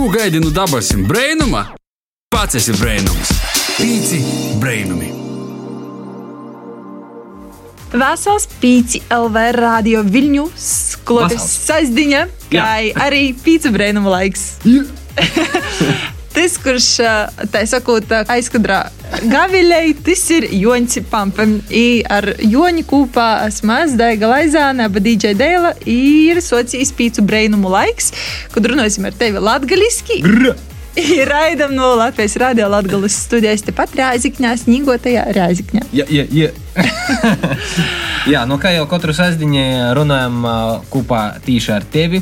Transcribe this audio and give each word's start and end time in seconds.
Ko 0.00 0.08
gaidi 0.08 0.40
no 0.40 0.48
dabasim 0.50 1.02
brainuma? 1.04 1.60
Pats 2.32 2.56
esi 2.56 2.72
brainums. 2.72 3.34
Pīci 3.76 4.20
brainumi. 4.56 5.10
Vesels 7.92 8.46
pīci 8.62 9.02
LV 9.12 9.42
radio 9.58 10.00
viļņu 10.00 10.46
skoloties 10.56 11.42
Vesels. 11.42 11.58
saizdiņa, 11.66 12.22
kā 12.54 12.70
arī 13.08 13.26
pīci 13.44 13.74
brēnuma 13.76 14.14
laiks. 14.14 14.46
Tas, 16.30 16.54
kurš 16.62 16.88
tā 17.50 17.62
sakot, 17.66 18.06
aizkadrā 18.30 18.84
gaviļai, 19.30 19.94
tas 20.06 20.22
ir 20.30 20.46
Joņš 20.54 21.00
Pampam. 21.10 21.56
I 21.74 22.02
ar 22.06 22.28
Joņu 22.38 22.84
kopā 22.88 23.28
esmu 23.48 23.80
Daiga 23.98 24.30
Laizāne, 24.30 24.86
aba 24.86 25.02
DJ 25.02 25.34
Dēla, 25.38 25.74
ir 25.90 26.38
socijas 26.44 26.94
pīcu 26.94 27.24
brēnumu 27.26 27.72
laiks, 27.72 28.12
kad 28.54 28.66
runāsim 28.70 29.08
ar 29.10 29.16
tevi 29.18 29.42
latgaliski. 29.42 30.20
Ir 31.00 31.26
raidam 31.34 31.74
no 31.74 31.96
Latvijas 31.98 32.38
radio 32.40 32.70
Latgales 32.70 33.18
studijas 33.26 33.66
tepat 33.66 33.98
Rāzikņā, 33.98 34.54
sniegotajā 34.62 35.26
Rāzikņā. 35.34 35.86
Ja, 35.96 36.06
ja, 36.10 36.26
ja. 36.30 36.54
Jā, 38.30 38.44
nu 38.44 38.58
kā 38.60 38.74
jau 38.74 38.84
katru 38.86 39.14
sestdienu 39.16 39.94
runājam 39.96 40.44
kopā 40.92 41.40
tīši 41.42 41.72
ar 41.72 41.86
tevi 41.88 42.20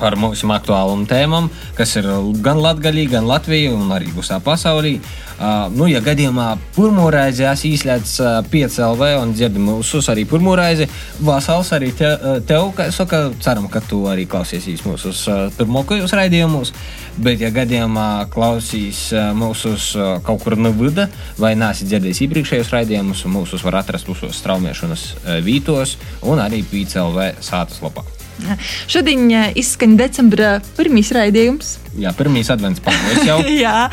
par 0.00 0.16
mūsu 0.20 0.48
aktuālām 0.52 1.06
tēmām, 1.08 1.50
kas 1.76 1.96
ir 2.00 2.08
gan 2.44 2.60
Latvijā, 2.62 3.08
gan 3.16 3.28
Latvijā 3.28 3.72
un 3.74 3.92
arī 3.94 4.12
visā 4.14 4.40
pasaulē. 4.42 4.96
Uh, 5.36 5.66
nu, 5.68 5.84
ja 5.84 6.00
gadījumā 6.00 6.54
pirmo 6.72 7.10
reizi 7.12 7.44
esmu 7.44 7.74
izslēdzis 7.76 8.20
uh, 8.24 8.36
5 8.48 8.78
LV 8.86 9.08
un 9.20 9.34
dzirdu 9.36 9.60
mūsu 9.60 10.00
arī 10.08 10.24
pirmo 10.24 10.54
reizi, 10.56 10.86
Vasals 11.20 11.74
arī 11.76 11.90
te, 11.92 12.08
uh, 12.08 12.38
tev, 12.40 12.70
kā 12.76 12.88
saka, 12.94 13.26
ceram, 13.44 13.68
ka 13.68 13.82
tu 13.84 14.06
arī 14.08 14.24
klausies 14.24 14.80
mūsu 14.86 15.12
uh, 15.12 15.42
pirmākajos 15.58 16.16
raidījumos. 16.16 16.72
Bet, 17.20 17.40
ja 17.44 17.52
gadījumā 17.52 18.30
klausīs 18.32 19.10
uh, 19.12 19.30
mūsu 19.36 19.76
uh, 19.76 20.16
kaut 20.24 20.40
kur 20.44 20.56
no 20.56 20.72
vida 20.76 21.10
vai 21.36 21.52
nāsi 21.56 21.84
dzirdējis 21.88 22.24
iepriekšējos 22.24 22.72
raidījumus, 22.72 23.26
mūsus 23.28 23.64
var 23.68 23.82
atrast 23.82 24.08
visos 24.08 24.40
straumēšanas 24.40 25.08
uh, 25.12 25.32
vītos 25.44 25.98
un 26.24 26.40
arī 26.40 26.64
PCLV 26.64 27.34
sātas 27.44 27.84
lapā. 27.84 28.15
Šodien 28.90 29.26
ā, 29.32 29.46
izskan 29.56 29.96
decembra 29.98 30.56
pirmīs 30.76 31.10
raidījums. 31.14 31.76
Jā, 31.96 32.12
pirmīs 32.16 32.50
advents 32.52 32.82
pagājis 32.84 33.24
jau. 33.24 33.38
jā, 33.64 33.88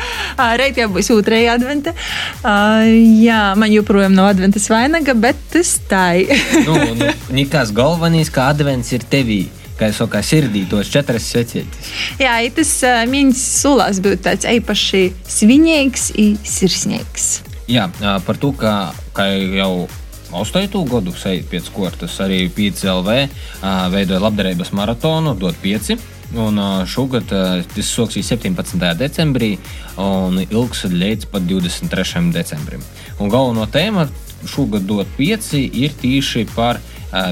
reit 0.60 0.78
jau 0.80 0.90
būs 0.92 1.10
otrajā 1.14 1.56
adventa. 1.56 1.94
Uh, 2.42 2.84
jā, 3.24 3.40
man 3.58 3.72
joprojām 3.72 4.16
nav 4.16 4.34
adventa 4.34 4.60
svainaga, 4.62 5.16
bet 5.16 5.40
tas 5.54 5.76
tā 5.88 6.06
ir. 6.24 6.34
nu, 6.66 6.76
nu, 7.00 7.10
nekas 7.40 7.72
galvenais, 7.74 8.32
ka 8.32 8.50
advents 8.52 8.92
ir 8.96 9.06
tevī. 9.10 9.44
Kā 9.74 9.88
jau 9.90 10.04
saka, 10.04 10.20
sirdī 10.22 10.62
tos 10.70 10.86
četras 10.92 11.24
secītes. 11.32 11.88
jā, 12.22 12.36
tas 12.54 12.70
uh, 12.86 13.00
mīnus 13.10 13.40
sulās 13.64 13.98
būtu 14.04 14.22
tāds 14.28 14.46
īpaši 14.46 15.08
svinīgs 15.26 16.12
un 16.14 16.36
sirsnīgs. 16.46 17.26
Jā, 17.66 17.88
par 18.26 18.38
to, 18.38 18.52
ka, 18.54 18.92
ka 19.16 19.26
jau 19.32 19.88
8. 20.34 20.66
gadu 20.90 21.12
sēž 21.14 21.44
pēc 21.46 21.68
kortas, 21.74 22.16
arī 22.22 22.48
PCLV 22.50 23.14
veidoja 23.92 24.20
labdarības 24.24 24.72
maratonu, 24.74 25.36
dot 25.38 25.56
5. 25.62 25.94
Un 26.40 26.58
šogad 26.90 27.28
tas 27.30 27.90
sāksies 27.94 28.32
17. 28.32 28.80
decembrī 28.98 29.52
un 30.00 30.40
ilgs 30.42 30.82
līdz 30.90 31.28
pat 31.30 31.46
23. 31.46 32.32
decembrim. 32.34 32.82
Un 33.22 33.30
galvenā 33.30 33.68
tēma 33.70 34.08
šogad 34.50 34.88
dot 34.88 35.06
5 35.18 35.54
ir 35.62 35.94
tieši 36.02 36.46
par 36.56 36.82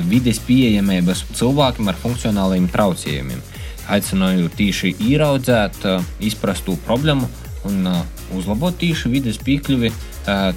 vides 0.06 0.38
pieejamības 0.46 1.24
cilvēkiem 1.34 1.90
ar 1.90 1.98
funkcionāliem 1.98 2.70
traucējumiem. 2.70 3.42
Aicināju 3.90 4.52
tieši 4.54 4.94
ieraudzēt, 5.08 5.82
izprast 6.22 6.68
to 6.68 6.78
problēmu 6.86 7.26
un 7.66 7.88
uzlabot 8.36 8.78
tieši 8.78 9.10
vides 9.10 9.42
piekļuvi 9.42 9.90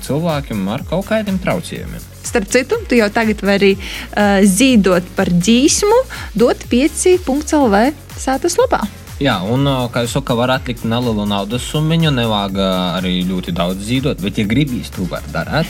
cilvēkiem 0.05 0.67
ar 0.69 0.85
kaut 0.85 1.09
kādiem 1.09 1.41
traucējumiem. 1.41 2.11
Starp 2.25 2.49
citu, 2.49 2.79
tu 2.89 2.97
jau 2.97 3.07
tagad 3.13 3.41
vari 3.45 3.75
uh, 3.77 4.41
zīdot 4.41 5.05
par 5.15 5.29
dzīsmu, 5.29 6.01
dot 6.33 6.65
5.CLV 6.71 7.81
sātas 8.17 8.57
lapā. 8.57 8.81
Jā, 9.21 9.37
un, 9.47 9.63
ā, 9.69 9.85
kā 9.93 10.03
jau 10.03 10.17
saka, 10.17 10.35
var 10.35 10.51
atlikt 10.57 10.83
nelielu 10.83 11.23
naudas 11.29 11.63
summu. 11.69 11.95
Nevajag 11.95 12.57
ā, 12.59 12.71
arī 12.97 13.21
ļoti 13.29 13.53
daudz 13.55 13.85
zīdot, 13.87 14.19
bet, 14.19 14.41
ja 14.41 14.47
gribīs, 14.49 14.89
to 14.91 15.07
var 15.07 15.23
darīt. 15.31 15.69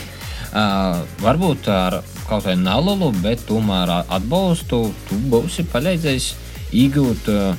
Uh, 0.56 1.04
varbūt 1.20 1.68
ar 1.70 2.00
kaut 2.26 2.46
kādu 2.46 2.58
nelielu, 2.64 3.12
bet 3.22 3.44
tomēr 3.46 3.92
atbalstu 4.00 4.80
tu 5.06 5.18
būsi 5.30 5.66
palīdzējis 5.70 6.30
iegūt 6.74 7.30
uh, 7.30 7.52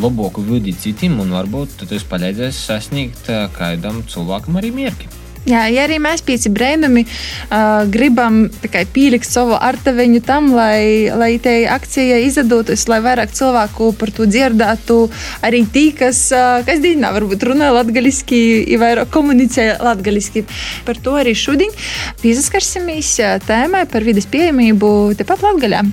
labāku 0.00 0.46
vidi 0.46 0.72
citiem, 0.72 1.18
un 1.20 1.34
varbūt 1.34 1.84
tas 1.90 2.06
palīdzēs 2.08 2.62
sasniegt 2.70 3.28
uh, 3.28 3.44
kādam 3.58 4.00
cilvēkam 4.08 4.62
arī 4.62 4.72
mierki. 4.78 5.10
Jā, 5.44 5.66
ja 5.68 5.82
arī 5.84 5.98
mēs 6.00 6.22
pieci 6.24 6.48
brēnumi 6.48 7.02
uh, 7.04 7.82
gribam 7.92 8.46
pielikt 8.94 9.28
savu 9.28 9.58
artaveņu 9.58 10.22
tam, 10.24 10.48
lai, 10.56 11.10
lai 11.12 11.34
te 11.42 11.52
akcija 11.68 12.16
izdotos, 12.24 12.86
lai 12.88 13.02
vairāk 13.04 13.34
cilvēku 13.36 13.90
par 14.00 14.12
to 14.16 14.24
dzirdētu, 14.24 14.96
arī 15.44 15.60
tī, 15.74 15.84
kas, 15.98 16.22
uh, 16.32 16.62
kas 16.64 16.80
dienā 16.80 17.12
varbūt 17.18 17.44
runā 17.50 17.68
latgaliski, 17.76 18.40
vai 18.80 18.94
vairāk 18.94 19.12
komunicē 19.12 19.68
latgaliski. 19.84 20.46
Par 20.88 21.02
to 21.04 21.18
arī 21.20 21.36
šodien 21.36 21.76
pieskarsimies 22.22 23.12
uh, 23.20 23.36
tēmai 23.44 23.84
par 23.90 24.08
vidas 24.08 24.30
pieejamību 24.32 24.94
tepat 25.20 25.44
Latgaļā. 25.44 25.84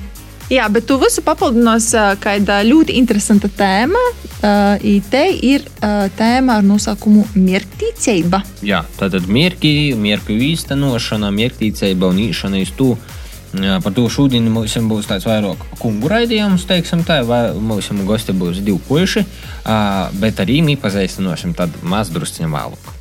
Jā, 0.51 0.65
bet 0.67 0.83
tu 0.83 0.97
visu 0.99 1.21
papildinās 1.23 1.85
ā, 1.95 2.09
kāda 2.19 2.57
ļoti 2.67 2.97
interesanta 2.99 3.47
tēma. 3.55 4.01
Uh, 4.41 4.99
te 5.07 5.21
ir 5.47 5.63
uh, 5.63 6.09
tēma 6.17 6.57
ar 6.59 6.65
nosaukumu 6.67 7.23
mierktīcība. 7.37 8.41
Jā, 8.67 8.81
tātad 8.99 9.29
mierki, 9.31 9.93
mierku 9.95 10.35
īstenošana, 10.35 11.29
mierktīcība 11.37 12.09
un 12.11 12.19
īšana 12.25 12.59
iz 12.59 12.73
to. 12.75 12.97
Jā, 13.55 13.77
par 13.83 13.95
to 13.95 14.03
šodien 14.11 14.49
mums 14.51 14.75
būs 14.91 15.07
tāds 15.07 15.27
vairāk 15.27 15.63
kungu 15.79 16.11
raidījums, 16.11 16.65
teiksim 16.67 17.05
tā, 17.07 17.21
vai 17.27 17.53
mūsu 17.55 17.95
gosti 18.07 18.35
būs 18.35 18.59
divi 18.63 18.79
puiši, 18.87 19.23
ā, 19.67 19.77
bet 20.19 20.39
arī 20.43 20.61
mēs 20.67 20.79
pazīstināsim 20.83 21.55
tad 21.55 21.75
maz 21.83 22.11
drusciņu 22.11 22.51
vēlāk. 22.51 22.91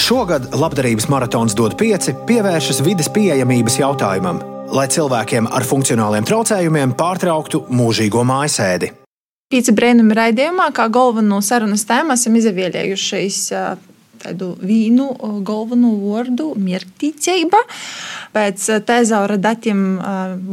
Šogad 0.00 0.52
labdarības 0.56 1.08
maratons 1.12 1.56
dod 1.56 1.76
pieci 1.80 2.14
pievēršas 2.28 2.80
vidas 2.84 3.08
pieejamības 3.12 3.80
jautājumam, 3.80 4.40
lai 4.70 4.86
cilvēkiem 4.90 5.48
ar 5.50 5.66
funkcionāliem 5.66 6.26
traucējumiem 6.28 6.94
pārtrauktu 6.98 7.64
mūžīgo 7.74 8.24
mājasēdi. 8.26 8.92
Pīci 9.50 9.74
brēnuma 9.74 10.14
raidījumā, 10.14 10.68
kā 10.74 10.86
galveno 10.92 11.40
sarunas 11.42 11.82
tēmu, 11.88 12.14
esam 12.14 12.36
izvēlējušies 12.38 13.40
tādu 14.20 14.52
vīnu 14.60 15.08
galveno 15.46 15.90
vārdu- 15.98 16.52
mierktīcība. 16.66 17.62
Pēc 18.36 18.68
tezaura 18.86 19.38
datiem 19.40 19.98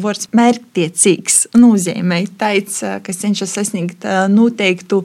vārds 0.02 0.32
mērķtiecīgs 0.34 1.48
nozīmē 1.54 2.28
tāds, 2.40 2.82
kas 3.04 3.22
cenšas 3.22 3.54
sasniegt 3.54 4.08
noteiktu 4.34 5.04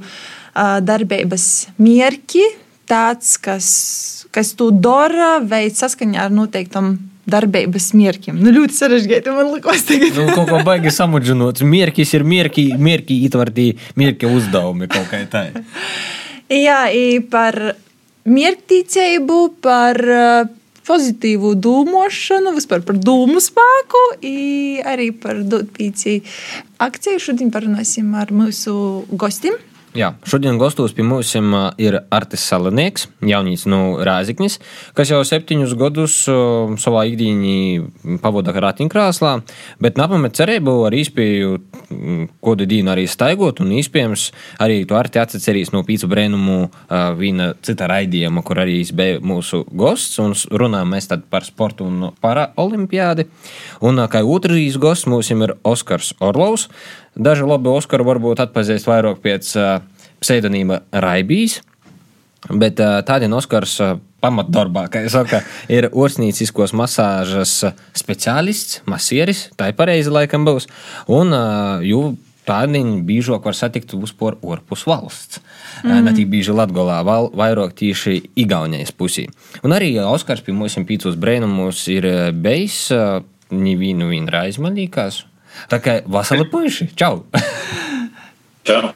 darbības 0.54 1.66
mierķi, 1.78 2.44
tāds, 2.86 3.36
kas, 3.40 4.26
kas 4.30 4.54
to 4.54 4.70
dara, 4.70 5.40
veids 5.40 5.82
saskaņā 5.82 6.28
ar 6.28 6.30
noteiktam 6.30 6.98
darbe, 7.28 7.64
besmirkim. 7.70 8.38
Nu, 8.42 8.50
liūtis 8.54 8.82
ir 8.86 8.96
aš 8.98 9.06
gėti, 9.10 9.34
man 9.34 9.52
lūkos 9.52 9.86
taigi. 9.88 10.10
Nu, 10.16 10.26
ko 10.34 10.46
ko 10.48 10.62
baigi 10.66 10.92
samų 10.94 11.22
žinot, 11.28 11.62
mirkis 11.66 12.14
ir 12.16 12.26
mirkiai, 12.26 12.78
mirkiai 12.78 13.28
įtvardį, 13.28 13.68
mirkiai 14.00 14.34
uzdaumi 14.38 14.90
kokiai 14.90 15.28
tai. 15.30 15.46
Jā, 16.52 16.82
par 17.30 17.58
mirktīcību, 18.28 19.38
par 19.64 19.98
eh, 20.02 20.50
pozitīvu 20.86 21.54
dūmošanu, 21.62 22.54
vispār 22.58 22.82
par 22.86 22.98
dūmu 22.98 23.42
spēku, 23.42 24.02
arī 24.92 25.10
par 25.22 25.42
dūpīci 25.46 26.18
akciju 26.82 27.22
šodien 27.22 27.52
parunāsim 27.54 28.10
ar 28.18 28.34
mūsu 28.34 28.74
gostiem. 29.14 29.58
Jā, 29.92 30.14
šodien 30.24 30.56
gastos 30.56 30.94
pie 30.96 31.04
mums 31.04 31.34
ir 31.76 31.98
Artis 32.08 32.46
Salinieks, 32.48 33.10
jaunīts 33.28 33.66
no 33.68 33.98
Rāziknis, 34.00 34.54
kas 34.96 35.10
jau 35.12 35.18
septiņus 35.20 35.74
gadus 35.76 36.14
savā 36.80 37.02
ikdienī 37.10 38.16
pavada 38.22 38.54
ratiņkrāslā, 38.56 39.32
bet 39.84 40.00
napamet 40.00 40.32
cerību 40.38 40.78
ar 40.88 40.96
īspēju 40.96 41.58
kodu 42.40 42.64
dienu 42.70 42.94
arī 42.94 43.04
staigot, 43.04 43.60
un 43.60 43.74
iespējams 43.76 44.30
arī 44.64 44.78
to 44.88 44.96
Arti 44.96 45.20
atcerīs 45.20 45.74
no 45.76 45.84
pīcu 45.84 46.08
brēnumu 46.08 46.56
viena 47.20 47.50
cita 47.60 47.90
raidījuma, 47.92 48.40
kur 48.48 48.62
arī 48.64 48.78
viņš 48.80 48.94
bija 48.96 49.20
mūsu 49.20 49.60
gosts, 49.68 50.16
un 50.24 50.32
runājam 50.56 50.96
mēs 50.96 51.12
tad 51.12 51.28
par 51.28 51.44
sportu 51.44 51.84
un 51.92 52.14
paraolimpiādi. 52.24 53.28
Un 53.84 54.06
kā 54.08 54.24
otrais 54.24 54.80
gosts 54.80 55.10
mums 55.12 55.28
ir 55.36 55.52
Oskars 55.68 56.14
Orlovs. 56.24 56.70
Daži 57.12 57.44
labi 57.48 57.68
Oskaru 57.72 58.06
varbūt 58.08 58.40
atpazīst 58.46 58.88
vairāk 58.88 59.20
pēc 59.24 59.52
pseidonīma 60.22 60.80
Raibīs, 61.02 61.58
bet 62.48 62.80
tādien 62.80 63.34
Oskars 63.36 63.76
pamatdarbā, 64.22 64.86
kā 64.88 65.02
jau 65.04 65.12
saka, 65.18 65.42
ir 65.72 65.90
orsnīciskos 65.90 66.72
masāžas 66.78 67.58
speciālists, 67.98 68.80
masieris, 68.88 69.48
tā 69.58 69.72
ir 69.72 69.78
pareizi 69.78 70.14
laikam 70.14 70.46
būs, 70.48 70.70
un 71.10 71.34
jū 71.84 72.04
Tādien 72.42 73.04
biežāk 73.06 73.44
var 73.46 73.54
satikt 73.54 73.92
uzpār 73.94 74.34
ārpus 74.42 74.82
valsts. 74.90 75.38
Mm. 75.84 76.08
Ne 76.08 76.14
tik 76.16 76.26
bieži 76.32 76.54
Latvijā, 76.56 76.98
vairāk 77.38 77.76
tieši 77.78 78.18
Igaunijas 78.42 78.90
pusī. 78.98 79.28
Un 79.62 79.74
arī 79.76 79.94
Oskars 80.02 80.42
pie 80.42 80.54
mums 80.56 80.74
pīcos 80.88 81.18
brēnumus 81.22 81.84
ir 81.94 82.08
bijis 82.34 82.88
nevienu 83.52 84.10
vien 84.10 84.26
reizi, 84.26 84.62
Tā 85.72 85.80
kā 85.82 86.00
vasarā 86.06 86.46
puiši, 86.50 86.92
čau! 86.98 87.24
čau! 88.68 88.92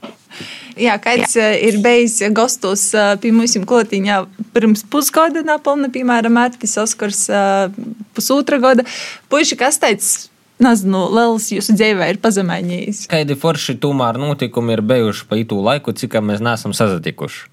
Jā, 0.77 0.99
Jā. 1.01 1.49
ir 1.65 1.79
bijis 1.81 2.19
gastos 2.37 2.91
pie 3.23 3.31
mums 3.33 3.57
klotiņā 3.57 4.19
pirms 4.53 4.85
pusgada, 4.93 5.41
napilna, 5.47 5.89
piemēram, 5.93 6.37
Mārtiņš 6.37 6.75
Oskars 6.83 7.23
pusotra 8.17 8.61
gada. 8.61 8.85
Puiši, 9.33 9.57
kas 9.57 9.81
teica? 9.81 10.29
Nezinu, 10.61 11.03
Lielas 11.13 11.51
jūsu 11.53 11.75
dzīvē 11.77 12.11
ir 12.15 12.19
pazemējies. 12.21 13.03
Kādi 13.13 13.37
forši 13.37 13.75
tomēr 13.81 14.17
notikumi 14.21 14.73
ir 14.73 14.83
bijuši 14.89 15.27
pa 15.29 15.37
itu 15.41 15.59
laiku, 15.61 15.93
cik 15.97 16.17
mēs 16.25 16.41
neesam 16.45 16.73
sazatikuši? 16.77 17.51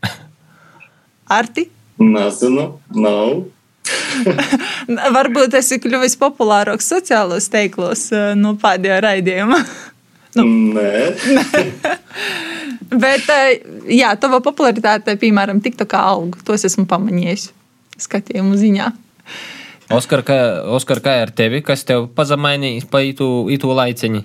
Arti? 1.37 1.67
Nezinu, 1.99 2.69
nav. 2.95 3.43
Varbūt 5.17 5.57
ir 5.59 5.81
kļuvis 5.83 6.15
populārāks 6.21 6.87
sociālos 6.93 7.49
teiklos 7.51 8.07
no 8.39 8.55
pēdējā 8.61 8.99
raidījuma. 9.03 9.59
nu. 10.37 10.45
Nē. 10.77 10.91
Bet, 13.03 13.29
jā, 13.89 14.11
tava 14.21 14.39
popularitāte, 14.45 15.15
piemēram, 15.19 15.61
TikTok 15.63 15.95
aug. 15.97 16.37
To 16.45 16.53
es 16.57 16.67
esmu 16.69 16.85
pamanījis 16.89 17.49
skatījumu 18.01 18.57
ziņā. 18.59 18.91
Oskar, 19.93 20.23
kā, 20.25 20.37
Oskar, 20.73 21.01
kā 21.03 21.17
ar 21.25 21.33
tevi, 21.35 21.61
kas 21.65 21.85
tev 21.87 22.07
pazemainījis 22.17 22.87
pa 22.89 23.03
itu, 23.05 23.27
itu 23.53 23.73
laiciņu? 23.73 24.23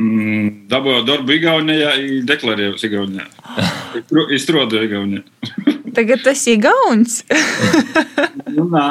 Mm, 0.00 0.50
dabūju 0.70 1.02
darbu 1.08 1.34
Igaunijā, 1.34 1.94
deklarēju 2.28 2.78
Igaunijā. 2.86 3.26
Izstrādāju 4.36 4.86
Igaunijā. 4.86 5.24
Tagad 5.96 6.22
tas 6.24 6.44
ir 6.50 6.60
Gauns. 6.64 7.22
nu, 8.56 8.68
nā. 8.70 8.86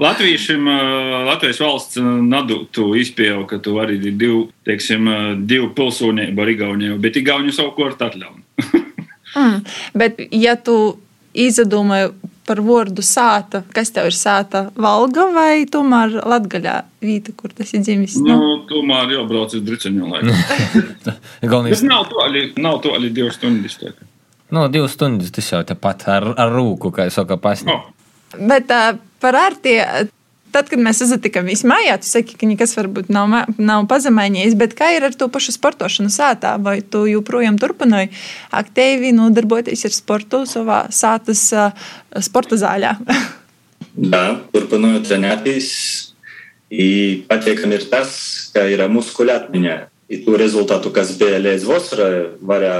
Latviešiem, 0.00 0.64
Latvijas 1.26 1.58
valsts 1.60 1.98
nadūtu 2.00 2.86
izpēju, 3.02 3.42
ka 3.50 3.58
tu 3.60 3.74
vari 3.76 3.98
divu, 4.00 4.46
teiksim, 4.64 5.10
divu 5.44 5.68
pilsonību 5.76 6.40
ar 6.40 6.52
Igauniju, 6.54 6.96
bet 7.04 7.18
Igauniju 7.20 7.52
savukārt 7.52 8.00
atļauj. 8.06 8.38
mm, 9.36 9.58
bet, 10.00 10.22
ja 10.32 10.56
tu 10.56 10.78
izdomāji 11.36 12.14
par 12.50 12.60
vārdu 12.66 13.04
sāta. 13.06 13.62
Kas 13.74 13.92
tev 13.94 14.08
ir 14.10 14.16
sāta? 14.16 14.64
Valga 14.80 15.28
vai 15.34 15.66
tomēr 15.70 16.16
Latgaļā 16.26 16.76
vīta, 17.04 17.34
kur 17.38 17.52
tas 17.54 17.70
ir 17.76 17.84
dzimis? 17.86 18.16
Nu, 18.24 18.38
nu 18.40 18.54
tomēr 18.70 19.14
jau 19.14 19.26
brauc 19.30 19.54
uz 19.54 19.62
Driceņu 19.66 20.10
laiku. 20.10 20.34
Galvenais. 21.52 21.84
nav 21.86 22.08
to 22.10 22.24
arī, 22.24 22.48
nav 22.58 22.80
to 22.82 22.96
arī 22.96 23.12
divas 23.14 23.38
stundas. 23.38 23.78
Tā. 23.78 23.92
No, 23.94 24.09
nu, 24.54 24.66
divas 24.72 24.96
stundas 24.96 25.32
tas 25.34 25.50
jau 25.52 25.62
tepat 25.66 26.06
ar, 26.10 26.30
ar 26.38 26.54
rūku, 26.54 26.92
kā 26.94 27.08
es 27.10 27.18
saku, 27.18 27.38
pasniegt. 27.42 27.90
Oh. 27.90 28.38
Bet 28.50 28.70
uh, 28.70 28.94
par 29.22 29.38
ārtie 29.38 29.82
Tad, 30.50 30.66
kad 30.66 30.80
mēs 30.82 30.98
satikāmies 31.06 31.60
mājā, 31.68 31.94
tu 32.02 32.08
saki, 32.08 32.34
ka 32.38 32.46
nekas 32.50 32.72
varbūt 32.74 33.10
nav, 33.14 33.30
nav 33.54 33.84
pazemējies, 33.90 34.56
bet 34.58 34.72
kā 34.78 34.88
ir 34.96 35.04
ar 35.06 35.14
to 35.14 35.28
pašu 35.30 35.54
sportošanu 35.54 36.10
sātā? 36.10 36.56
Vai 36.58 36.80
tu 36.82 37.04
joprojām 37.06 37.58
turpināji 37.60 38.10
aktīvi 38.58 39.12
nodarboties 39.14 39.86
ar 39.86 39.94
sportu 39.94 40.42
savā 40.50 40.80
sātas 40.94 41.44
uh, 41.54 41.70
sporta 42.18 42.58
zāļā? 42.58 42.96
Jā, 44.10 44.24
turpināju 44.50 45.04
trenēties. 45.06 45.70
Patīkami 47.30 47.78
ir 47.78 47.86
tas, 47.90 48.12
ka 48.54 48.66
ir 48.70 48.82
muskuļu 48.90 49.36
atmiņā. 49.36 49.78
I 50.10 50.18
to 50.24 50.34
rezultātu, 50.38 50.90
kas 50.94 51.14
bija 51.18 51.38
līdz 51.42 51.66
vasarai, 51.66 52.14
varēja 52.42 52.78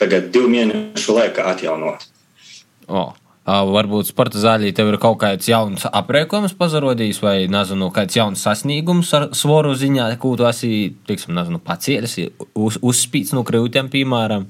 tagad 0.00 0.30
divu 0.34 0.50
mēnešu 0.52 1.18
laikā 1.18 1.50
atjaunot. 1.54 2.08
Oh. 2.88 3.12
Varbūt 3.44 4.08
sporta 4.08 4.40
zālē 4.40 4.70
tev 4.72 4.88
ir 4.88 4.96
kaut 4.96 5.18
kāds 5.20 5.44
jauns 5.50 5.82
aprēķins 5.84 6.54
pazarodījis, 6.56 7.18
vai 7.20 7.34
nezinu, 7.52 7.90
kāds 7.92 8.16
jauns 8.16 8.40
sasniegums 8.40 9.10
ar 9.12 9.26
svoru 9.36 9.74
ziņā, 9.76 10.06
ko 10.20 10.30
tu 10.40 10.46
esi 10.48 10.94
teiksim, 11.04 11.34
nezinu, 11.36 11.60
pacielis, 11.60 12.16
uz, 12.56 12.78
uzspīts 12.80 13.34
no 13.36 13.42
krūtiem, 13.44 13.90
piemēram. 13.92 14.46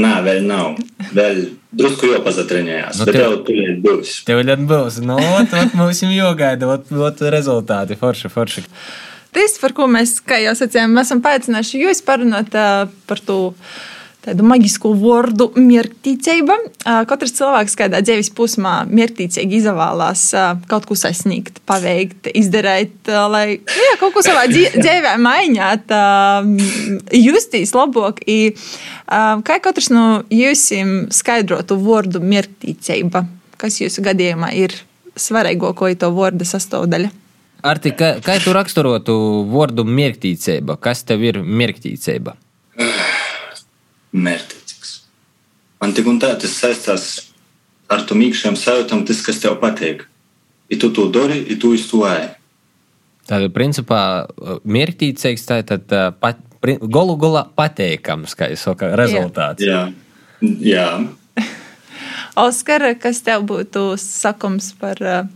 Nē, 0.00 0.12
vēl 0.24 0.40
nav. 0.48 0.78
Vēl 1.16 1.42
drusku 1.76 2.08
jau 2.08 2.22
pazatrinājās. 2.24 3.02
Nu, 3.02 3.12
tev 3.12 3.36
tur 3.44 3.60
būs. 3.84 4.14
Tev 4.28 4.40
jau 4.40 4.56
būs. 4.72 4.96
Nu, 5.04 5.18
ot, 5.36 5.52
mums 5.76 6.00
jau 6.04 6.12
jāgaida, 6.12 6.70
ot, 6.78 6.88
ot 6.92 7.20
rezultāti. 7.32 7.96
Forši, 8.00 8.32
forši. 8.32 8.64
Tas, 9.36 9.58
par 9.60 9.76
ko 9.76 9.88
mēs, 9.88 10.16
kā 10.24 10.40
jau 10.40 10.56
sacījām, 10.56 10.96
esam 11.00 11.20
paaicinājuši 11.24 11.82
jūs 11.84 12.00
parunāt 12.08 12.56
uh, 12.56 12.88
par 13.08 13.20
to. 13.24 13.38
Uh, 13.52 13.92
tādu 14.26 14.46
maģisku 14.46 14.90
vārdu 14.98 15.48
mērķtiecība. 15.54 16.56
Katrs 17.08 17.34
cilvēks 17.38 17.76
kādā 17.78 18.00
dzīves 18.04 18.32
posmā 18.36 18.74
mērķtiecīgi 18.90 19.60
izvēlās 19.60 20.24
kaut 20.70 20.88
ko 20.88 20.96
sasniegt, 20.98 21.60
paveikt, 21.68 22.30
izdarīt, 22.34 22.96
lai 23.06 23.58
jā, 23.60 23.92
kaut 24.02 24.16
ko 24.16 24.24
savā 24.26 24.46
dzīvē 24.50 25.16
mainīt, 25.22 25.94
justies 27.14 27.74
labāk. 27.76 28.24
Kā 29.06 29.60
katrs 29.62 29.92
no 29.94 30.06
jums 30.32 30.66
skaidrotu 31.14 31.78
vārdu 31.82 32.22
mērķtiecība? 32.24 33.26
Kas 33.56 33.78
jūsu 33.80 34.02
gadījumā 34.04 34.50
ir 34.58 34.74
svarīgāko 35.16 35.92
to 35.96 36.10
vārdu 36.12 36.44
sastāvdaļa? 36.48 37.12
Arti, 37.66 37.90
kā, 37.96 38.18
kā 38.22 38.36
tu 38.42 38.52
raksturotu 38.54 39.14
vārdu 39.50 39.86
mērķtiecība? 39.88 40.76
Kas 40.82 41.06
tev 41.08 41.24
ir 41.24 41.40
mērķtiecība? 41.40 42.36
Mērķiecīgs. 44.14 44.92
Man 45.82 45.94
tik 45.96 46.08
un 46.10 46.20
tā 46.22 46.32
tas 46.40 46.54
saistās 46.60 47.06
ar 47.92 48.02
to 48.06 48.16
mīkšķiem 48.18 48.56
sajūtām, 48.58 49.04
tas, 49.06 49.22
kas 49.24 49.42
tev 49.42 49.58
patīk. 49.62 50.06
I 50.70 50.78
tu 50.82 50.90
to 50.94 51.06
dari, 51.14 51.38
i 51.46 51.58
tu 51.62 51.72
iztuvēji. 51.76 52.32
Tātad, 53.26 53.52
principā, 53.54 54.00
mērķīgs, 54.66 55.46
tā 55.46 55.60
tad 55.66 55.90
pat, 56.22 56.40
golu 56.62 57.16
gulā 57.18 57.44
pateikams, 57.58 58.34
kā 58.38 58.50
es 58.54 58.62
saku, 58.66 58.90
rezultāts. 58.98 59.62
Jā, 59.66 59.88
jā. 60.62 60.88
Oskar, 62.38 62.84
kas 63.00 63.22
tev 63.26 63.46
būtu 63.48 63.94
sakums 64.00 64.72
par 64.78 65.00
uh, 65.02 65.26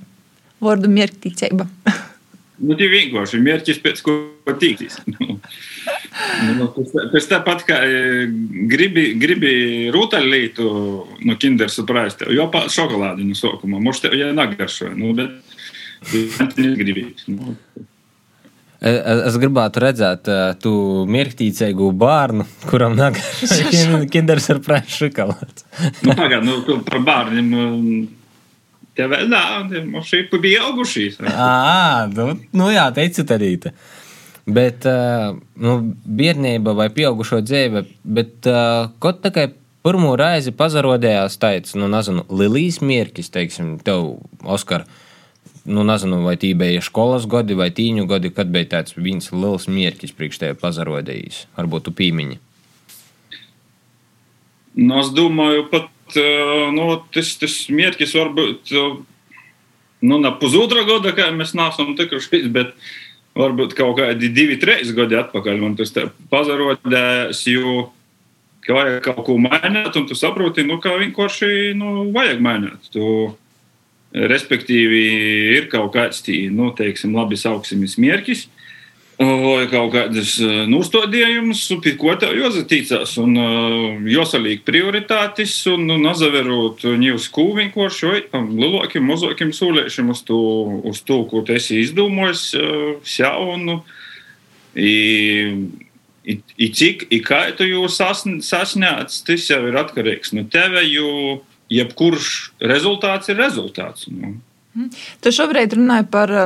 vārdu 0.62 0.90
mērķīcība? 0.92 1.66
Nu, 2.60 2.76
tie 2.78 2.88
vienkārši 2.92 3.40
mērķis 3.42 3.80
pēc 3.84 4.02
ko 4.06 4.20
tīkties. 4.60 5.00
Nu, 6.40 6.66
tas, 6.74 6.90
tas 7.12 7.26
tāpat 7.30 7.62
kā 7.64 7.76
e, 7.86 8.24
gribi, 8.68 9.04
gribi 9.20 9.52
rūtaļlītu 9.94 10.64
no 11.28 11.36
Kinder 11.40 11.70
Surprise, 11.72 12.18
tev 12.18 12.32
jau 12.34 12.48
pa 12.52 12.64
šokolādi 12.72 13.24
no 13.24 13.36
sākuma. 13.38 13.80
Mums 13.80 14.02
tev 14.02 14.16
jau 14.18 14.28
nagaršo, 14.36 14.90
nu, 14.98 15.14
bet 15.16 15.38
tu 16.10 16.66
negribi. 16.66 17.06
Nu. 17.30 17.54
Es 18.80 19.36
gribētu 19.36 19.82
redzēt 19.84 20.28
uh, 20.32 20.54
tu 20.60 20.72
mierktīcīgu 21.12 21.90
bērnu, 22.00 22.46
kuram 22.70 22.96
nāk 22.96 23.18
Kinder 24.12 24.40
Surprise 24.40 24.96
šokolāds. 24.96 25.66
nu, 26.00 26.14
pagad, 26.16 26.46
nu, 26.46 26.80
par 26.86 27.04
bērniem. 27.04 27.52
Tev 29.00 29.14
vēl 29.14 29.30
nav, 29.32 29.70
mums 29.88 30.10
šī 30.12 30.26
bija 30.42 30.66
augušīs. 30.68 31.22
Ā, 31.24 32.04
nu, 32.12 32.34
nu 32.52 32.66
jā, 32.68 32.84
teicu 32.92 33.24
tādīte. 33.24 33.72
Bet 34.50 34.84
nu, 34.84 35.76
bērnība 36.04 36.74
vai 36.76 36.90
pieaugušo 36.92 37.38
dzīve, 37.46 37.86
bet 38.04 38.48
kaut 39.00 39.28
kā 39.32 39.46
pirmo 39.86 40.12
reizi 40.20 40.52
pazarodējās 40.52 41.38
tāds, 41.40 41.76
nu, 41.80 41.88
nezinu, 41.88 42.26
Lilijas 42.28 42.80
mierkis, 42.84 43.30
teiksim, 43.32 43.78
tev, 43.84 44.18
Oskar, 44.44 44.84
nu, 45.64 45.84
nezinu, 45.88 46.20
vai 46.26 46.36
tī 46.40 46.52
bija 46.58 46.82
skolas 46.84 47.24
gadi 47.30 47.56
vai 47.56 47.70
tīņu 47.72 48.04
gadi, 48.10 48.32
kad 48.36 48.52
bija 48.52 48.68
tāds 48.76 48.98
viens 48.98 49.32
liels 49.32 49.68
mierkis 49.70 50.12
priekš 50.16 50.42
tevi 50.42 50.60
pazarodējis, 50.60 51.46
varbūt 51.56 51.88
tu 51.88 51.96
pīmiņi. 51.96 52.40
Nu, 54.80 55.00
es 55.00 55.08
domāju, 55.16 55.64
pat 55.72 55.88
nu, 56.74 56.88
tas, 57.14 57.34
tas 57.40 57.54
mierkis 57.72 58.16
varbūt 58.16 58.72
nu, 60.00 60.18
ne 60.18 60.32
pusotra 60.40 60.84
gada, 60.88 61.12
kā 61.16 61.28
mēs 61.36 61.54
neesam 61.58 61.94
tikuši, 61.98 62.42
bet 62.52 62.74
varbūt 63.38 63.76
kaut 63.78 63.98
kādi 64.00 64.32
divi, 64.34 64.58
trīs 64.60 64.94
gadi 64.96 65.18
atpakaļ 65.20 65.60
man 65.62 65.76
tas 65.78 65.92
pazarodējās, 66.32 67.44
jo 67.52 67.90
ka 68.64 68.76
vajag 68.76 69.04
kaut 69.04 69.22
ko 69.26 69.36
mainīt, 69.40 69.94
un 69.96 70.08
tu 70.08 70.16
saproti, 70.18 70.64
nu, 70.66 70.78
ka 70.82 70.96
vienkārši 71.00 71.72
nu, 71.78 72.10
vajag 72.14 72.42
mainīt. 72.44 72.90
Tu, 72.92 73.04
respektīvi, 74.10 75.02
ir 75.56 75.68
kaut 75.72 75.92
kāds 75.94 76.24
tī, 76.26 76.42
nu, 76.52 76.70
teiksim, 76.76 77.14
labi 77.16 77.38
sauksim, 77.40 77.84
mērķis. 78.04 78.48
Vai 79.20 79.66
kaut 79.68 79.90
kādas 79.92 80.38
nostādījumus, 80.70 81.66
pie 81.84 81.92
ko 82.00 82.14
tev 82.16 82.38
jāsatīcās, 82.38 83.18
un 83.20 83.34
jāsaliek 84.08 84.62
prioritātes, 84.64 85.58
un 85.68 85.92
nazaverot 86.00 86.86
ņūs 87.02 87.26
kūviņu, 87.34 87.72
ko 87.74 87.90
šo 87.92 88.14
lielākiem, 88.16 89.04
mazākiem 89.04 89.52
sūlēšiem 89.52 90.08
uz 90.14 90.24
to, 90.24 90.40
uz 90.88 91.02
to, 91.04 91.20
ko 91.28 91.44
tu 91.44 91.52
esi 91.52 91.82
izdomājis, 91.82 92.46
jaunu. 93.18 93.82
I, 94.72 94.94
cik, 96.80 97.10
i 97.12 97.20
kā 97.20 97.42
tu 97.58 97.68
jūs 97.68 98.00
sasniedz, 98.00 99.20
tas 99.28 99.48
jau 99.52 99.60
ir 99.68 99.76
atkarīgs 99.84 100.32
no 100.32 100.48
tevis, 100.48 100.88
jo 100.94 101.42
jebkurš 101.68 102.54
rezultāts 102.72 103.28
ir 103.28 103.36
rezultāts. 103.44 104.08
Nu. 104.08 104.38
Tu 105.20 105.32
šobrīd 105.34 105.76
runāji 105.76 106.08
par 106.08 106.38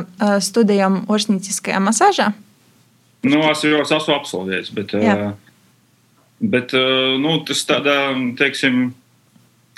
studijām 0.42 1.04
oršņīciskajā 1.06 1.78
masāžā? 1.86 2.32
Nu, 3.24 3.40
es 3.50 3.64
jau 3.64 3.80
esmu 3.80 4.14
absolvējis, 4.18 4.70
bet, 4.76 4.92
Jā. 5.00 5.32
bet 6.40 6.74
nu, 7.20 7.38
tas 7.48 7.64
tādā, 7.68 7.98
teiksim, 8.38 8.92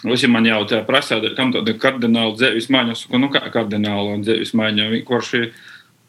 Visi 0.04 0.28
man 0.28 0.44
jautā, 0.44 0.82
prasa, 0.84 1.18
kam 1.36 1.54
tāda 1.54 1.72
kardināla 1.80 2.34
dzīves 2.36 2.68
maiņa. 2.72 2.92
Es 2.92 3.04
saku, 3.06 3.20
nu 3.22 3.30
kā 3.32 3.40
kardināla 3.52 4.18
dzīves 4.20 4.52
maiņa. 4.58 4.90
Vienkārši 4.92 5.40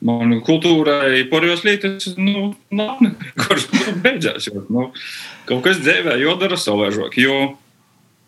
man 0.07 0.35
kultūrai 0.45 1.23
porjos 1.31 1.63
lietas, 1.65 2.09
nu, 2.19 2.51
nav 2.69 2.99
nekurš 3.05 3.69
beidzās. 4.03 4.49
Jo, 4.49 4.65
nu, 4.73 4.89
kaut 5.47 5.63
kas 5.65 5.79
dzīvē 5.85 6.17
jodara 6.19 6.59
savaižāk. 6.59 7.15
Jo, 7.23 7.37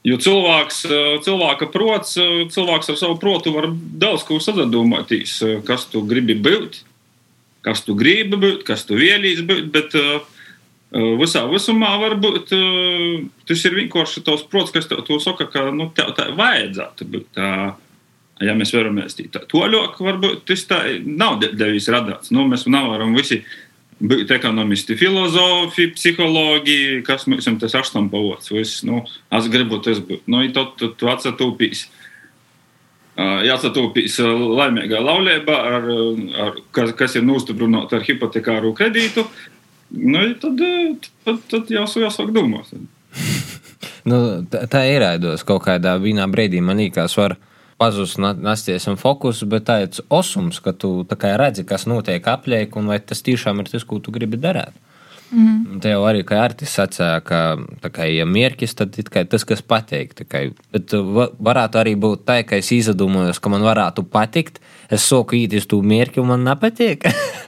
jo 0.08 0.20
cilvēks, 0.24 0.86
cilvēka 1.28 1.68
prots, 1.74 2.16
cilvēks 2.56 2.94
ar 2.94 3.02
savu 3.02 3.20
protu 3.22 3.54
var 3.58 3.68
daudz 3.74 4.24
ko 4.30 4.40
sadomāties, 4.42 5.42
kas 5.68 5.90
tu 5.92 6.06
gribi 6.08 6.40
būt, 6.40 6.86
kas 7.66 7.84
tu 7.86 7.96
gribi 8.00 8.40
būt, 8.40 8.66
kas 8.68 8.86
tu 8.88 9.00
vēlīs 9.00 9.42
būt. 9.48 9.72
Bet, 9.74 9.98
uh, 10.00 10.28
Visā 10.90 11.44
visumā 11.46 11.92
varbūt 12.02 12.50
tas 12.50 13.66
ir 13.68 13.76
vienkārši 13.78 14.24
tavs 14.26 14.42
prots, 14.50 14.74
kas 14.74 14.88
tev 14.90 15.06
saka, 15.22 15.46
ka 15.46 15.68
nu, 15.70 15.92
tev 15.94 16.16
tā 16.18 16.32
vajadzētu 16.34 17.06
būt. 17.14 17.28
Tā, 17.38 17.50
ja 18.42 18.56
mēs 18.58 18.74
vēlamies 18.74 19.20
tā 19.30 19.44
toļāk, 19.52 20.00
varbūt 20.02 20.48
tas 20.50 20.66
tā 20.66 20.80
nav 21.06 21.38
devis 21.44 21.92
radāts. 21.94 22.34
Nu, 22.34 22.48
mēs 22.50 22.66
nevaram 22.66 23.14
visi 23.14 23.44
būt 24.02 24.34
ekonomisti, 24.34 24.98
filozofi, 24.98 25.92
psihologi, 25.94 27.04
kas 27.06 27.28
mums 27.30 27.46
tas 27.62 27.78
aštampavots. 27.84 28.50
Viss, 28.56 28.82
nu, 28.88 29.04
es 29.30 29.50
gribu 29.54 29.84
tas 29.86 30.02
būt. 30.02 30.26
Nu, 30.26 30.42
tad 30.56 30.74
tu, 30.82 30.90
tu 30.98 31.12
atsatūpīs. 31.12 31.86
Jāsatūpīs 33.20 34.20
laimīgā 34.24 35.00
laulībā, 35.04 35.56
ar, 35.76 35.88
ar, 36.46 36.60
kas, 36.76 36.94
kas 36.96 37.18
ir 37.20 37.26
nostiprināta 37.28 37.98
ar 37.98 38.06
hipotekāru 38.08 38.72
kredītu. 38.78 39.26
Nu, 39.90 40.22
tad, 40.40 40.62
tad, 41.26 41.42
tad 41.52 41.74
jau 41.74 41.86
jāsāk 42.06 42.32
domāt. 42.36 42.72
nu, 44.10 44.20
tā, 44.52 44.64
tā 44.72 44.86
ir 44.88 45.02
raidos 45.04 45.44
kaut 45.48 45.66
kādā 45.66 45.98
brīdī. 46.32 46.62
Man 46.64 46.80
liekas, 46.80 47.18
var 47.20 47.36
pazust 47.80 48.20
nasties 48.20 48.88
un 48.92 49.00
fokus, 49.00 49.42
bet 49.48 49.68
tāds 49.68 50.04
osums, 50.10 50.60
ka 50.64 50.76
tu 50.76 51.06
redzi, 51.40 51.66
kas 51.68 51.88
notiek 51.90 52.28
apliek, 52.28 52.76
un 52.76 52.92
vai 52.92 53.00
tas 53.00 53.24
tiešām 53.26 53.64
ir 53.64 53.72
tas, 53.72 53.88
ko 53.88 54.00
tu 54.04 54.16
gribi 54.16 54.40
darīt. 54.40 54.76
Mm. 55.30 55.78
Te 55.84 55.92
jau 55.94 56.02
arī, 56.10 56.24
kā 56.26 56.40
Artis 56.42 56.72
sacīja, 56.74 57.20
ka, 57.26 57.40
kā, 57.94 58.08
ja 58.10 58.26
mērķis, 58.26 58.74
tad 58.78 58.96
tas, 59.30 59.46
kas 59.46 59.62
patīk. 59.62 60.16
Kā, 60.30 60.48
bet 60.74 60.96
varētu 60.96 61.82
arī 61.82 61.94
būt 62.00 62.26
tā, 62.26 62.40
ka 62.48 62.58
es 62.58 62.72
izdomājos, 62.74 63.42
ka 63.42 63.52
man 63.54 63.66
varētu 63.66 64.08
patikt, 64.10 64.58
es 64.90 65.06
soku 65.06 65.38
īsti 65.38 65.62
uz 65.62 65.68
to 65.70 65.82
mērķi, 65.86 66.24
un 66.24 66.34
man 66.34 66.48
nepatīk. 66.48 67.06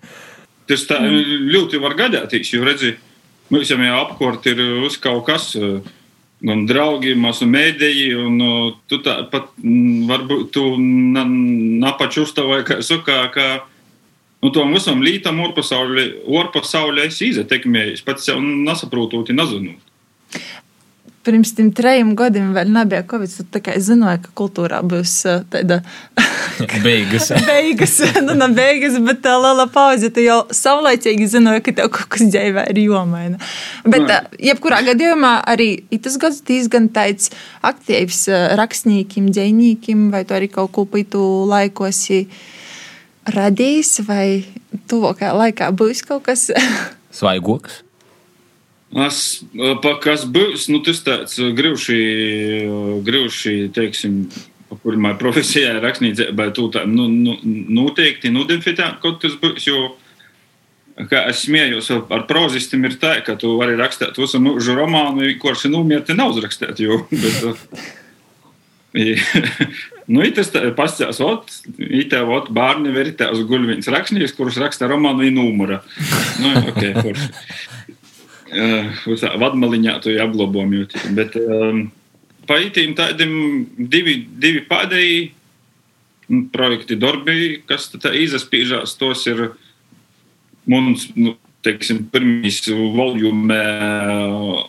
Tas 0.69 0.85
tā 0.87 1.01
ļoti 1.01 1.81
var 1.83 1.97
gadīties, 1.99 2.53
jo 2.53 2.61
redzi, 2.63 2.93
mums 3.51 3.71
jau 3.73 3.79
apkārt 3.97 4.45
ir 4.47 4.61
uz 4.85 4.95
kaut 5.01 5.25
kas. 5.27 5.49
Gan 6.41 6.63
draugi, 6.65 7.11
mūsu 7.21 7.45
mēdīji, 7.45 8.13
un 8.17 8.39
tu 8.89 8.97
tā 9.05 9.19
pat 9.29 9.51
varbūt 9.61 10.47
tu 10.55 10.63
napačustavoji, 10.79 12.65
ka 12.65 12.79
saka, 12.85 13.17
ka 13.33 13.49
nu, 14.41 14.51
tom 14.53 14.73
visam 14.73 15.03
lītam 15.05 15.39
orpasaulē, 15.45 17.05
es 17.07 17.21
izatekmēju, 17.29 18.01
pats 18.05 18.27
jau 18.31 18.39
nesaprotot, 18.41 19.33
nezinot 19.37 19.91
pirms 21.23 21.53
tam 21.55 21.69
trim 21.75 22.13
gadiem 22.17 22.51
vēl 22.55 22.71
nebija 22.73 23.03
Covid. 23.09 23.33
Tad 23.53 23.69
es 23.75 23.87
zināju, 23.89 24.23
ka 24.25 24.33
kultūrā 24.41 24.81
būs 24.85 25.13
uh, 25.29 25.43
tāda 25.53 25.81
beigas. 26.85 27.29
beigas, 27.49 27.97
nu, 28.25 28.35
ne 28.37 28.49
beigas, 28.55 28.97
bet 29.05 29.21
tā 29.25 29.35
liela 29.41 29.67
pauze. 29.71 30.11
Tu 30.13 30.25
jau 30.25 30.41
saulaicīgi 30.55 31.29
zināji, 31.35 31.65
ka 31.67 31.75
tev 31.81 31.91
kaut 31.93 32.09
kas 32.15 32.25
dzīvē 32.25 32.67
ir 32.73 32.83
jomaina. 32.85 33.41
Bet, 33.85 34.07
uh, 34.07 34.39
jebkurā 34.51 34.81
gadījumā, 34.91 35.35
arī 35.51 35.71
tas 36.01 36.17
gads 36.21 36.41
diezgan 36.47 36.89
tāds 36.93 37.31
aktīvs 37.65 38.23
uh, 38.31 38.47
rakstniekiem, 38.59 39.29
dzēniekiem, 39.33 40.09
vai 40.13 40.25
tu 40.25 40.37
arī 40.37 40.49
kaut 40.51 40.73
ko 40.75 40.87
pītu 40.89 41.21
laikosi 41.51 42.25
radījis, 43.29 44.01
vai 44.07 44.25
tuvākajā 44.89 45.31
laikā 45.37 45.71
būs 45.77 46.03
kaut 46.07 46.25
kas 46.29 46.49
svaigoks. 47.19 47.81
Es, 48.91 49.17
kas 50.03 50.25
būs, 50.27 50.67
nu, 50.67 50.81
tas 50.83 50.99
tāds 51.05 51.37
grūši, 51.39 51.99
grūši 53.07 53.53
teiksim, 53.75 54.25
pirmā 54.83 55.13
profesijā 55.21 55.77
rakstniecībai, 55.83 56.49
tu 56.55 56.67
tā, 56.73 56.83
nu, 56.89 57.07
nu, 57.11 57.37
noteikti 57.71 58.33
nudefitēt, 58.33 58.99
kaut 59.03 59.21
tas 59.23 59.37
būs, 59.39 59.67
jo, 59.69 59.93
kā 61.07 61.23
es 61.31 61.45
smējos 61.45 61.87
ar 61.95 62.27
prozistiem, 62.27 62.83
ir 62.89 62.99
tā, 62.99 63.17
ka 63.25 63.37
tu 63.39 63.55
vari 63.59 63.79
rakstīt 63.79 64.19
visu 64.19 64.43
mūžu 64.43 64.75
romānu, 64.75 65.29
kurš 65.39 65.69
ir 65.69 65.75
numirti 65.77 66.17
nav 66.17 66.35
uzrakstīt, 66.35 66.83
jo, 66.83 67.03
bet, 67.23 67.87
nu, 70.11 70.23
tas 70.35 70.51
pastāstās, 70.75 71.21
ot, 71.23 71.51
itē, 71.79 72.21
ot, 72.27 72.49
bārni 72.55 72.91
veritē 72.91 73.29
uz 73.31 73.45
guļviņas 73.47 73.91
rakstnieks, 73.93 74.35
kurš 74.35 74.59
raksta 74.65 74.89
romānu 74.91 75.27
i 75.27 75.33
numura. 75.35 75.79
Nu, 76.41 76.53
ok, 76.71 76.81
forši 79.03 79.31
vadmaliņā 79.39 79.99
to 80.03 80.15
apglabājam. 80.23 80.87
Bet 81.15 81.37
um, 81.39 81.85
paītīm 82.49 82.95
tādiem 82.97 83.35
divi, 83.77 84.17
divi 84.27 84.65
pēdējie 84.67 85.31
nu, 86.31 86.45
projekti 86.51 86.99
darbi, 86.99 87.61
kas 87.67 87.89
tā 87.95 88.13
izaspīžās, 88.17 88.97
tos 88.99 89.23
ir 89.31 89.51
mums, 90.69 91.09
nu, 91.15 91.37
teiksim, 91.63 92.03
pirmīs 92.11 92.63
voljume 92.71 93.61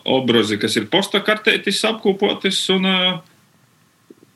obrazi, 0.05 0.59
kas 0.61 0.77
ir 0.77 0.89
postakartētis 0.93 1.81
apkopotis, 1.89 2.59
un 2.73 2.87
uh, 2.87 3.21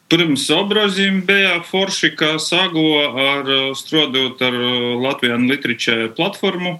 pirms 0.08 0.48
obraziem 0.56 1.22
bija 1.28 1.60
forši, 1.68 2.14
kā 2.20 2.36
sago 2.40 2.88
ar 3.04 3.50
strādājot 3.78 4.42
ar 4.48 4.58
Latvijas 5.04 5.44
Literature 5.50 6.08
platformu, 6.16 6.78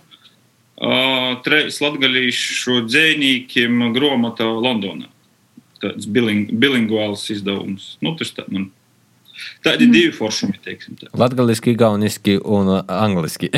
treis 1.44 1.82
latgalīšu 1.84 2.84
dzēnīkiem 2.88 3.90
gromata 3.96 4.48
Londonā. 4.48 5.10
Tāds 5.82 6.10
biling, 6.10 6.50
bilinguāls 6.58 7.28
izdevums. 7.34 7.96
Nu, 8.02 8.16
tas 8.18 8.34
tā 8.34 8.48
man. 8.50 8.72
Tādi 9.62 9.86
mm. 9.86 9.94
divi 9.94 10.14
foršumi, 10.16 10.58
teiksim. 10.66 10.96
Tā. 10.98 11.12
Latgaliski, 11.18 11.76
igauniski 11.76 12.40
un 12.42 12.72
angliski. 12.82 13.52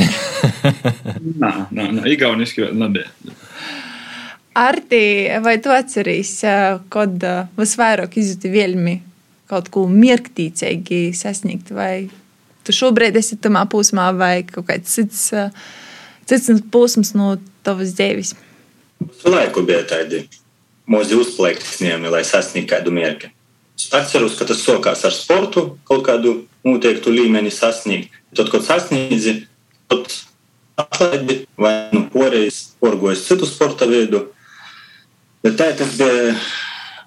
nā, 1.43 1.53
nā, 1.71 1.85
nā, 1.95 2.03
igauniski 2.11 2.65
vēl 2.65 2.75
nebija. 2.81 3.07
Arti, 4.59 5.03
vai 5.39 5.55
tu 5.63 5.71
atceries, 5.71 6.33
kad 6.91 7.23
visvairāk 7.55 8.17
izjūti 8.19 8.51
vēlmi 8.51 8.97
kaut 9.49 9.69
ko 9.73 9.85
mierktīcīgi 9.89 11.09
sasniegt, 11.17 11.71
vai 11.75 12.09
tu 12.67 12.75
šobrīd 12.75 13.17
esi 13.17 13.39
tamā 13.41 13.65
posmā, 13.69 14.09
vai 14.17 14.43
kaut 14.47 14.67
kāds 14.69 14.93
cits 14.99 15.29
uh, 15.33 15.49
cits 16.29 16.61
posms 16.71 17.15
no 17.17 17.33
tavas 17.65 17.95
dzīves? 17.97 18.35
Laiku 19.25 19.63
bija 19.65 19.81
tādi 19.89 20.25
mūzi 20.89 21.17
uzplaiksnījumi, 21.17 22.11
lai 22.13 22.23
sasniegtu 22.27 22.73
kādu 22.73 22.93
mērķi. 22.93 23.31
Es 23.79 23.87
atceros, 23.95 24.35
ka 24.35 24.47
tas 24.49 24.61
sākās 24.65 25.05
ar 25.07 25.15
sportu, 25.15 25.77
kaut 25.87 26.03
kādu 26.07 26.41
noteiktu 26.67 27.13
līmeni 27.15 27.51
sasniegt. 27.53 28.11
Tad, 28.35 28.49
kad 28.51 28.65
sasniedzi, 28.65 29.45
tad 29.89 30.11
atlaidi 30.79 31.45
vai 31.57 31.73
nu 31.93 32.05
poreiz 32.11 32.75
porgojas 32.79 33.23
citu 33.27 33.47
sporta 33.47 33.87
veidu. 33.89 34.27
Bet 35.43 35.55
tā 35.59 35.71
tas 35.79 35.95
bija 35.95 36.35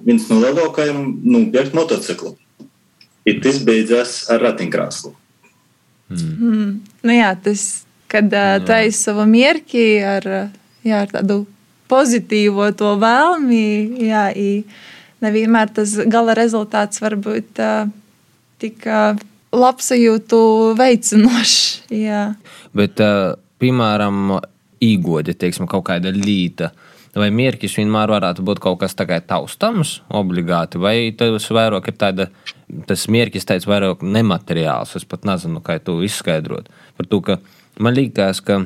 viens 0.07 0.27
no 0.31 0.41
lielākajiem 0.43 1.03
nopirkt 1.25 1.77
motociklu. 1.77 2.37
Ir 3.29 3.39
tas 3.45 3.61
beidzās 3.63 4.17
ar 4.33 4.43
ratiņkrāslu. 4.43 5.15
Mm. 6.13 6.33
Mm. 6.33 6.73
Nu 7.07 7.15
jā, 7.15 7.31
tas 7.45 7.67
kad 8.13 8.31
tu 8.67 8.73
esi 8.73 8.99
savu 8.99 9.25
mierki 9.29 9.87
ar, 10.05 10.27
jā, 10.85 11.03
ar 11.05 11.13
tādu 11.13 11.43
pozitīvo 11.93 12.69
to 12.77 12.95
vēlmi. 13.01 13.65
Jā, 14.05 14.27
nevienmēr 15.25 15.73
tas 15.77 15.95
gala 16.13 16.37
rezultāts 16.37 17.01
var 17.03 17.17
būt 17.21 17.63
tik 18.63 18.87
labsajūtu 19.53 20.43
veicinošs. 20.79 21.59
Jā. 21.93 22.25
Bet, 22.77 23.01
piemēram, 23.61 24.39
īgoģi, 24.83 25.37
teiksim, 25.39 25.69
kaut 25.71 25.87
kāda 25.89 26.13
līta. 26.15 26.73
Vai 27.13 27.29
mērķis 27.35 27.75
vienmēr 27.77 28.09
varētu 28.09 28.45
būt 28.47 28.61
kaut 28.65 28.79
kas 28.81 28.95
tāds 28.97 29.27
taustāms, 29.29 29.99
obligāti, 30.09 30.81
vai 30.81 31.13
tas 31.13 31.51
vairāk 31.53 31.91
ir 31.91 31.97
tāda, 32.01 32.29
tas 32.89 33.05
mērķis 33.13 33.49
tāds 33.51 33.69
vairāk 33.69 34.01
nemateriāls. 34.01 34.97
Es 34.97 35.05
pat 35.05 35.27
nezinu, 35.29 35.61
kā 35.61 35.77
to 35.85 35.99
izskaidrot. 36.07 36.71
Par 36.97 37.11
to, 37.11 37.21
ka 37.21 37.37
Man 37.81 37.95
liekas, 37.95 38.41
ka 38.45 38.61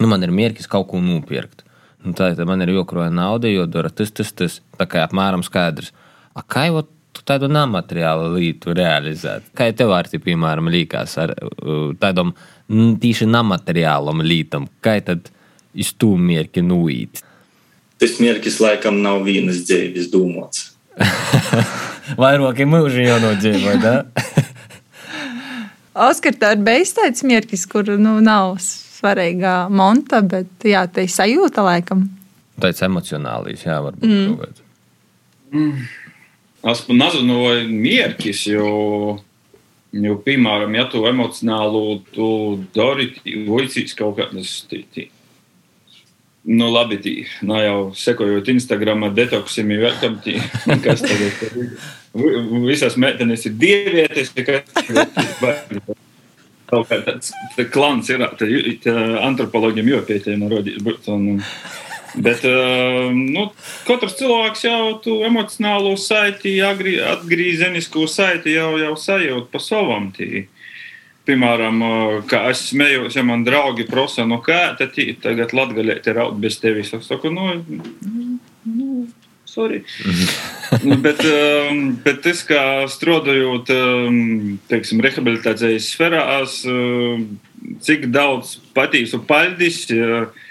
nu, 0.00 0.08
man 0.08 0.24
ir 0.24 0.32
mērķis 0.32 0.70
kaut 0.70 0.88
ko 0.92 1.00
nopirkt. 1.04 1.66
Nu, 2.02 2.14
tā 2.16 2.32
tad 2.34 2.48
man 2.48 2.64
ir 2.64 2.72
jokroja 2.72 3.12
nauda, 3.12 3.50
jo 3.52 3.66
dara 3.70 3.90
tas, 3.92 4.10
tas, 4.10 4.32
tas. 4.32 4.58
Tā 4.78 4.88
kā 4.88 5.04
apmēram 5.04 5.44
skaidrs. 5.44 5.92
A, 6.32 6.42
kā 6.42 6.64
jau 6.70 6.86
tādu 7.28 7.50
namateriālu 7.52 8.32
lietu 8.38 8.72
realizēt? 8.74 9.52
Kā 9.56 9.68
tev 9.76 9.92
ar 9.94 10.08
tiem, 10.10 10.24
piemēram, 10.24 10.70
līkās 10.72 11.18
ar 11.22 11.34
uh, 11.36 11.92
tādam 12.00 12.32
tīši 12.68 13.28
namateriālam 13.28 14.24
lietam? 14.24 14.66
Kā 14.82 14.96
tad 15.04 15.28
iztūmierki 15.76 16.64
nuīt? 16.64 17.22
Tas 18.02 18.16
mērķis 18.18 18.56
laikam 18.58 18.96
nav 18.98 19.20
vienas 19.22 19.60
dzīves 19.62 20.08
domāts. 20.10 20.72
Vairāki 22.18 22.66
mūži 22.66 23.04
jau 23.06 23.20
nodzīvoja, 23.22 23.76
da? 23.86 23.94
Oskar, 26.08 26.34
tā 26.34 26.54
ir 26.56 26.64
beigts 26.66 27.22
mērķis, 27.22 27.62
kur 27.70 27.86
nu, 28.02 28.16
nav 28.24 28.56
svarīga 28.64 29.68
monta, 29.70 30.18
bet 30.26 30.66
jā, 30.66 30.82
tā 30.90 31.06
ir 31.06 31.14
sajūta 31.14 31.62
laikam. 31.62 32.08
Tāds 32.58 32.82
emocionāls, 32.82 33.62
jā, 33.62 33.78
varbūt. 33.86 34.10
Mm. 34.10 34.62
Mm. 35.52 35.86
Es 36.72 36.82
pat 36.88 36.98
nezinu, 36.98 37.38
vai 37.46 37.56
mērķis, 37.70 38.44
jo, 38.50 38.68
jo, 39.94 40.18
piemēram, 40.26 40.74
ja 40.74 40.90
tu 40.90 41.06
emocionāli 41.06 41.86
tu 42.18 42.28
dari, 42.74 43.12
voicīs 43.46 43.94
kaut 43.98 44.18
kādas 44.18 44.58
tītī. 44.66 45.12
Nu, 46.42 46.72
labi, 46.74 46.98
tī, 46.98 47.12
nu, 47.46 47.54
jau 47.62 47.76
sekojot 47.94 48.48
Instagram, 48.50 49.04
detoksim, 49.14 49.68
vēl 49.78 50.16
tī, 50.24 50.40
kas 50.84 51.04
tagad 51.04 51.44
ir. 51.46 51.76
Visas 52.66 52.98
meitenes 53.00 53.46
ir 53.48 53.54
dievietes, 53.60 54.32
kas 54.34 54.66
kaut 56.72 56.88
kā 56.88 56.98
tāds 57.04 57.30
tā 57.54 57.68
klans 57.70 58.10
ir. 58.10 58.26
Antropologiem 59.22 59.94
jau 59.94 60.02
pieķēma 60.08 60.50
rodīt. 60.50 61.08
Un, 61.12 61.38
Bet 62.12 62.42
nu, 62.44 63.46
katrs 63.86 64.18
cilvēks 64.18 64.66
jau 64.66 64.80
to 65.00 65.14
emocionālo 65.24 65.94
saiti, 65.96 66.58
atgriezenisko 66.60 68.04
saiti 68.04 68.52
jau, 68.58 68.74
jau 68.82 68.92
sajūt 69.00 69.48
pa 69.52 69.60
savam. 69.62 70.10
Tī. 70.12 70.42
Piemēram, 71.22 71.82
kā 72.26 72.40
es 72.50 72.64
smējos, 72.72 73.14
ja 73.14 73.22
man 73.22 73.44
draugi 73.46 73.86
prasa, 73.86 74.24
no 74.26 74.40
kā 74.42 74.72
tad 74.78 74.96
tagad 75.22 75.52
latgaļēt 75.54 76.08
ir 76.10 76.16
raud 76.18 76.40
bez 76.42 76.58
tevis. 76.58 76.90
Es 76.96 77.06
saku, 77.06 77.30
nu, 77.30 77.60
nu 78.66 79.04
sorry. 79.46 79.84
nu, 80.82 80.96
bet, 81.04 81.22
bet 82.02 82.26
es 82.26 82.42
kā 82.48 82.62
strādājot 82.90 83.70
teiksim, 84.72 85.02
rehabilitācijas 85.04 85.92
sferās, 85.94 86.58
um, 86.66 87.28
cik 87.86 88.08
daudz 88.10 88.56
patīsu 88.74 89.22
paļdis, 89.28 89.84
uh, 89.94 90.48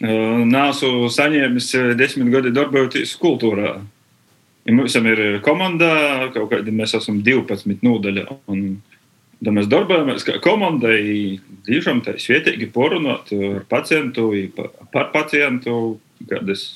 nāsu 0.00 1.08
saņēmis 1.12 1.72
desmit 2.00 2.32
gadi 2.32 2.54
darbojoties 2.56 3.14
kultūrā. 3.20 3.78
Ja 4.64 4.74
mums 4.76 4.94
ir 4.96 5.40
komanda, 5.44 6.30
kaut 6.34 6.50
kādi 6.52 6.72
mēs 6.72 6.94
esam 6.96 7.22
12 7.24 7.84
nodaļā. 7.84 8.26
Un, 8.52 8.80
Da 9.40 9.52
mēs 9.56 9.70
darbojamies 9.72 10.26
kā 10.26 10.36
komandai, 10.44 11.40
tiešām 11.64 12.02
tā 12.04 12.18
svietīgi 12.20 12.68
porunāt 12.74 13.32
ar 13.32 13.62
pacientu, 13.70 14.28
par 14.92 15.08
pacientu, 15.14 15.74
kādas 16.28 16.66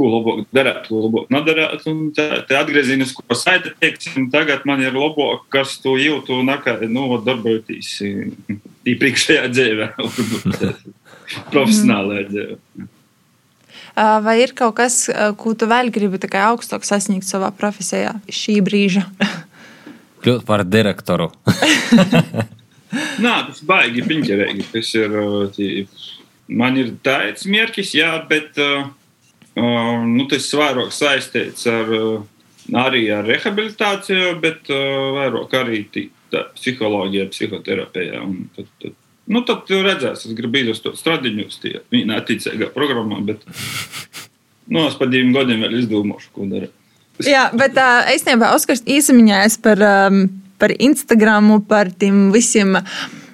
ko 0.00 0.08
labāk 0.14 0.46
darīt, 0.54 0.86
ko 0.88 1.02
labāk 1.04 1.34
nedarīt. 1.34 1.84
Tā, 2.16 2.28
tā 2.48 2.60
atgriezīsies, 2.62 3.12
ko 3.16 3.36
saita 3.36 3.74
teiksim, 3.82 4.30
tagad 4.32 4.64
man 4.68 4.80
ir 4.84 4.96
labāk, 4.96 5.44
kas 5.52 5.76
to 5.82 5.96
jūtu, 6.00 6.40
nekā, 6.46 6.78
nu, 6.88 7.04
darbojoties 7.26 7.92
iepriekšējā 8.88 9.44
dzīvē, 9.52 9.90
profesionālajā 11.52 12.24
dzīvē. 12.30 12.88
Vai 14.24 14.36
ir 14.40 14.54
kaut 14.56 14.78
kas, 14.78 15.02
ko 15.36 15.52
tu 15.58 15.68
vēl 15.68 15.90
gribi 15.92 16.20
augstāk 16.40 16.86
sasniegt 16.86 17.26
savā 17.28 17.50
profesijā 17.52 18.16
šī 18.30 18.60
brīža? 18.64 19.04
Kļūt 20.20 20.46
par 20.48 20.64
direktoru. 20.68 21.30
Nē, 23.24 23.34
tas 23.48 23.60
baigi 23.66 24.04
piņķerīgi. 24.04 24.66
Tas 24.72 24.94
ir, 24.98 25.14
tī, 25.54 25.68
man 26.60 26.78
ir 26.80 26.94
tāds 27.04 27.46
mērķis, 27.48 27.94
jā, 27.96 28.10
bet 28.28 28.58
uh, 28.60 28.88
nu, 29.56 30.26
tas 30.30 30.48
vairāk 30.58 30.92
saistīts 30.94 31.68
ar, 31.70 31.92
arī 32.82 33.04
ar 33.14 33.28
rehabilitāciju, 33.28 34.34
bet 34.42 34.72
uh, 34.72 35.12
vairāk 35.18 35.54
arī 35.60 35.84
tā, 35.94 36.48
psiholoģijā, 36.56 37.28
psihoterapijā. 37.32 38.24
Un 38.24 38.50
tad, 38.56 38.68
tad, 38.82 38.98
nu, 39.30 39.44
tad 39.46 39.70
jūs 39.70 39.86
redzēsiet, 39.86 40.32
es 40.32 40.38
gribu 40.38 40.76
to 40.82 40.96
stradiņus, 40.98 41.62
tie 41.62 41.78
viņa 41.94 42.18
attīcīgā 42.20 42.72
programmā, 42.74 43.22
bet 43.30 43.46
nu, 44.72 44.84
es 44.84 44.98
pa 44.98 45.08
diviem 45.08 45.32
gadiem 45.36 45.64
vēl 45.64 45.80
izdomāšu, 45.84 46.34
ko 46.34 46.50
darīt. 46.50 46.76
Jā, 47.26 47.48
bet 47.56 47.78
uh, 47.78 48.08
īstenībā 48.14 48.52
Oskars 48.56 48.84
īsamiņājas 48.88 49.58
par, 49.64 49.82
um, 50.08 50.26
par 50.60 50.74
Instagramu, 50.76 51.60
par 51.68 51.92
tiem 51.92 52.28
visiem 52.34 52.78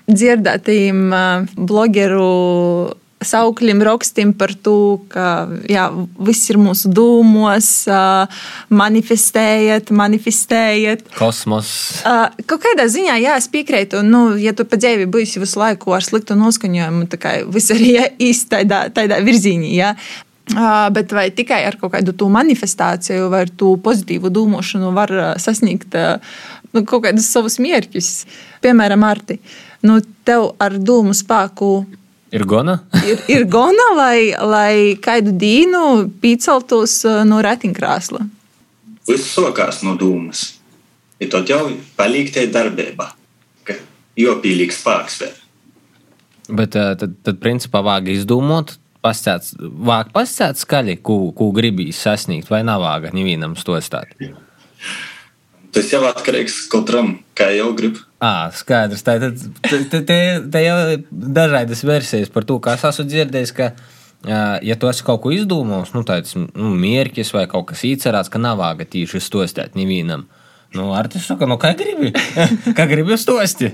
dzirdētajiem 0.06 1.02
uh, 1.10 1.58
blogeru 1.58 2.30
saukļiem, 3.24 3.80
rakstiem 3.86 4.32
par 4.36 4.52
to, 4.60 5.00
ka 5.12 5.48
jā, 5.70 5.86
viss 6.20 6.50
ir 6.52 6.58
mūsu 6.60 6.90
dūmos, 6.92 7.70
manifestējiet, 8.68 9.92
manifestējiet. 9.96 11.06
Kosmos. 11.16 11.70
Kaut 12.04 12.62
kādā 12.64 12.88
ziņā, 12.92 13.16
jā, 13.22 13.38
es 13.40 13.48
piekrītu, 13.52 14.02
nu, 14.06 14.28
ja 14.40 14.52
tu 14.56 14.66
pa 14.68 14.78
dzīvi 14.80 15.08
būsi 15.12 15.42
visu 15.42 15.62
laiku 15.62 15.96
ar 15.96 16.04
sliktu 16.04 16.36
noskaņojumu, 16.38 17.08
tad 17.12 17.48
viss 17.54 17.72
arī 17.74 17.96
īsti 18.28 18.52
tādā, 18.58 18.86
tādā 18.94 19.22
virzienī. 19.24 19.72
Jā. 19.78 19.94
Bet 20.46 21.10
vai 21.10 21.26
tikai 21.34 21.64
ar 21.66 21.74
kaut 21.80 21.96
kādu 21.96 22.14
to 22.14 22.28
manifestāciju 22.30 23.30
vai 23.32 23.42
ar 23.48 23.50
to 23.50 23.72
pozitīvu 23.82 24.30
domāšanu 24.30 24.92
var 24.94 25.10
sasniegt 25.42 25.96
nu, 26.70 26.84
kaut 26.86 27.02
kādus 27.08 27.26
savus 27.34 27.58
mērķus? 27.58 28.10
Piemēram, 28.62 29.02
Arti, 29.08 29.40
nu, 29.82 29.98
tev 30.26 30.52
ar 30.62 30.78
domu 30.78 31.16
spēku 31.18 31.72
Ir 32.36 32.44
gana? 32.44 32.80
ir, 33.06 33.20
ir 33.30 33.44
gana, 33.50 33.86
lai, 33.96 34.18
lai 34.34 34.96
kādu 35.02 35.34
dīnu 35.38 35.82
pīceltos 36.22 36.98
uh, 37.06 37.22
no 37.28 37.38
ratiņkrēsla. 37.44 38.24
Viss 39.06 39.30
sokās 39.36 39.84
no 39.86 39.94
dūmas. 39.98 40.48
Ir 41.22 41.30
tad 41.32 41.48
jau 41.48 41.62
palīgtie 41.96 42.48
darbībā, 42.52 43.06
ka 43.64 43.76
jau 44.18 44.34
pīlīgs 44.42 44.82
spēks 44.82 45.20
vēl. 45.22 45.36
Bet 46.58 46.74
uh, 46.78 46.92
tad, 46.98 47.14
tad 47.24 47.38
principā 47.42 47.80
vāga 47.86 48.10
izdomot, 48.12 48.74
pastāst, 49.06 49.54
vāk 49.60 50.10
pastāst 50.14 50.66
skaļi, 50.66 50.98
ko, 51.06 51.20
ko 51.36 51.52
gribi 51.54 51.92
sasniegt, 51.94 52.50
vai 52.50 52.64
nav 52.66 52.82
vāga 52.82 53.14
nevienam 53.14 53.54
stostāt. 53.58 54.18
Tas 55.76 55.90
jau 55.92 56.00
atkarīgs 56.08 56.62
katram, 56.72 57.18
kā 57.36 57.50
jau 57.52 57.68
grib. 57.76 57.98
À, 58.22 58.48
skaidrs. 58.56 59.02
Tā, 59.04 59.18
tad, 59.20 59.42
te, 60.08 60.62
jau 60.64 60.76
ir 60.94 61.02
dažādas 61.10 61.82
versijas 61.84 62.32
par 62.32 62.46
to, 62.48 62.56
kā 62.64 62.78
es 62.78 62.84
esmu 62.88 63.04
dzirdējis. 63.10 63.52
Ka, 63.58 63.66
ja 64.64 64.76
tu 64.80 64.88
esi 64.88 65.04
kaut 65.04 65.20
ko 65.26 65.34
izdomājis, 65.36 65.92
nu, 65.92 66.04
tāds 66.08 66.32
nu, 66.38 66.70
mērķis 66.72 67.34
vai 67.36 67.44
kaut 67.50 67.68
kas 67.72 67.84
īcerēts, 67.88 68.32
ka 68.32 68.40
nav 68.40 68.62
vāga 68.62 68.88
tīši 68.88 69.20
stostēt 69.20 69.76
nevienam. 69.76 70.24
Nu, 70.76 70.88
ar 70.96 71.10
tas 71.12 71.28
saka, 71.28 71.48
nu, 71.48 71.58
kā 71.60 71.74
gribi? 71.76 72.14
kā 72.78 72.88
gribi 72.88 73.20
stosti? 73.20 73.68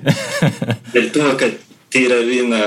Ir 0.98 1.08
to, 1.14 1.28
ka 1.38 1.52
tīra 1.94 2.18
viena 2.26 2.64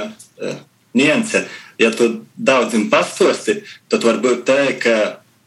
nianse. 0.96 1.46
Ja 1.80 1.92
tu 1.92 2.08
daudziem 2.40 2.88
pastosti, 2.90 3.60
tad 3.92 4.06
varbūt 4.08 4.46
tā, 4.48 4.60
ka 4.80 4.96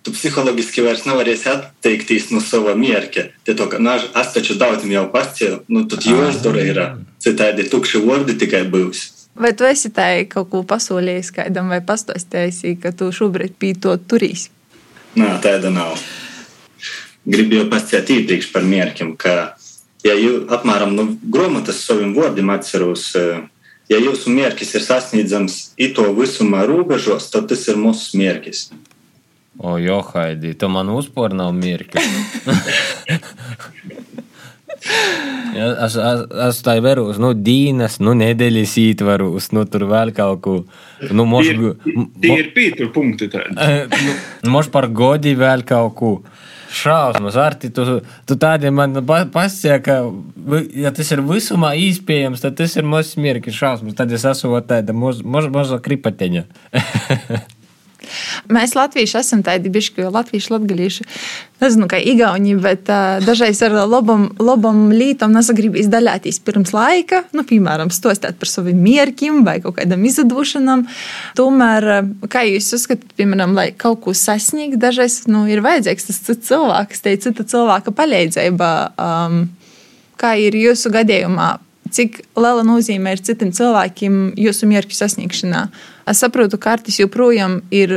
tu 0.04 0.12
psiholoģiski 0.14 0.84
vairs 0.84 1.04
nevarēsi 1.08 1.48
atteikties 1.52 2.30
no 2.32 2.40
sava 2.44 2.74
mērķa. 2.78 3.24
Te 3.44 3.54
to, 3.56 3.68
ka, 3.72 3.80
nu, 3.82 3.94
es 3.96 4.34
taču 4.34 4.58
daudziem 4.60 4.94
jau 4.94 5.06
pastāstīju, 5.12 5.62
nu, 5.72 5.84
tad 5.90 6.04
jūs 6.08 6.42
tur 6.44 6.58
ir 6.60 6.82
citādi 7.24 7.66
tukši 7.68 8.04
vārdi 8.04 8.36
tikai 8.40 8.64
būs. 8.70 9.04
Vai 9.38 9.52
tu 9.54 9.66
esi 9.68 9.90
tā 9.94 10.08
kaut 10.30 10.48
ko 10.50 10.64
pasolījis 10.66 11.30
kādam 11.36 11.68
vai 11.70 11.78
pastāstījis, 11.84 12.64
ka 12.82 12.90
tu 12.96 13.12
šobrīd 13.14 13.54
pie 13.58 13.74
to 13.78 13.94
turīs? 14.10 14.48
Nē, 15.18 15.36
tāda 15.44 15.70
nav. 15.72 16.00
Gribu 17.28 17.60
jau 17.60 17.68
pastāstīt 17.70 18.24
iepriekš 18.24 18.50
par 18.54 18.66
mērķiem, 18.66 19.14
ka, 19.20 19.34
ja 20.06 20.16
jūs 20.18 20.48
apmēram 20.54 20.96
no 20.96 21.06
nu, 21.06 21.18
grāmatas 21.22 21.84
saviem 21.84 22.16
vārdiem 22.16 22.50
atceros, 22.54 23.12
ja 23.88 23.98
jūsu 24.02 24.32
mērķis 24.34 24.74
ir 24.78 24.84
sasniedzams 24.84 25.58
ito 25.80 26.06
visumā 26.16 26.64
robežos, 26.68 27.30
tad 27.32 27.48
tas 27.50 27.66
ir 27.70 27.80
mūsu 27.80 28.20
mērķis. 28.20 28.68
O, 29.58 29.74
jo, 29.82 29.98
Haidī, 30.12 30.52
tu 30.54 30.68
man 30.70 30.90
uzpūri 30.94 31.34
nav 31.34 31.50
mirkli. 31.56 32.02
ja, 35.56 35.70
es, 35.86 35.96
es, 35.98 36.20
es 36.46 36.60
tā 36.62 36.76
veros, 36.84 37.18
nu, 37.18 37.32
dīnas, 37.34 37.98
nu, 38.04 38.14
nedēļas 38.20 38.76
ītvaros, 38.84 39.50
nu, 39.56 39.64
tur 39.66 39.88
vēl 39.90 40.14
kaut 40.14 40.44
ko. 40.44 40.54
Nu, 41.10 41.26
moš, 41.26 41.50
tie 41.50 41.56
ir, 41.58 42.06
tie 42.22 42.36
ir 42.44 42.52
pītur 42.54 42.92
punkti 42.94 43.26
tādi. 43.32 43.58
nu, 44.44 44.52
moš 44.54 44.70
par 44.74 44.86
godi 44.94 45.34
vēl 45.38 45.66
kaut 45.66 45.96
ko. 45.98 46.12
Šausmas, 46.68 47.36
Arti, 47.40 47.70
tu, 47.72 47.84
tu 48.28 48.36
tādiem 48.36 48.74
man 48.76 48.98
pasaka, 49.32 49.78
ka, 49.84 50.58
ja 50.76 50.92
tas 50.94 51.12
ir 51.14 51.22
visumā 51.24 51.72
īspējams, 51.80 52.44
tad 52.44 52.58
tas 52.60 52.76
ir 52.76 52.88
mazs 52.88 53.16
mierki 53.20 53.54
šausmas. 53.54 53.96
Tad 53.98 54.12
es 54.12 54.26
esmu 54.28 54.60
tāda 54.68 54.96
maza 54.96 55.24
moz, 55.24 55.48
moz, 55.52 55.72
kripateņa. 55.84 56.44
Mēs 58.52 58.74
latvieši 58.78 59.18
esam 59.20 59.42
tādi 59.46 59.70
bišķi, 59.72 60.04
jo 60.04 60.12
latvieši 60.14 60.52
latgalīši, 60.54 61.06
nezinu, 61.62 61.88
kā 61.90 62.00
igauni, 62.00 62.54
bet 62.62 62.90
uh, 62.92 63.18
dažreiz 63.24 63.60
ar 63.66 63.74
labam, 63.88 64.28
labam 64.42 64.88
lītam 64.94 65.34
nesagribīs 65.36 65.90
daļāties 65.92 66.40
pirms 66.46 66.74
laika, 66.76 67.24
nu, 67.36 67.44
piemēram, 67.48 67.92
stostāt 67.94 68.38
par 68.40 68.50
saviem 68.50 68.80
mierkiem 68.82 69.42
vai 69.46 69.58
kaut 69.64 69.78
kādam 69.80 70.04
izdošanam. 70.08 70.86
Tomēr, 71.38 71.88
kā 72.32 72.44
jūs 72.48 72.72
uzskatāt, 72.78 73.14
piemēram, 73.18 73.54
lai 73.58 73.70
kaut 73.76 74.02
ko 74.06 74.16
sasniegt, 74.16 74.78
dažreiz 74.82 75.22
nu, 75.30 75.44
ir 75.50 75.62
vajadzīgs 75.64 76.10
tas 76.10 76.20
cits 76.26 76.50
cilvēks, 76.50 77.04
te 77.04 77.16
cita 77.22 77.46
cilvēka 77.48 77.94
palīdzība. 77.94 78.74
Um, 78.98 79.40
kā 80.18 80.34
ir 80.40 80.56
jūsu 80.58 80.92
gadījumā? 80.94 81.56
Cik 81.94 82.22
liela 82.36 82.64
nozīme 82.66 83.12
ir 83.14 83.22
citiem 83.24 83.52
cilvēkiem 83.54 84.16
jūsu 84.38 84.68
mērķu 84.70 84.96
sasniegšanā? 84.96 85.66
Es 86.08 86.22
saprotu, 86.24 86.58
ka 86.60 86.76
Artis 86.76 86.98
joprojām 87.00 87.60
ir 87.74 87.94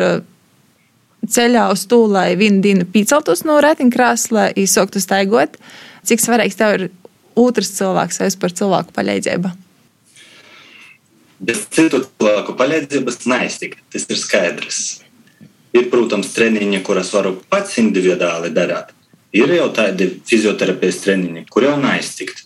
ceļā 1.27 1.67
uz 1.73 1.85
to, 1.89 2.03
lai 2.09 2.33
vienu 2.39 2.61
dienu 2.63 2.87
pieceltos 2.89 3.43
no 3.47 3.59
ratiņkrēsla, 3.61 4.51
izsāktu 4.59 5.01
staigot. 5.03 5.57
Cik 6.07 6.23
svarīgs 6.23 6.57
tev 6.57 6.77
ir 6.77 6.87
otrs 7.37 7.75
cilvēks 7.77 8.21
vai 8.23 8.31
par 8.41 8.55
cilvēku 8.57 8.95
palīdzību? 8.95 9.51
Bez 11.41 11.63
citu 11.73 12.03
cilvēku 12.05 12.55
palīdzības 12.57 13.23
neiztikt. 13.29 13.81
Tas 13.93 14.05
ir 14.09 14.19
skaidrs. 14.19 14.81
Ir, 15.71 15.87
protams, 15.89 16.33
treniņi, 16.35 16.81
kuras 16.85 17.13
varu 17.15 17.37
pats 17.49 17.77
individuāli 17.81 18.51
darīt. 18.53 18.91
Ir 19.31 19.53
jau 19.55 19.69
tādi 19.71 20.09
fizioterapijas 20.27 20.99
treniņi, 21.05 21.45
kur 21.49 21.63
jau 21.63 21.77
neiztikt. 21.79 22.43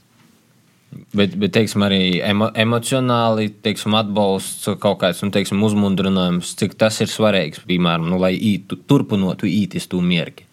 Bet, 1.15 1.35
bet 1.39 1.53
teiksim, 1.55 1.83
arī 1.85 2.19
emo, 2.27 2.49
emocionāli 2.59 3.47
teiksim, 3.63 3.95
atbalsts, 3.95 4.67
kaut 4.83 4.99
kāds 5.03 5.21
nu, 5.23 5.31
teiksim, 5.31 5.61
uzmundrinājums, 5.63 6.51
cik 6.59 6.75
tas 6.79 6.99
ir 7.03 7.11
svarīgs, 7.11 7.61
piemēram, 7.67 8.09
nu, 8.11 8.19
lai 8.19 8.33
ītu, 8.35 8.81
turpinātu 8.89 9.47
ītis 9.47 9.87
to 9.91 10.01
mierki. 10.03 10.43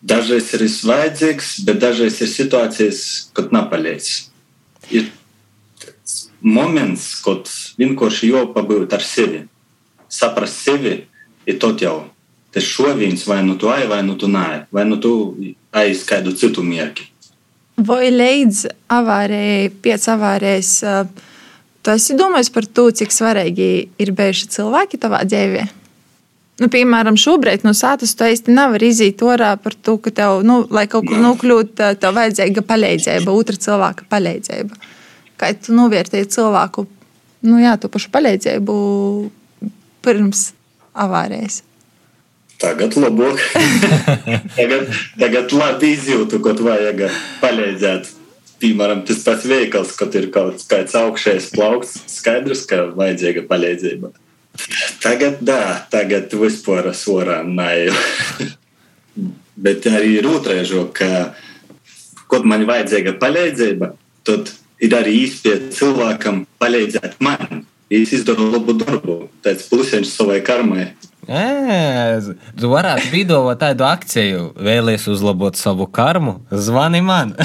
Dažreiz 0.00 0.48
ir 0.56 0.64
vajadzīgs, 0.88 1.50
bet 1.66 1.82
dažreiz 1.82 2.16
ir 2.24 2.30
situācijas, 2.32 3.02
kad 3.36 3.52
nepalīdz. 3.52 4.08
Ir 4.96 5.10
moments, 6.40 7.12
kad 7.20 7.50
vienkārši 7.76 8.32
jāpabūt 8.32 8.96
ar 8.96 9.04
sevi, 9.04 9.44
saprast 10.08 10.64
sevi, 10.64 10.96
ir 11.44 11.60
tot 11.60 11.84
jau. 11.84 11.98
Tas 12.50 12.64
šoviens 12.66 13.28
vai 13.28 13.42
nu 13.44 13.58
tu 13.60 13.68
ai, 13.70 13.84
vai 13.86 14.00
nu 14.02 14.16
tu 14.18 14.32
nē, 14.32 14.66
vai 14.72 14.88
nu 14.88 14.96
tu 14.98 15.12
aiz 15.76 16.02
kādu 16.08 16.32
citu 16.34 16.64
mierki. 16.66 17.09
Vai 17.78 18.10
līdz 18.12 18.64
avārijai, 18.92 19.68
pēc 19.82 20.06
avārijas, 20.12 20.72
tu 21.80 21.92
esi 21.94 22.16
domājis 22.18 22.50
par 22.52 22.66
to, 22.66 22.90
cik 22.92 23.14
svarīgi 23.14 23.68
ir 24.00 24.12
bijuši 24.16 24.50
cilvēki 24.56 25.00
tavā 25.00 25.22
dzīvē? 25.28 25.68
Nu, 26.60 26.68
piemēram, 26.68 27.16
šobrīd 27.16 27.62
no 27.64 27.72
sātas 27.76 28.12
tu 28.12 28.26
īsti 28.28 28.52
nevari 28.52 28.90
iziet 28.92 29.22
orā 29.24 29.54
par 29.56 29.72
to, 29.72 29.96
ka 30.02 30.12
tev, 30.12 30.42
nu, 30.44 30.58
lai 30.68 30.84
kaut 30.92 31.06
kur 31.08 31.16
nokļūtu, 31.22 31.94
tev 32.02 32.18
vajadzīga 32.18 32.64
palīdzība, 32.68 33.32
otra 33.32 33.56
cilvēka 33.64 34.04
palīdzība. 34.12 34.76
Kā 35.40 35.54
tu 35.56 35.72
novērtēji 35.78 36.28
cilvēku, 36.36 36.84
nu 37.48 37.62
jā, 37.62 37.78
to 37.80 37.88
pašu 37.88 38.12
palīdzību 38.12 38.76
pirms 40.04 40.50
avārijas? 40.92 41.62
Tagad 42.60 42.96
labāk. 43.00 43.40
tagad, 44.58 44.90
tagad 45.16 45.52
labi 45.56 45.94
izjūtu, 45.96 46.40
ko 46.44 46.52
vajag 46.66 47.06
palīdzēt. 47.40 48.10
Piemēram, 48.60 49.00
tas 49.08 49.22
pats 49.24 49.46
veikals, 49.48 49.94
kad 49.96 50.16
ir 50.20 50.26
kaut 50.34 50.60
kāds 50.68 50.96
augšējs 50.98 51.46
plaukts, 51.54 51.94
skaidrs, 52.12 52.66
ka 52.68 52.82
vajadzīga 52.92 53.46
palīdzība. 53.48 54.12
Tagad, 55.00 55.40
jā, 55.46 55.62
tagad 55.92 56.34
vispār 56.36 56.90
sorā 56.92 57.40
nāju. 57.46 57.94
Bet 59.64 59.88
arī 59.88 60.18
ir 60.18 60.28
otrādi, 60.28 60.84
ka, 60.96 61.32
kad 62.28 62.44
man 62.48 62.66
vajadzīga 62.68 63.16
palīdzība, 63.20 63.94
tad 64.28 64.52
ir 64.84 64.96
arī 64.96 65.16
īstenībā 65.24 65.72
cilvēkam 65.76 66.44
palīdzēt 66.60 67.16
man. 67.24 67.64
Es 67.90 68.12
izdaru 68.14 68.52
labu 68.52 68.76
darbu, 68.78 69.16
tāds 69.42 69.64
plusiņš 69.72 70.12
savai 70.12 70.38
karmai. 70.46 70.90
Ē, 71.30 72.18
tu 72.58 72.72
varētu 72.72 73.06
vidot 73.12 73.54
tādu 73.60 73.84
akciju, 73.86 74.48
vēlēties 74.66 75.04
uzlabot 75.12 75.54
savu 75.54 75.86
karmu, 75.86 76.40
zvani 76.50 76.98
man. 77.06 77.36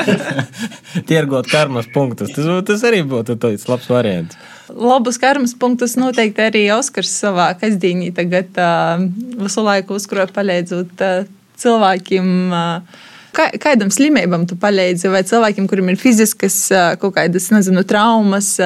Tirgot 1.08 1.48
karmas 1.48 1.88
punktus. 1.94 2.34
Tas, 2.36 2.50
tas 2.68 2.84
arī 2.84 3.00
būtu 3.08 3.38
tāds 3.40 3.64
labs 3.70 3.88
variants. 3.88 4.36
Labus 4.68 5.16
karmas 5.22 5.56
punktus 5.56 5.96
noteikti 5.96 6.44
arī 6.44 6.66
Oskars 6.74 7.14
savā 7.22 7.48
kasdienī 7.58 8.10
tagad 8.12 8.60
uh, 8.60 9.00
visu 9.40 9.64
laiku 9.64 9.96
uzkroja 9.96 10.28
palīdzot 10.36 11.00
uh, 11.06 11.30
cilvēkiem. 11.62 12.28
Uh, 12.52 13.06
Kādam 13.30 13.92
slimībam 13.94 14.42
tu 14.50 14.56
palīdzi, 14.58 15.06
vai 15.08 15.20
cilvēkiem, 15.24 15.68
kuriem 15.70 15.92
ir 15.92 15.98
fiziskas 16.02 16.56
kaut 16.98 17.14
kādas, 17.14 17.46
nezinu, 17.54 17.84
traumas 17.86 18.56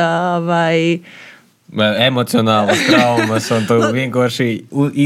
vai 0.48 1.04
emocionālas 1.72 2.87
traumas, 2.87 3.50
un 3.55 3.66
tu 3.68 3.81
vienkārši 3.98 4.48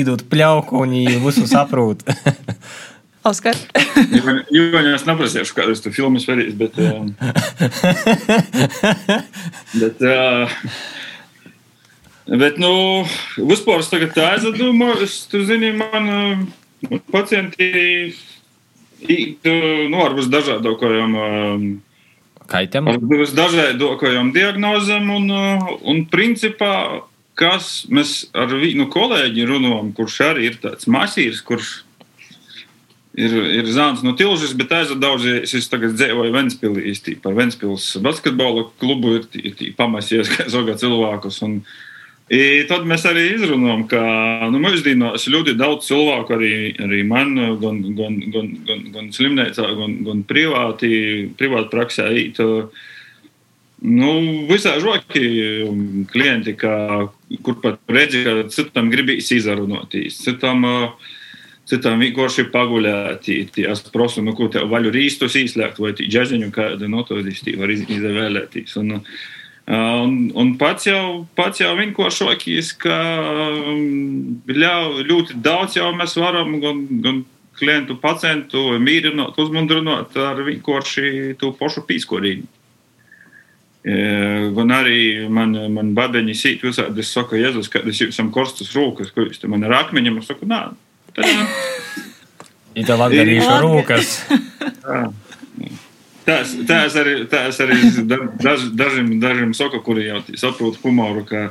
īdot 0.01 0.27
pļauku 0.31 0.83
un 0.83 0.95
viņi 0.97 1.25
visu 1.25 1.47
saprot. 1.51 2.05
Oskar. 3.29 3.57
Jūņā 4.55 4.95
es 4.95 5.05
neprasīšu, 5.09 5.57
kādas 5.57 5.83
tu 5.85 5.93
filmas 5.93 6.25
vedīs, 6.29 6.55
bet. 6.57 6.79
Um, 6.81 7.11
bet, 9.75 10.01
uh, 10.07 10.55
bet, 12.31 12.61
nu, 12.63 12.73
vispār 13.51 13.83
es 13.83 13.91
tagad 13.93 14.15
es, 15.05 15.19
tu 15.29 15.43
zini, 15.49 15.75
man 15.77 16.09
uh, 16.15 16.97
pacienti 17.13 17.69
uh, 19.45 19.85
nu, 19.91 20.01
ar 20.07 20.17
visdažādākajām. 20.17 21.19
Um, 21.19 21.69
Kaitam? 22.49 22.89
Ar 22.89 23.01
visdažādākajām 23.03 24.33
diagnozēm 24.33 25.11
un, 25.13 25.29
uh, 25.33 25.69
un 25.89 26.07
principā, 26.09 26.73
kas 27.39 27.85
mēs 27.93 28.31
ar 28.37 28.53
vienu 28.57 28.89
kolēģi 28.93 29.45
runājam, 29.51 29.93
kurš 29.97 30.23
arī 30.31 30.49
ir 30.49 30.59
tāds 30.63 30.89
masīvs, 30.91 31.43
kurš 31.45 31.75
ir, 33.19 33.35
ir 33.61 33.69
zāns 33.75 34.05
no 34.07 34.15
Tilžas, 34.19 34.55
bet 34.59 34.73
aizadaudzies. 34.79 35.55
Es 35.59 35.69
tagad 35.71 35.97
dzīvoju 35.99 36.35
Ventspilī, 36.35 36.95
par 37.23 37.37
Ventspils 37.39 37.91
basketbola 38.05 38.69
klubu 38.81 39.19
ir, 39.19 39.29
ir 39.37 39.77
pamasies, 39.79 40.31
kā 40.33 40.49
zoga 40.53 40.79
cilvēkus. 40.81 41.43
Un, 41.47 41.61
I 42.29 42.67
tad 42.69 42.85
mēs 42.85 43.07
arī 43.09 43.23
izrunājam, 43.39 43.87
ka 43.89 44.01
nu, 44.53 44.61
mūsdienās 44.61 45.25
ļoti 45.33 45.55
daudz 45.57 45.87
cilvēku, 45.89 46.35
arī, 46.37 46.53
arī 46.85 47.01
man, 47.09 47.33
gan, 47.63 47.81
gan, 47.97 48.19
gan, 48.35 48.51
gan, 48.69 48.83
gan 48.93 49.09
slimnīcā, 49.17 49.65
gan, 49.79 49.95
gan 50.05 50.21
privāti, 50.29 50.91
privāti 51.41 51.73
praksē, 51.73 52.11
īt, 52.21 52.41
nu, 53.81 54.11
visā 54.51 54.75
žoki 54.83 55.25
klienti, 56.13 56.53
ka, 56.61 56.75
kur 57.47 57.57
pat 57.65 57.81
redzi, 57.89 58.21
ka 58.27 58.45
citam 58.53 58.93
gribīs 58.93 59.33
izrunāties, 59.33 60.21
citam, 60.27 60.69
citam 61.69 62.05
vienkārši 62.05 62.51
paguļēt. 62.53 63.33
Es 63.73 63.85
prasu, 63.89 64.21
nu, 64.27 64.37
ko 64.37 64.51
tev 64.53 64.69
vaļu 64.69 64.93
rīstus 64.93 65.41
īslēgt, 65.47 65.81
vai 65.81 65.97
džeziņu 65.97 66.53
kādu, 66.53 66.93
nu, 66.93 67.09
to 67.09 67.23
var 67.25 67.73
izvēlēties. 67.73 68.77
Un, 68.85 68.99
Un, 69.69 70.13
un 70.33 70.55
pats 70.57 70.87
jau, 70.89 71.27
pats 71.37 71.61
jau 71.61 71.75
vienkāršākais, 71.77 72.71
ka 72.81 72.99
um, 73.69 74.39
ļau, 74.49 75.03
ļoti 75.05 75.37
daudz 75.45 75.77
jau 75.77 75.91
mēs 75.97 76.17
varam 76.17 76.55
gan, 76.63 76.87
gan 77.05 77.19
klientu, 77.59 77.99
pacientu 78.01 78.79
mīrināt, 78.81 79.37
uzmundrināt 79.37 80.17
ar 80.23 80.41
vienkārši 80.47 81.35
to 81.41 81.53
pašu 81.59 81.85
pīskorību. 81.89 82.49
Gan 84.57 84.73
arī 84.75 85.29
man, 85.33 85.55
man 85.73 85.93
babeņi 85.97 86.35
sīt 86.37 86.65
visādi, 86.67 87.05
es 87.05 87.13
saku, 87.15 87.39
Jēzus, 87.41 87.71
kad 87.73 87.87
es 87.89 88.01
jums 88.01 88.19
korstas 88.35 88.73
rūkas, 88.77 89.13
ko 89.15 89.25
jūs 89.25 89.41
te 89.41 89.49
man 89.49 89.65
ar 89.69 89.79
akmeņiem, 89.85 90.19
es 90.21 90.29
saku, 90.29 90.49
nā. 90.49 90.65
Tad, 91.17 91.29
Ir 92.79 92.87
tā 92.87 92.99
labi, 92.99 93.21
ir 93.21 93.43
rūkas. 93.65 94.19
Tas, 96.29 96.51
tas 96.69 96.97
arī, 97.01 97.15
tas 97.31 97.57
arī 97.65 97.79
daž, 98.05 98.69
dažiem, 98.77 99.15
dažiem 99.23 99.55
saka, 99.57 99.81
kuri 99.85 100.11
jau 100.11 100.21
saprot 100.37 100.77
humoru, 100.83 101.25
ka 101.29 101.47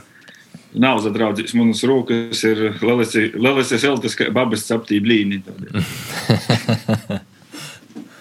nav 0.77 1.01
zadraudzījis 1.01 1.55
manas 1.57 1.81
rūkas, 1.87 2.43
ir 2.45 2.77
Lelisi 2.85 3.79
Eltas, 3.87 4.17
kā 4.19 4.29
babas 4.33 4.67
saptī 4.69 5.01
blīni. 5.01 5.41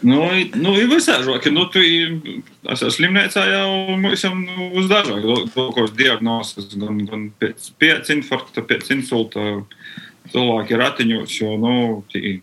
Nu, 0.06 0.20
nu, 0.60 0.72
ir 0.76 0.90
visāžāk, 0.90 1.48
nu, 1.50 1.64
tu 1.72 1.80
esi 1.80 2.90
slimnīcā 2.94 3.42
jau 3.48 3.96
visam 4.04 4.42
nu, 4.44 4.68
uz 4.78 4.90
dažāk, 4.90 5.24
kaut 5.56 5.96
diagnozes, 5.98 6.68
gan, 6.78 7.00
gan 7.08 7.24
pēc, 7.40 7.70
pēc 7.80 8.12
infarkta, 8.14 8.62
pēc 8.68 8.92
insulta 8.94 9.46
cilvēki 10.30 10.78
ratiņos, 10.78 11.38
jo, 11.40 11.56
nu, 11.58 11.74
tī, 12.12 12.36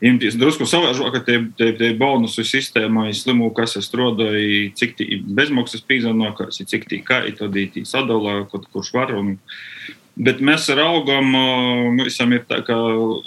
Imties 0.00 0.36
drusku 0.40 0.64
savāžāk, 0.64 1.12
ka 1.12 1.20
tie, 1.26 1.36
tie, 1.58 1.74
tie 1.76 1.90
bonusu 2.00 2.40
sistēmai 2.46 3.10
slimu, 3.12 3.50
kas 3.52 3.76
es 3.76 3.84
strādāju, 3.90 4.70
cik 4.78 4.94
tī 4.96 5.18
bezmaksas 5.28 5.84
pīzanokās, 5.84 6.62
cik 6.64 6.86
tī 6.88 7.02
kaitodī 7.04 7.66
tī 7.74 7.84
sadalā, 7.84 8.38
kaut 8.48 8.68
kurš 8.72 8.94
var. 8.96 9.12
Un, 9.18 9.36
Bet 10.20 10.40
mēs 10.44 10.66
raugam, 10.76 11.30
mums 11.96 12.18
ir 12.20 12.42
tā, 12.44 12.58
ka, 12.66 12.74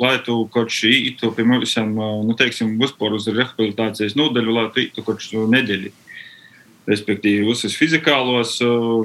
lai 0.03 0.17
tu 0.21 0.35
kaut 0.53 0.69
šī 0.69 0.91
ītu, 1.07 1.31
pie 1.33 1.45
mums, 1.47 1.71
nu, 1.95 2.35
teiksim, 2.37 2.75
vispār 2.77 3.15
uz 3.15 3.25
rehabilitācijas 3.31 4.13
nodaļu, 4.19 4.53
lai 4.53 4.67
tu 4.75 4.83
ītu 4.83 5.01
kaut 5.07 5.23
šo 5.23 5.47
nedēļu. 5.49 5.89
Respektīvi, 6.91 7.47
visas 7.47 7.73
fizikālos, 7.79 8.59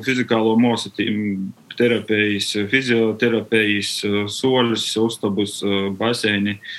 fizikālo 0.04 0.56
mosatīm, 0.60 1.48
terapijas, 1.78 2.50
fizioterapijas, 2.68 3.94
soļus, 4.36 4.90
uztabus, 5.06 5.62
baseini. 5.96 6.58
Uh, 6.58 6.76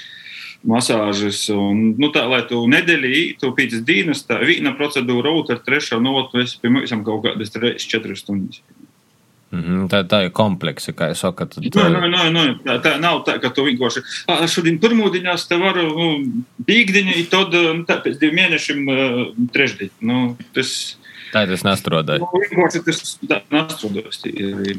masāžas. 0.67 1.41
Un, 1.54 1.93
nu, 2.00 2.12
tā, 2.15 2.26
lai 2.30 2.41
tu 2.50 2.62
nedēļā 2.69 3.13
ītu 3.24 3.54
pēc 3.56 3.80
dienas, 3.88 4.26
tā 4.28 4.41
viena 4.43 4.76
procedūra, 4.78 5.32
otra, 5.32 5.60
trešā, 5.63 6.02
no 6.04 6.17
otras, 6.24 6.58
pie 6.60 6.72
mums 6.74 6.93
kaut 7.06 7.26
kādas 7.26 7.54
3-4 7.56 8.19
stundas. 8.19 8.62
Mm 9.50 9.62
-hmm, 9.63 9.86
tā, 9.89 10.04
tā 10.06 10.26
ir 10.26 10.30
kompleksa, 10.30 10.93
kā 10.93 11.10
jūs 11.10 11.24
sakat. 11.26 11.56
Tad... 11.56 11.63
Nē, 11.63 11.89
nē, 11.89 12.10
nē, 12.10 12.26
nē, 12.34 12.43
tā, 12.65 12.76
tā 12.86 13.00
nav 13.02 13.24
tā, 13.26 13.39
ka 13.41 13.50
tu 13.50 13.65
vienkārši 13.65 14.04
šodien 14.45 14.78
pirmdienās 14.80 15.48
te 15.48 15.58
varu 15.58 15.88
nu, 15.89 16.08
pīkdiņa, 16.67 17.15
un 17.17 17.26
tad 17.26 17.54
nu, 17.54 17.84
tā, 17.89 17.98
pēc 18.04 18.19
diviem 18.19 18.36
mēnešiem 18.36 18.86
trešdien. 19.50 19.89
Nu, 20.02 20.38
tas, 20.54 21.00
tā 21.34 21.48
tas 21.50 21.65
nestrādāja. 21.65 22.19
Nu, 22.19 22.30
vienkārši 22.30 22.86
tas 22.86 23.17
nestrādāja. 23.50 24.78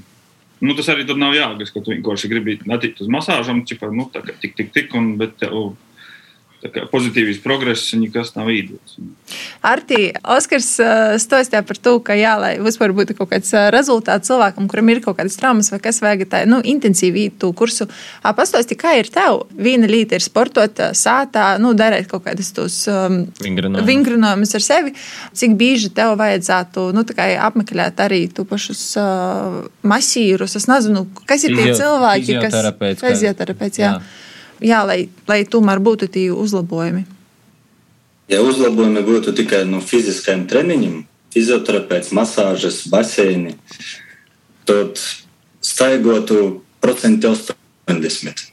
Nu, 0.60 0.74
tas 0.76 0.90
arī 0.92 1.06
tur 1.08 1.16
nav 1.16 1.32
jāgas, 1.32 1.72
ka 1.72 1.80
tu 1.80 1.94
vienkārši 1.94 2.28
gribi 2.28 2.58
attikt 2.68 3.00
uz 3.00 3.08
masāžam, 3.12 3.62
čipa, 3.68 3.88
nu, 3.94 4.10
tā 4.12 4.20
kā 4.26 4.34
tik, 4.42 4.58
tik, 4.58 4.74
tik, 4.76 4.96
un, 4.98 5.14
bet 5.20 5.38
tev 5.40 5.72
pozitīvs 6.68 7.40
progress, 7.40 7.94
nekas 7.96 8.34
nav 8.36 8.50
īdots. 8.52 8.98
Arti, 9.64 10.10
Oskars 10.28 10.68
stāstīja 11.22 11.62
par 11.64 11.78
to, 11.80 11.94
ka 12.04 12.16
jā, 12.18 12.34
lai 12.40 12.50
vispār 12.60 12.92
būtu 12.96 13.16
kaut 13.16 13.30
kāds 13.32 13.52
rezultāts 13.72 14.28
cilvēkam, 14.28 14.66
kuram 14.68 14.90
ir 14.92 15.00
kaut 15.04 15.16
kādas 15.20 15.38
traumas 15.40 15.70
vai 15.72 15.80
kas 15.80 16.02
vajag 16.04 16.26
tā, 16.28 16.42
nu, 16.50 16.60
intensīvi 16.60 17.28
īt 17.28 17.38
to 17.40 17.52
kursu. 17.56 17.88
Pastāsti, 18.20 18.76
kā 18.76 18.98
ir 19.00 19.08
tev? 19.12 19.46
Viena 19.56 19.88
lieta 19.88 20.18
ir 20.18 20.24
sportot 20.24 20.84
sātā, 20.96 21.54
nu, 21.62 21.72
darīt 21.78 22.10
kaut 22.10 22.26
kādus 22.28 22.52
tos 22.56 22.78
um, 22.92 23.22
vingrinājumus 23.40 24.56
ar 24.58 24.66
sevi. 24.66 24.94
Cik 25.32 25.56
bieži 25.60 25.92
tev 25.96 26.18
vajadzētu, 26.20 26.90
nu, 26.96 27.06
tā 27.08 27.16
kā 27.16 27.30
apmeklēt 27.48 28.04
arī 28.04 28.26
tu 28.34 28.44
pašus 28.48 28.82
uh, 29.00 29.62
masīrus, 29.80 30.58
es 30.60 30.68
nezinu, 30.68 31.06
kas 31.24 31.48
ir 31.48 31.56
tie 31.56 31.70
cilvēki, 31.72 32.42
kas... 32.44 32.58
Fizioterapeits, 33.00 33.80
jā. 33.80 33.94
jā 33.96 34.28
jā, 34.60 34.82
lai, 34.86 35.08
lai 35.28 35.42
tomēr 35.44 35.80
būtu 35.82 36.08
tie 36.12 36.28
uzlabojumi? 36.32 37.04
Ja 38.30 38.42
uzlabojumi 38.46 39.02
būtu 39.02 39.34
tikai 39.34 39.64
no 39.66 39.80
fiziskajiem 39.82 40.46
treniņiem, 40.50 41.00
fizioterapeits, 41.34 42.12
masāžas, 42.14 42.84
baseini, 42.90 43.56
tad 44.68 45.00
staigotu 45.60 46.62
procenti 46.80 47.26
80. 47.26 48.46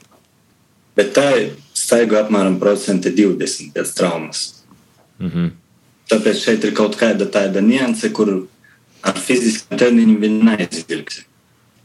Bet 0.98 1.14
tā 1.14 1.28
ir 1.38 1.52
staigo 1.78 2.18
apmēram 2.18 2.58
procenti 2.58 3.12
20 3.14 3.72
pēc 3.76 3.94
traumas. 3.94 4.64
Mm 5.18 5.30
-hmm. 5.30 5.50
Tāpēc 6.10 6.44
šeit 6.44 6.64
ir 6.64 6.74
kaut 6.74 6.96
kāda 6.96 7.26
tāda 7.30 7.60
nianse, 7.60 8.10
kur 8.10 8.48
ar 9.02 9.14
fiziskiem 9.14 9.78
treniņiem 9.78 10.20
viņi 10.20 10.44
neizvilks. 10.44 11.22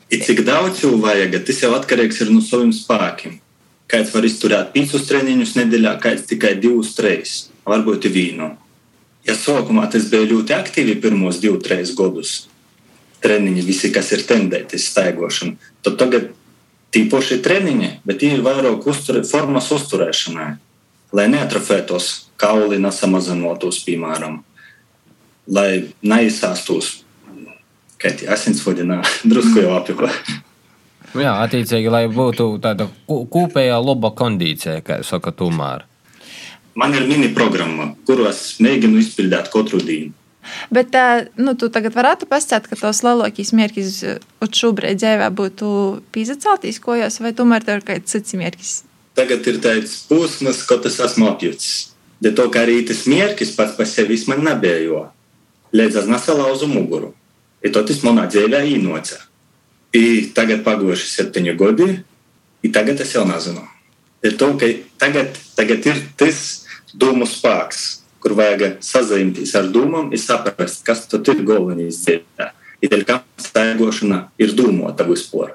Ir 0.10 0.20
cik 0.26 0.44
daudz 0.46 0.84
vajag, 0.84 1.46
tas 1.46 1.62
jau 1.62 1.72
atkarīgs 1.78 2.22
ir 2.22 2.32
no 2.32 2.42
saviem 2.42 2.74
spēkiem. 2.74 3.40
Kāds 3.94 4.10
var 4.16 4.26
izturēt 4.26 4.72
piecus 4.74 5.06
treniņus 5.06 5.54
nedēļā, 5.60 5.98
kāds 6.02 6.26
tikai 6.30 6.56
divus, 6.58 6.96
trīs, 6.98 7.34
varbūt 7.70 8.08
vīnu. 8.10 8.50
Ja 9.28 9.36
sākumā 9.38 9.86
tas 9.94 10.08
bija 10.10 10.26
ļoti 10.32 10.56
aktīvi 10.56 10.98
pirmos 11.04 11.38
divus, 11.44 11.62
trīs 11.68 11.94
gadus, 11.96 12.32
treniņi, 13.24 13.66
visi, 13.68 13.92
kas 13.94 14.10
ir 14.16 14.26
tendēti 14.28 14.80
staigošana, 14.82 15.70
tad 15.86 16.00
tagad 16.02 16.32
tīpaši 16.94 17.40
treniņi, 17.46 17.92
bet 18.06 18.20
tie 18.22 18.34
ir 18.36 18.44
vairāk 18.46 18.88
uzturē, 18.90 19.24
formas 19.30 19.70
uzturēšanai, 19.74 20.50
lai 21.14 21.28
neatrofētos 21.32 22.10
kauli, 22.42 22.82
nesamazinotos, 22.82 23.82
piemēram, 23.86 24.42
lai 25.54 25.70
neizsāstos, 26.02 27.04
kā 28.02 28.12
tie 28.18 28.30
asinsvadi, 28.34 28.90
drusku 29.32 29.64
jau 29.64 29.78
apjūko. 29.78 30.10
Nu 31.14 31.22
jā, 31.22 31.34
attiecīgi, 31.46 31.92
lai 31.94 32.08
būtu 32.10 32.56
tāda 32.62 32.88
kopējā 33.08 33.78
laba 33.78 34.10
kondīcija, 34.18 34.82
kā 34.86 35.00
jūs 35.02 35.14
sakat, 35.14 35.38
tomēr. 35.42 35.86
Man 36.80 36.96
ir 36.98 37.06
mini 37.06 37.30
programma, 37.36 37.92
kuros 38.08 38.56
mēģinu 38.64 38.98
izpildīt 39.04 39.52
katru 39.54 39.82
dienu. 39.84 40.16
Bet 40.74 40.96
nu, 41.40 41.54
tu 41.56 41.70
tagad 41.72 41.94
varētu 41.96 42.28
pastāstīt, 42.28 42.68
ka 42.68 42.80
tos 42.80 43.04
lielākais 43.06 43.54
mērķis 43.56 44.00
šobrīd 44.44 45.00
dzīvē 45.00 45.30
būtu 45.38 45.68
pīzaceltīs 46.16 46.82
kojos, 46.84 47.22
vai 47.24 47.32
tomēr 47.38 47.64
tev 47.64 47.80
ir 47.80 47.86
kāds 47.88 48.12
cits 48.12 48.36
mērķis? 48.40 48.74
Tagad 49.16 49.46
ir 49.48 49.60
tāds 49.64 50.02
posms, 50.10 50.64
ko 50.68 50.80
tas 50.84 50.98
esmu 51.06 51.30
apjūts. 51.30 51.70
Bet 52.24 52.36
to, 52.40 52.48
ka 52.52 52.64
arī 52.66 52.82
tas 52.88 53.06
mērķis 53.10 53.54
pats 53.56 53.78
par 53.78 53.88
sevi 53.88 54.18
man 54.32 54.44
nebija, 54.48 54.80
jo 54.82 55.04
līdz 55.78 56.02
es 56.04 56.10
nesalauzu 56.10 56.70
muguru. 56.72 57.14
I 57.64 57.72
to 57.72 57.84
tas 57.88 58.02
manā 58.04 58.26
dzīvē 58.28 58.64
īnoca. 58.74 59.22
I 59.94 60.34
tagad 60.34 60.64
pagojuši 60.66 61.10
septiņi 61.12 61.54
gadi, 61.58 61.88
i 62.66 62.72
tagad 62.74 63.02
es 63.04 63.14
jau 63.14 63.26
nezinu. 63.30 63.66
Ir 64.24 64.38
to, 64.40 64.54
ka 64.58 64.70
tagad, 65.02 65.36
tagad 65.58 65.86
ir 65.86 66.00
tas 66.18 66.40
domu 66.98 67.28
spēks, 67.30 67.84
kur 68.24 68.38
vajag 68.40 68.80
sazinties 68.84 69.54
ar 69.60 69.68
domām, 69.74 70.14
ir 70.16 70.22
saprast, 70.22 70.82
kas 70.88 71.06
tad 71.12 71.28
ir 71.30 71.44
galvenais 71.46 72.00
dzīvē. 72.06 72.50
Ir 72.84 73.06
kā 73.08 73.20
staigošana 73.40 74.26
ir 74.42 74.56
domāta 74.58 75.06
vispār. 75.08 75.54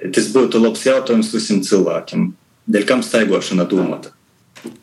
Tas 0.00 0.30
būtu 0.32 0.60
labs 0.60 0.82
jautājums 0.84 1.30
visiem 1.32 1.60
cilvēkiem. 1.64 2.30
Dēļ 2.70 2.84
kam 2.88 3.04
staigošana 3.04 3.66
domāta? 3.68 4.12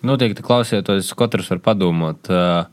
Noteikti 0.06 0.45
klausieties, 0.45 1.12
katrs 1.17 1.50
var 1.54 1.62
padomāt. 1.65 2.30
Uh, 2.30 2.65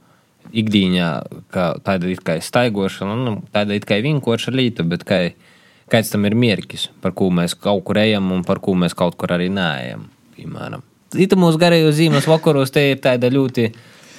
ikdienā, 0.53 1.09
tāda 1.51 2.11
ir 2.11 2.21
kā 2.25 2.37
staigošana, 2.43 3.17
nu, 3.25 3.35
tāda 3.55 3.77
ir 3.77 3.87
kā 3.89 3.99
vinkoša 4.05 4.53
līta, 4.55 4.85
bet 4.87 5.05
kā 5.09 5.21
kāds 5.93 6.13
tam 6.13 6.27
ir 6.29 6.37
mērķis, 6.39 6.89
par 7.05 7.15
ko 7.17 7.31
mēs 7.35 7.57
kaut 7.59 7.85
kur 7.87 8.01
ejam 8.01 8.33
un 8.35 8.45
par 8.47 8.61
ko 8.65 8.77
mēs 8.79 8.97
kaut 8.97 9.17
kur 9.21 9.35
arī 9.37 9.51
neejam. 9.53 10.09
Piemēram, 10.35 10.83
mūsu 11.15 11.61
garajos 11.61 11.99
zīmes 11.99 12.29
vakaros 12.29 12.73
te 12.75 12.89
ir 12.91 13.03
tāda 13.03 13.31
ļoti 13.31 13.69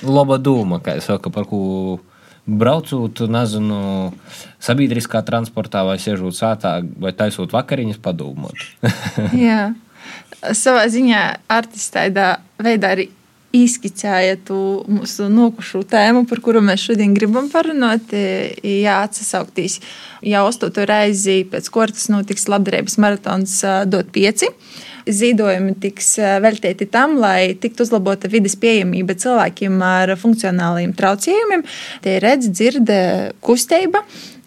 laba 0.07 0.37
doma, 0.37 0.79
kā 0.83 0.97
es 0.99 1.09
saku, 1.09 1.31
par 1.33 1.47
ko 1.49 1.99
braucot, 2.45 3.25
nezinu, 3.31 4.13
sabiedriskā 4.61 5.23
transportā 5.25 5.81
vai 5.87 5.97
sēžot 6.01 6.37
sātā 6.37 6.77
vai 7.01 7.11
taisot 7.17 7.53
vakariņas 7.55 7.99
padomāt. 8.03 8.67
Jā, 9.45 9.73
savā 10.53 10.85
ziņā 10.91 11.21
artists 11.51 11.93
tādā 11.95 12.35
veidā 12.61 12.93
arī 12.95 13.09
izskicēja 13.55 14.39
to 14.47 14.59
mūsu 14.91 15.29
nokušu 15.31 15.83
tēmu, 15.91 16.25
par 16.29 16.41
kuru 16.43 16.61
mēs 16.65 16.83
šodien 16.89 17.13
gribam 17.15 17.47
parunāt. 17.53 18.11
Jā, 18.11 18.99
atsauktīs 19.05 19.79
jau 20.25 20.43
astoto 20.49 20.85
reizi 20.87 21.43
pēc 21.49 21.69
kortas 21.73 22.09
notiks 22.13 22.49
labdarības 22.51 22.99
maratons 23.01 23.61
dot 23.91 24.11
pieci. 24.15 24.51
Zīdojumi 25.05 25.75
tiks 25.83 26.15
veltīti 26.41 26.87
tam, 26.89 27.19
lai 27.21 27.53
tiktu 27.61 27.85
uzlabota 27.85 28.29
vidas 28.31 28.55
pieejamība 28.57 29.13
cilvēkiem 29.21 29.75
ar 29.85 30.15
funkcionāliem 30.17 30.95
traucējumiem. 30.97 31.65
Tie 32.01 32.15
ir 32.17 32.25
redz, 32.25 32.49
dzird, 32.49 32.89
kustība. 33.45 34.01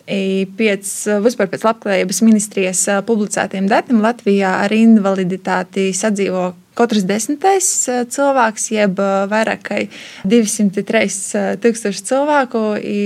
Pēc, 0.09 0.91
vispār 1.21 1.51
pēc 1.53 1.67
labklājības 1.67 2.23
ministrijas 2.25 2.81
publicētiem 3.07 3.69
datiem 3.69 4.01
Latvijā 4.01 4.55
ar 4.65 4.73
invaliditāti 4.73 5.91
sadzīvo 5.93 6.47
katrs 6.79 7.07
desmitais 7.09 7.69
eh, 7.91 8.05
cilvēks, 8.09 8.71
jeb 8.75 9.03
eh, 9.03 9.19
vairāk 9.31 9.63
kā 9.67 9.83
203 10.29 11.05
eh, 11.05 11.51
tūkstoši 11.63 12.07
cilvēku. 12.09 12.65
I... 12.81 13.03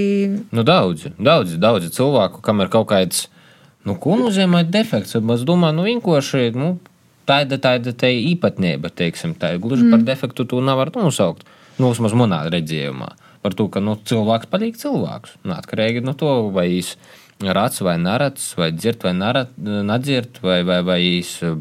Nu, 0.55 0.65
daudzi, 0.67 1.15
daudzi, 1.19 1.59
daudzi 1.63 1.93
cilvēku, 1.97 2.43
kam 2.45 2.63
ir 2.65 2.73
kaut 2.73 2.91
kāds, 2.93 3.27
nu, 3.89 3.97
ko 4.01 4.19
nozīmē 4.21 4.65
defekts. 4.69 5.17
Es 5.17 5.47
domāju, 5.49 5.79
nu, 5.81 5.87
vienkārši. 5.91 6.51
Nu, 6.59 6.77
Tāda 7.23 7.55
tāda 7.63 7.93
tā 7.95 8.09
īpatnība, 8.11 8.91
teiksim, 8.99 9.37
tā 9.39 9.53
ir 9.55 9.61
gluži 9.63 9.85
mm. 9.87 9.93
par 9.95 10.01
defektu, 10.09 10.43
to 10.51 10.59
nevar 10.65 10.91
nosaukt. 10.97 11.47
Nu, 11.79 11.93
vismaz 11.93 12.17
manā 12.19 12.41
redzējumā. 12.51 13.13
Par 13.43 13.55
to, 13.59 13.69
ka 13.71 13.79
nu, 13.83 13.95
cilvēks 14.11 14.51
paliek 14.51 14.75
cilvēks. 14.79 15.37
Nu, 15.47 15.55
atkarīgi 15.55 16.03
no 16.03 16.17
to, 16.19 16.33
vai 16.55 16.67
viņš 16.73 16.91
ir 16.91 17.22
rats 17.51 17.83
vai 17.83 17.97
nerats, 17.99 18.53
vai 18.59 18.71
dzird 18.75 19.03
vai 19.07 19.13
nedzird, 19.17 20.39
vai, 20.45 20.63
vai, 20.67 20.81
vai 20.87 21.03
eh, 21.19 21.55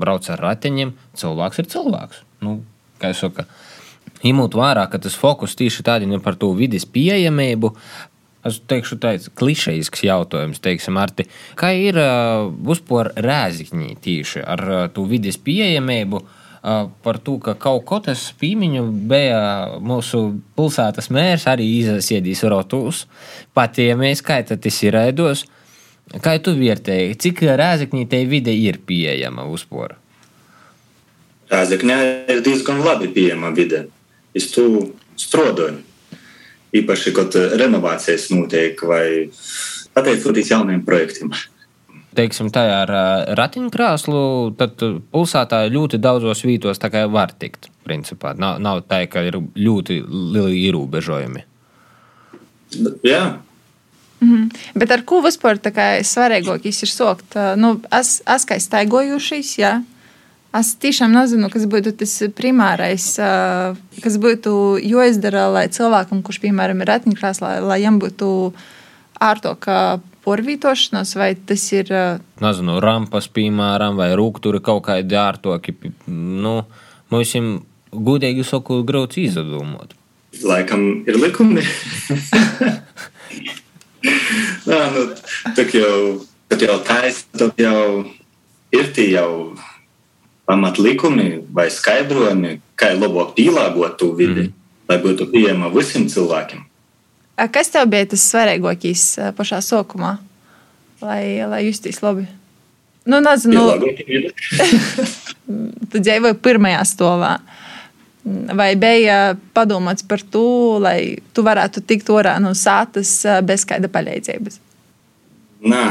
brauc 0.00 0.28
ar 0.32 0.42
ratiņiem. 0.48 0.94
Cilvēks 1.18 1.62
ir 1.62 1.70
cilvēks. 1.74 2.22
Nu, 2.46 2.60
kā 3.02 3.12
jau 3.12 3.26
saka, 3.26 3.46
ņemot 4.24 4.56
vērā, 4.58 4.86
ka 4.90 5.00
tas 5.02 5.18
fokus 5.18 5.56
tieši 5.58 5.84
tādi 5.86 6.08
ir 6.08 6.24
par 6.24 6.38
to 6.40 6.52
vidas 6.56 6.86
pieejamību. 6.88 7.74
Es 8.48 8.60
teikšu, 8.70 9.00
tāds 9.02 9.28
klišejisks 9.36 10.04
jautājums, 10.06 10.60
teiksim, 10.62 10.96
Arti, 11.00 11.26
kā 11.58 11.72
ir 11.74 11.98
uh, 11.98 12.46
vispār 12.70 13.10
rēzikņi 13.18 13.96
tieši 14.04 14.44
ar 14.46 14.62
uh, 14.64 14.84
to 14.94 15.04
vidas 15.10 15.36
pieejamību. 15.42 16.22
Par 17.02 17.18
to, 17.24 17.36
ka 17.42 17.54
kaut 17.60 17.84
ko 17.88 18.00
tas 18.04 18.28
pīmiņu 18.40 18.84
bija 19.10 19.40
mūsu 19.84 20.22
pilsētas 20.58 21.10
mērs 21.14 21.46
arī 21.50 21.68
izsēdījis 21.80 22.44
rotus. 22.52 23.04
Pat 23.56 23.78
ja 23.80 23.96
mēs 23.98 24.22
kā 24.24 24.40
tas 24.48 24.82
ir 24.84 24.96
rēdos, 24.96 25.44
kā 26.24 26.36
tu 26.42 26.54
vērtēji, 26.58 27.18
cik 27.24 27.42
rēzaknī 27.48 28.06
te 28.10 28.22
vide 28.28 28.54
ir 28.54 28.80
pieejama 28.86 29.46
uzpora? 29.48 29.98
Rēzaknē 31.48 31.98
ir 32.34 32.42
diezgan 32.44 32.82
labi 32.84 33.08
pieejama 33.12 33.52
vide. 33.56 33.86
Es 34.36 34.50
tu 34.52 34.68
strodoju. 35.16 35.84
Īpaši, 36.78 37.14
kad 37.16 37.32
renovācijas 37.56 38.28
notiek 38.34 38.82
vai 38.84 39.30
pateicoties 39.96 40.50
jauniem 40.52 40.82
projektiem 40.84 41.32
teiksim, 42.18 42.50
tā 42.54 42.64
ar 42.82 42.92
ratiņkrāslu, 43.38 44.22
tad 44.58 44.82
pilsētā 45.14 45.64
ļoti 45.72 46.00
daudzos 46.02 46.44
vītos 46.46 46.82
var 47.12 47.34
tikt. 47.38 47.70
Principā. 47.88 48.34
Nav, 48.36 48.58
nav 48.60 48.82
tā, 48.84 49.06
ka 49.08 49.22
ir 49.24 49.38
ļoti 49.56 50.02
lieli 50.04 50.64
ierobežojumi. 50.68 51.44
Jā. 53.06 53.38
Mm 54.20 54.28
-hmm. 54.34 54.56
Bet 54.74 54.90
ar 54.90 55.02
ko 55.02 55.22
vispār 55.22 55.58
svarīgākais 56.02 56.82
ir 56.82 56.88
sokt? 56.88 57.34
Nu, 57.56 57.80
es, 58.00 58.22
es 58.26 58.44
kā 58.44 58.58
staigojušies, 58.60 59.58
jā. 59.58 59.82
Es 60.58 60.74
tiešām 60.74 61.12
nezinu, 61.12 61.50
kas 61.50 61.66
būtu 61.68 61.92
tas 61.92 62.22
primārais, 62.34 63.16
kas 64.02 64.16
būtu 64.16 64.80
jāizdara, 64.80 65.52
lai 65.52 65.68
cilvēkam, 65.68 66.22
kurš, 66.22 66.40
piemēram, 66.40 66.80
ir 66.80 66.88
ratiņkrāslā, 66.88 67.48
lai, 67.48 67.60
lai 67.60 67.78
viņam 67.80 67.98
būtu 68.00 68.52
ārtāk 69.20 69.68
porvītošanos, 70.24 71.14
vai 71.18 71.32
tas 71.48 71.64
ir. 71.72 71.92
Nezinu, 72.42 72.78
rampas, 72.82 73.28
piemēram, 73.32 73.98
vai 74.00 74.10
rūkstoši 74.18 74.62
kaut 74.64 74.84
kādi 74.88 75.18
ārtoki. 75.18 75.76
Nu, 76.08 76.60
mums 77.12 77.34
ir 77.38 77.48
gudīgi 77.92 78.44
sakot, 78.46 78.84
grūti 78.88 79.26
izdomāt. 79.28 79.94
Laikam 80.44 81.04
ir 81.08 81.18
likumi. 81.18 81.64
Nā, 84.68 84.78
nu, 84.94 85.04
tad 85.56 85.72
jau, 85.74 86.20
tad 86.50 86.62
jau 86.62 86.76
taisa, 86.86 87.24
tad 87.40 87.58
jau 87.58 88.04
ir 88.74 88.92
tie 88.94 89.08
jau 89.14 89.56
pamatlikumi 90.48 91.42
vai 91.52 91.68
skaidrojumi, 91.72 92.58
kā 92.78 92.92
labāk 92.96 93.34
pielāgot 93.36 93.98
to 94.00 94.12
vidi, 94.16 94.48
mm. 94.48 94.54
lai 94.88 94.98
būtu 95.02 95.28
pieejama 95.32 95.72
visiem 95.74 96.06
cilvēkiem. 96.08 96.67
Kas 97.52 97.70
tev 97.70 97.86
bija 97.92 98.08
tas 98.10 98.24
svarīgākais 98.32 99.04
pašā 99.38 99.60
sākumā, 99.62 100.16
lai, 101.04 101.22
lai 101.46 101.62
justies 101.68 102.02
labi? 102.02 102.26
Nu, 103.08 103.20
nezinu, 103.24 103.62
tu 105.90 106.02
dzīvoji 106.02 106.36
pirmajā 106.44 106.82
stāvā. 106.90 107.38
Vai 108.58 108.72
bija 108.76 109.36
padomāts 109.56 110.04
par 110.04 110.20
to, 110.20 110.76
lai 110.82 111.16
tu 111.32 111.44
varētu 111.46 111.80
tikt 111.88 112.10
orā 112.12 112.34
no 112.42 112.52
sātas 112.58 113.22
bez 113.46 113.64
kāda 113.68 113.88
palīdzības? 113.88 114.58
Nē, 115.70 115.84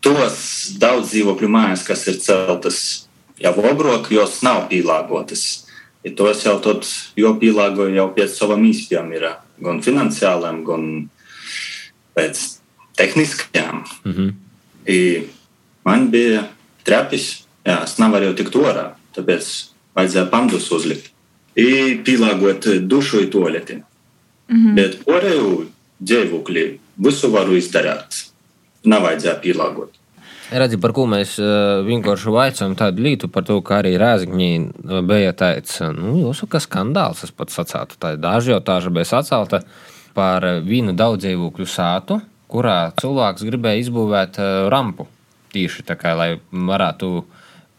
tos 0.00 0.38
daudz 0.80 1.10
dzīvokļu 1.12 1.50
mājas, 1.52 1.84
kas 1.84 2.06
ir 2.08 2.16
celtas 2.22 2.78
jau 3.42 3.52
obrok, 3.60 4.08
jos 4.14 4.40
nav 4.46 4.64
pielāgotas. 4.70 5.66
Ja 6.02 6.10
tos 6.18 6.42
jau 6.44 6.56
tad, 6.62 6.86
jo 7.16 7.34
pielāgoja 7.38 7.94
jau 7.94 8.08
pēc 8.16 8.34
savam 8.34 8.64
īspējām 8.66 9.12
ir 9.14 9.28
gan 9.62 9.78
finansiālām, 9.84 10.64
gan 10.66 10.88
pēc 12.16 12.40
tehniskajām. 12.98 13.84
Mm 14.04 14.12
-hmm. 14.12 14.32
I 14.86 15.22
man 15.84 16.10
bija 16.10 16.48
trepis, 16.84 17.46
jā, 17.64 17.84
es 17.84 17.98
nevarēju 17.98 18.34
tikt 18.34 18.56
orā, 18.56 18.90
tāpēc 19.14 19.48
vajadzēja 19.94 20.30
pandus 20.30 20.70
uzlikt. 20.72 21.10
I 21.56 22.00
pielāgot 22.04 22.66
dušu 22.88 23.22
i 23.22 23.30
toaleti. 23.30 23.82
Mm 24.48 24.56
-hmm. 24.56 24.74
Bet 24.74 24.98
orēju 25.06 25.66
dzīvokļi 26.02 26.78
visu 26.96 27.30
varu 27.30 27.56
izdarīt. 27.56 28.32
Nav 28.84 29.02
vajadzēja 29.02 29.40
pielāgot. 29.40 30.01
Redzi, 30.52 30.76
par 30.80 30.92
ko 30.92 31.06
mēs 31.08 31.38
vienkārši 31.86 32.32
vaicājam 32.34 32.74
tādu 32.76 33.04
lietu, 33.06 33.30
par 33.32 33.46
to, 33.48 33.56
ka 33.64 33.78
arī 33.80 33.94
Rēzakņī 34.00 34.50
bija 35.08 35.32
tāds, 35.32 35.78
nu, 35.96 36.12
jūsu 36.20 36.48
kā 36.50 36.60
skandāls, 36.60 37.22
es 37.24 37.32
pats 37.32 37.56
sacātu, 37.56 37.96
tā 38.00 38.14
dažjotāža 38.20 38.92
bija 38.92 39.08
sacelta 39.14 39.62
par 40.12 40.44
vienu 40.66 40.92
daudzdzīvokļu 40.98 41.68
sātu, 41.72 42.20
kurā 42.52 42.92
cilvēks 43.00 43.46
gribēja 43.48 43.86
izbūvēt 43.86 44.42
rampu 44.72 45.08
tīši 45.52 45.86
tā 45.88 45.96
kā, 46.00 46.14
lai 46.16 46.28
varētu 46.52 47.24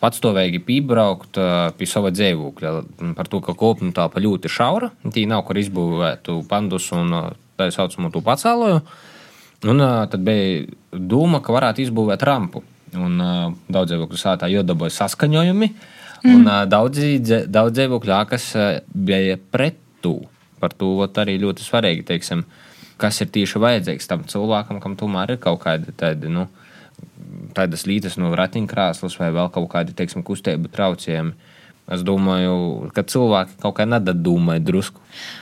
patstāvīgi 0.03 0.59
piebraukt 0.65 1.39
pie 1.77 1.87
sava 1.89 2.11
dzīvokļa. 2.13 2.73
Par 3.17 3.29
to, 3.31 3.39
ka 3.45 3.55
kopuma 3.57 3.93
telpa 3.95 4.21
ļoti 4.23 4.51
šaura, 4.51 4.91
tī 5.13 5.25
nav 5.29 5.45
kur 5.47 5.61
izbūvēt 5.61 6.29
pandus 6.49 6.89
un 6.95 7.15
tā 7.59 7.69
saucamo 7.73 8.11
to 8.13 8.23
pacēloju. 8.25 8.81
Un 9.63 9.79
tad 10.11 10.19
bija 10.25 10.65
doma, 10.91 11.39
ka 11.43 11.55
varētu 11.55 11.85
izbūvēt 11.85 12.23
rampu. 12.27 12.63
Un 12.99 13.15
daudz 13.71 13.93
dzīvokļu 13.93 14.19
sātā 14.19 14.49
iedabūja 14.51 14.93
saskaņojumi, 14.99 15.69
mm. 15.69 16.33
un 16.33 16.43
uh, 16.45 16.59
daudz, 16.69 16.99
daudz 17.49 17.79
dzīvokļu 17.79 18.13
ākas 18.13 18.51
uh, 18.59 18.67
bija 18.93 19.39
pret 19.39 19.79
to. 20.03 20.19
Par 20.61 20.75
to 20.77 20.91
arī 21.23 21.39
ļoti 21.41 21.65
svarīgi, 21.65 22.05
teiksim, 22.11 22.43
kas 23.01 23.17
ir 23.23 23.31
tieši 23.33 23.61
vajadzīgs 23.63 24.07
tam 24.11 24.27
cilvēkam, 24.29 24.77
kam 24.83 24.93
tomēr 24.99 25.33
ir 25.33 25.41
kaut 25.41 25.63
kāda 25.65 25.95
tāda, 25.97 26.29
nu, 26.31 26.45
tādas 27.57 27.87
lītas 27.89 28.19
no 28.21 28.29
ratiņkrāslas 28.37 29.17
vai 29.19 29.33
vēl 29.33 29.49
kaut 29.55 29.71
kādi, 29.73 29.95
teiksim, 29.97 30.23
kustību 30.27 30.71
traucējumi. 30.73 31.33
Es 31.91 31.99
domāju, 32.05 32.91
ka 32.95 33.03
cilvēki 33.03 33.57
kaut 33.59 33.75
kā 33.75 33.83
nedomāja 33.89 34.61
drusku. 34.63 35.01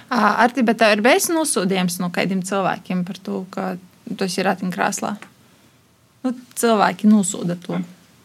Ar 0.10 0.50
te, 0.56 0.64
bet 0.66 0.80
tā 0.82 0.90
ir 0.96 1.04
bijis 1.06 1.30
nosūdījums 1.30 2.00
no 2.02 2.10
kādiem 2.14 2.42
cilvēkiem 2.48 3.04
par 3.06 3.20
to, 3.22 3.44
ka 3.54 3.66
tas 4.20 4.38
ir 4.38 4.48
ratiņkrāslā. 4.50 5.12
Nu, 6.22 6.34
cilvēki 6.58 7.10
nosūda 7.10 7.58
to. 7.62 7.80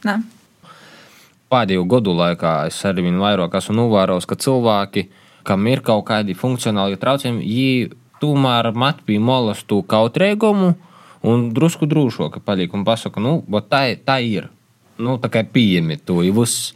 Ne? 0.07 0.21
Pēdējo 1.53 1.85
gadu 1.89 2.13
laikā 2.17 2.57
es 2.69 2.81
arī 2.89 3.07
vairāk 3.17 3.55
esmu 3.57 3.77
novērojis, 3.79 4.27
ka 4.27 4.37
cilvēki, 4.43 5.07
kam 5.47 5.67
ir 5.71 5.83
kaut 5.87 6.05
kādi 6.09 6.35
funkcionāli 6.37 6.99
traucējumi, 7.01 7.47
viņi 7.47 7.95
tomēr 8.21 8.73
mat 8.75 9.03
pie 9.07 9.19
molas 9.23 9.63
to 9.69 9.83
kautrēgumu 9.87 10.75
un 11.27 11.49
drusku 11.55 11.89
drūšoka 11.89 12.43
paliek 12.45 12.75
un 12.75 12.85
pasaka, 12.87 13.23
nu, 13.23 13.39
tā, 13.71 13.89
tā 14.03 14.19
ir. 14.25 14.51
Nu, 14.99 15.19
tā 15.21 15.29
kā 15.29 15.43
pieņemi 15.45 16.01
to 16.09 16.23
jau 16.25 16.41
viss. 16.41 16.73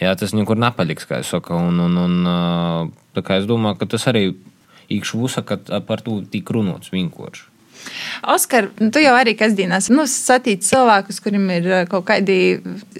Jā, 0.00 0.12
tas 0.18 0.34
nekur 0.34 0.58
nepaliks, 0.58 1.06
kā 1.08 1.20
es 1.22 1.30
saku. 1.30 1.54
Un, 1.56 1.78
un, 1.80 1.96
un, 2.00 2.92
es 3.38 3.46
domāju, 3.48 3.78
ka 3.80 3.88
tas 3.94 4.08
arī 4.10 4.32
īkšķi 4.92 5.20
uzsaka, 5.24 5.58
ka 5.62 5.80
par 5.86 6.02
to 6.04 6.18
tik 6.32 6.50
runāts 6.52 6.92
vienkārši. 6.92 7.51
Oskar, 8.22 8.68
tu 8.94 9.00
jau 9.02 9.12
arī 9.18 9.34
kasdienās 9.38 9.88
nu, 9.90 10.04
satīti 10.06 10.68
cilvēkus, 10.68 11.18
kuriem 11.24 11.48
ir 11.56 11.66
eh, 11.66 11.84
kaut 11.90 12.06
kādi 12.06 12.36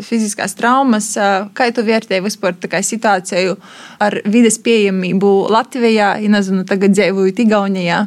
fiziskās 0.02 0.56
traumas. 0.58 1.12
Eh, 1.16 1.46
kā 1.54 1.68
tu 1.74 1.84
vērtēji 1.86 2.24
vispār 2.24 2.56
situāciju 2.58 3.56
ar 4.02 4.18
vides 4.26 4.58
pieejamību 4.62 5.32
Latvijā, 5.52 6.16
ja 6.22 6.32
nezinu, 6.32 6.66
tagad 6.66 6.96
dzīvoju 6.96 7.34
Igaunijā, 7.44 8.00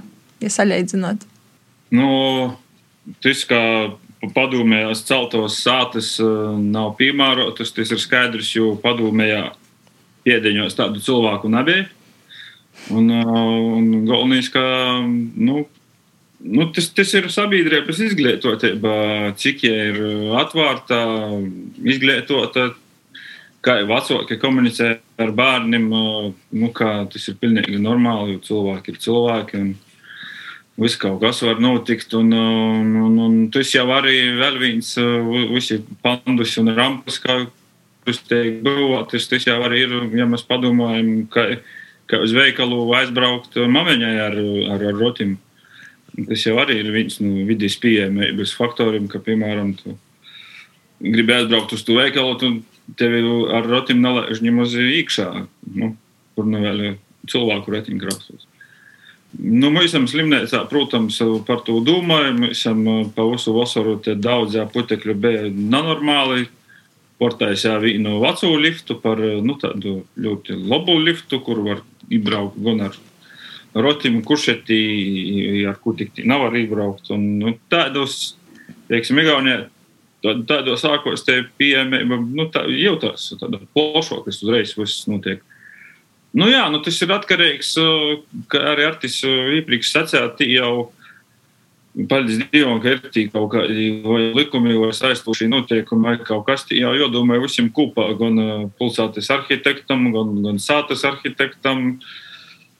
ja 0.43 0.51
saļaidzinot? 0.51 1.23
Nu, 1.95 2.09
tas, 3.23 3.45
kā 3.47 3.61
padomējās 4.35 5.05
celtos 5.07 5.61
sātas 5.63 6.15
eh, 6.19 6.33
nav 6.59 6.97
piemērotas, 6.99 7.71
tas 7.75 7.95
ir 7.95 8.01
skaidrs, 8.01 8.51
jo 8.57 8.73
padomējā 8.83 9.53
piedeņos 10.27 10.75
tādu 10.75 11.03
cilvēku 11.05 11.51
nebija. 11.53 11.87
Un, 12.91 13.07
un 13.09 13.85
galvenais, 14.05 14.49
ka 14.51 14.61
nu, 15.01 15.63
Nu, 16.45 16.67
tas, 16.69 16.91
tas 16.93 17.09
ir 17.17 17.25
sabiedrības 17.33 17.99
izglītotība, 18.05 18.91
cik 19.39 19.63
tā 19.63 19.71
ir 19.89 19.95
atvērta, 20.37 20.99
izglītota, 21.81 22.67
kā 23.65 23.79
vecāki 23.89 24.37
komunicē 24.37 24.91
ar 25.25 25.31
bērniem. 25.33 25.87
Nu, 25.89 26.69
tas 26.75 27.25
ir 27.31 27.39
pilnīgi 27.41 27.81
normāli, 27.81 28.35
jo 28.35 28.43
cilvēki 28.49 28.93
ir 28.93 29.01
cilvēki. 29.01 29.63
Viss 30.83 30.99
kaut 30.99 31.21
kas 31.23 31.39
var 31.47 31.61
notikt, 31.63 32.13
un, 32.19 32.33
un, 32.35 32.89
un, 33.05 33.15
un 33.25 33.35
tas 33.49 33.69
jau 33.71 33.85
arī 33.95 34.17
vēl 34.35 34.59
viens, 34.59 34.89
visi 35.53 35.79
pandus 36.03 36.57
un 36.59 36.73
rampas, 36.75 37.17
kā 37.23 37.39
jūs 38.05 38.19
teikt, 38.27 38.59
būvētas. 38.67 39.29
Tas 39.31 39.47
jau 39.47 39.55
arī 39.65 39.85
ir, 39.87 39.95
ja 40.19 40.27
mēs 40.29 40.43
padomājam, 40.45 41.13
ka, 41.31 41.47
ka 42.11 42.19
uz 42.27 42.35
veikalu 42.35 42.83
aizbraukt 42.99 43.55
mamiņai 43.55 44.13
ar, 44.27 44.37
ar, 44.75 44.85
ar 44.91 44.99
rotim. 44.99 45.39
Tas 46.15 46.45
jau 46.45 46.55
arī 46.61 46.79
ir 46.79 46.93
viens 46.95 47.19
no 47.19 47.43
vidas 47.47 47.75
pieejamības 47.81 48.55
faktoriem, 48.55 49.09
ka, 49.11 49.19
piemēram, 49.23 49.73
tu 49.81 49.97
gribi 51.03 51.35
aizbraukt 51.35 51.75
uz 51.75 51.83
to 51.83 51.97
veikalu, 51.97 52.37
tad 52.39 52.97
tevi 52.99 53.23
ar 53.51 53.67
rotim 53.67 53.99
nelaiž 54.03 54.39
ņemot 54.45 54.75
iekšā, 54.85 55.29
nu, 55.75 55.95
kur 56.37 56.47
nu 56.47 56.61
vēl 56.63 56.83
cilvēku 57.31 57.73
ratiņkrāsos. 57.73 58.45
Nu, 59.35 59.67
mēs 59.73 59.89
esam 59.89 60.05
slimnīcā, 60.07 60.61
protams, 60.71 61.17
par 61.47 61.63
to 61.67 61.81
domājam. 61.83 62.45
Mēs 62.45 62.61
esam 62.61 62.85
pa 63.15 63.25
visu 63.27 63.51
vasaru 63.55 63.97
daudz 64.15 64.55
putekļu 64.73 65.15
bija 65.19 65.49
nenormāli. 65.49 66.47
portaisā 67.15 67.77
vienu 67.79 68.17
veco 68.19 68.49
liftu 68.59 68.97
par 68.99 69.19
nu, 69.19 69.53
tādu 69.55 70.01
ļoti 70.19 70.57
labu 70.67 70.97
liftu, 70.99 71.39
kur 71.39 71.61
var 71.63 71.79
iebraukt 72.11 72.59
gan 72.59 72.81
ar 72.89 72.97
rotim, 73.75 74.21
kušeti, 74.25 74.79
ar 75.69 75.79
kur 75.83 75.97
tik 75.99 76.23
nav 76.27 76.47
arī 76.49 76.65
iebraukt. 76.65 77.11
Un, 77.15 77.25
nu, 77.41 77.55
tādos, 77.71 78.35
teiksim, 78.91 79.19
Igaunijā 79.23 79.65
tādos 80.25 80.81
sākos 80.81 81.25
te 81.25 81.43
pieejamība, 81.59 82.17
nu, 82.17 82.47
tā 82.49 82.65
jūtas 82.71 83.27
tāda 83.39 83.59
plašāka, 83.75 84.25
kas 84.29 84.41
uzreiz 84.41 84.73
viss 84.77 85.05
notiek. 85.09 85.43
Nu, 86.35 86.49
jā, 86.51 86.65
nu, 86.71 86.81
tas 86.83 86.97
ir 87.03 87.13
atkarīgs, 87.15 87.75
kā 88.51 88.61
arī 88.73 88.87
Artis 88.89 89.21
iepriekš 89.23 89.91
sacēja, 89.93 90.33
jau 90.51 90.89
Paldies 92.09 92.41
Dievam, 92.51 92.81
ka 92.83 92.91
ir 92.91 93.29
kaut 93.31 93.53
kādi 93.53 93.85
likumi 94.35 94.73
vai 94.75 94.89
aizstošie 94.91 95.47
noteikumi 95.47 96.09
vai 96.09 96.17
kaut 96.19 96.43
kas 96.49 96.65
tāds. 96.67 96.81
Jā, 96.81 96.89
jādomā 96.99 97.37
visiem 97.39 97.69
kopā, 97.71 98.09
gan 98.19 98.67
pilsētas 98.75 99.31
arhitektam, 99.31 100.09
gan, 100.11 100.33
gan 100.43 100.59
sātas 100.59 101.05
arhitektam. 101.07 102.01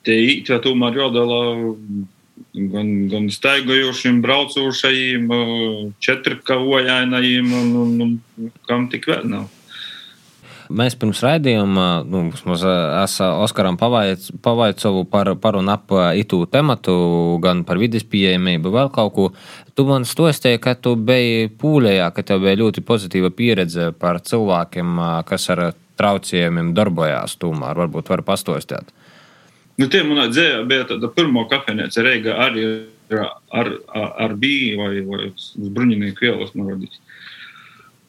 Tie 0.06 0.16
īstenībā 0.30 0.62
tomēr 0.64 1.02
jādala 1.02 1.42
gan, 2.54 2.94
gan 3.12 3.28
staigojošiem, 3.34 4.22
braucošajiem, 4.22 5.30
četrkavojainajiem 6.00 7.54
un, 7.62 7.76
un, 7.84 7.94
un 8.06 8.52
kam 8.70 8.90
tik 8.92 9.10
vēl 9.12 9.30
nav. 9.34 9.52
Mēs 10.66 10.96
pirms 10.98 11.20
raidījuma 11.22 11.88
nu, 12.10 12.24
esam 12.34 13.42
Oskaram 13.44 13.76
pavaicoju 13.78 15.04
par, 15.12 15.30
par 15.38 15.60
un 15.60 15.70
ap 15.70 15.94
itu 16.18 16.40
tematu, 16.50 16.96
gan 17.44 17.62
par 17.68 17.78
vidas 17.78 18.06
pieejamību, 18.10 18.74
vēl 18.74 18.90
kaut 18.96 19.14
ko. 19.14 19.28
Tu 19.78 19.86
man 19.86 20.08
stostīji, 20.10 20.62
ka 20.64 20.74
tu 20.80 20.96
biji 20.98 21.52
pūlējā, 21.62 22.10
ka 22.16 22.26
tev 22.26 22.42
bija 22.48 22.58
ļoti 22.64 22.82
pozitīva 22.82 23.30
pieredze 23.30 23.92
par 24.00 24.24
cilvēkiem, 24.26 24.98
kas 25.30 25.50
ar 25.54 25.68
traucējumiem 26.00 26.74
darbojās 26.76 27.38
tūmā. 27.38 27.76
Varbūt 27.78 28.10
var 28.10 28.26
pastostīt. 28.26 28.95
Nu, 29.76 29.88
tie 29.92 30.06
manā 30.08 30.30
dzējā 30.32 30.62
bija 30.70 30.86
tāda 30.88 31.10
pirmā 31.12 31.44
kafejnīca 31.52 32.04
Reiga 32.06 32.38
arī 32.46 32.68
ar, 33.12 33.32
ar, 33.52 33.72
ar 34.26 34.36
biju 34.40 34.80
vai, 34.80 34.92
vai 35.04 35.32
uz 35.34 35.50
bruņinieku 35.58 36.30
ielas 36.30 36.54
norādīts. 36.56 37.02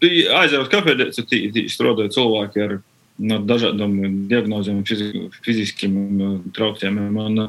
Uz 0.05 0.71
kafejnīcu, 0.71 1.25
strādāja 1.73 2.15
cilvēki 2.15 2.63
ar 2.63 2.77
no 3.17 3.41
dažādām 3.49 3.97
diagnozēm, 4.31 4.83
fiziskiem 5.45 5.97
traucējumiem. 6.57 7.17
Un, 7.25 7.47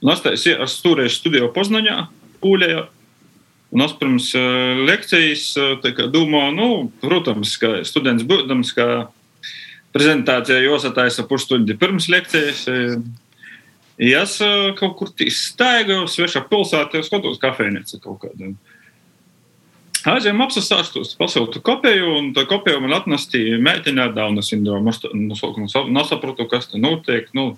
un 0.00 0.12
es, 0.14 0.46
es 0.50 0.78
stūrēju 0.80 1.14
studiju 1.14 1.52
Poznaņā, 1.54 2.02
Pūļajā. 2.40 2.86
Un 3.70 3.84
es 3.84 3.92
pirms 4.00 4.32
lekcijas 4.88 5.44
domāju, 6.10 6.54
nu, 6.56 6.68
protams, 7.04 7.52
ka 7.60 7.84
students 7.86 8.24
būdams, 8.26 8.72
ka 8.74 8.86
prezentācija 9.94 10.58
jāsataisa 10.64 11.22
pusstundu 11.30 11.76
pirms 11.78 12.08
lekcijas. 12.10 12.64
Es 14.00 14.38
kaut 14.80 14.94
kur 14.96 15.10
staigāju, 15.12 16.06
svešā 16.08 16.40
pilsētā, 16.48 17.02
skatos 17.04 17.40
kafejnīcu 17.42 17.98
kaut 18.00 18.22
kādā. 18.22 18.54
Aizējām 20.08 20.40
apsastāstos, 20.40 21.10
pasūtu 21.20 21.60
kopēju, 21.60 22.06
un 22.16 22.30
tā 22.32 22.46
kopēju 22.48 22.80
man 22.80 22.96
atnestīja 22.96 23.58
meitiņā 23.60 24.06
Dauna 24.16 24.40
sindromu. 24.40 24.94
Es 24.94 25.76
nesapratu, 25.84 26.46
kas 26.48 26.70
te 26.70 26.80
notiek. 26.80 27.28
Nu, 27.36 27.50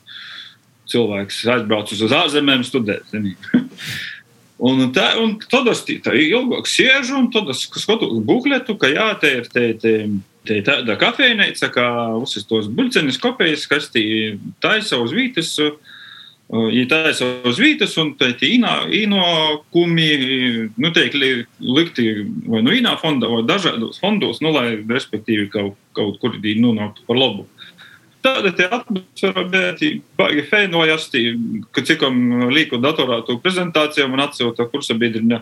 cilvēks 0.91 1.45
aizbraucis 1.55 2.03
uz 2.03 2.17
ārzemēm 2.19 2.67
studēt. 2.67 3.15
un, 4.67 4.83
tā, 4.97 5.13
un 5.23 5.37
tad 5.47 5.71
es 5.71 5.85
tā 5.87 6.17
ilgāk 6.19 6.67
sēžu, 6.67 7.21
un 7.21 7.31
tad 7.31 7.55
es 7.55 7.63
skatos 7.71 8.19
bukletu, 8.27 8.75
ka 8.75 8.91
jā, 8.91 9.13
te 9.23 9.35
ir 9.39 9.49
te, 9.55 9.69
te, 9.79 9.95
te 10.51 10.59
tāda 10.67 10.99
kafejnīca, 10.99 11.71
kā 11.71 11.89
uzsist 12.19 12.51
tos 12.51 12.67
buļcenis 12.67 13.23
kopējas, 13.23 13.71
kas 13.71 13.93
tī 13.95 14.05
taisa 14.59 14.99
uz 14.99 15.15
vītas. 15.15 15.55
Uh, 15.63 15.92
Ir 16.53 16.91
savas 17.17 17.57
vietas, 17.57 17.95
un 17.97 18.11
tā 18.21 18.35
ir 18.35 18.43
ienākumi, 18.99 20.09
nu, 20.77 20.91
tiek 20.93 21.15
likti 21.17 22.11
vai 22.45 22.61
nu 22.61 22.75
īnā 22.77 22.93
fondā, 23.01 23.31
vai 23.33 23.41
dažādos 23.49 24.03
fondos, 24.03 24.43
nu, 24.45 24.53
lai 24.53 24.75
respektīvi 24.85 25.49
kaut, 25.55 25.79
kaut 25.97 26.19
kur 26.21 26.37
nonāktu 26.37 27.07
par 27.09 27.17
labu. 27.17 27.47
Tāda 28.23 28.53
atmosfēra 28.69 29.47
bija 29.49 29.95
baigi 30.21 30.45
fēnojas, 30.51 31.09
ka 31.73 31.87
cikam 31.89 32.21
līku 32.53 32.77
datorā 32.85 33.23
to 33.25 33.39
prezentāciju 33.41 34.11
man 34.13 34.29
atsūta 34.29 34.69
kursa 34.69 34.95
biedriņa. 35.01 35.41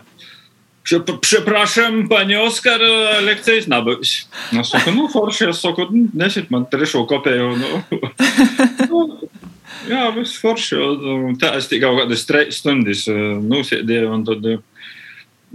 Przepraszam, 0.81 2.07
panie 2.09 2.39
Oskar, 2.41 2.81
lekcijas 3.27 3.67
nebūs. 3.69 4.15
Es 4.55 4.71
saku, 4.71 4.95
nu, 4.95 5.11
forši, 5.11 5.51
es 5.51 5.59
saku, 5.61 5.91
nesit 5.91 6.49
man 6.55 6.65
trešo 6.71 7.03
kopēju. 7.11 7.51
Nu. 7.59 9.21
Jā, 9.89 10.09
viss 10.15 10.39
forši. 10.41 10.79
Tā 11.41 11.55
es 11.57 11.69
tikai 11.71 11.87
kaut 11.89 12.03
kādas 12.03 12.25
trīs 12.29 12.59
stundas 12.61 13.05
nosēdēju. 13.09 14.11
Un 14.13 14.25
tad, 14.27 14.45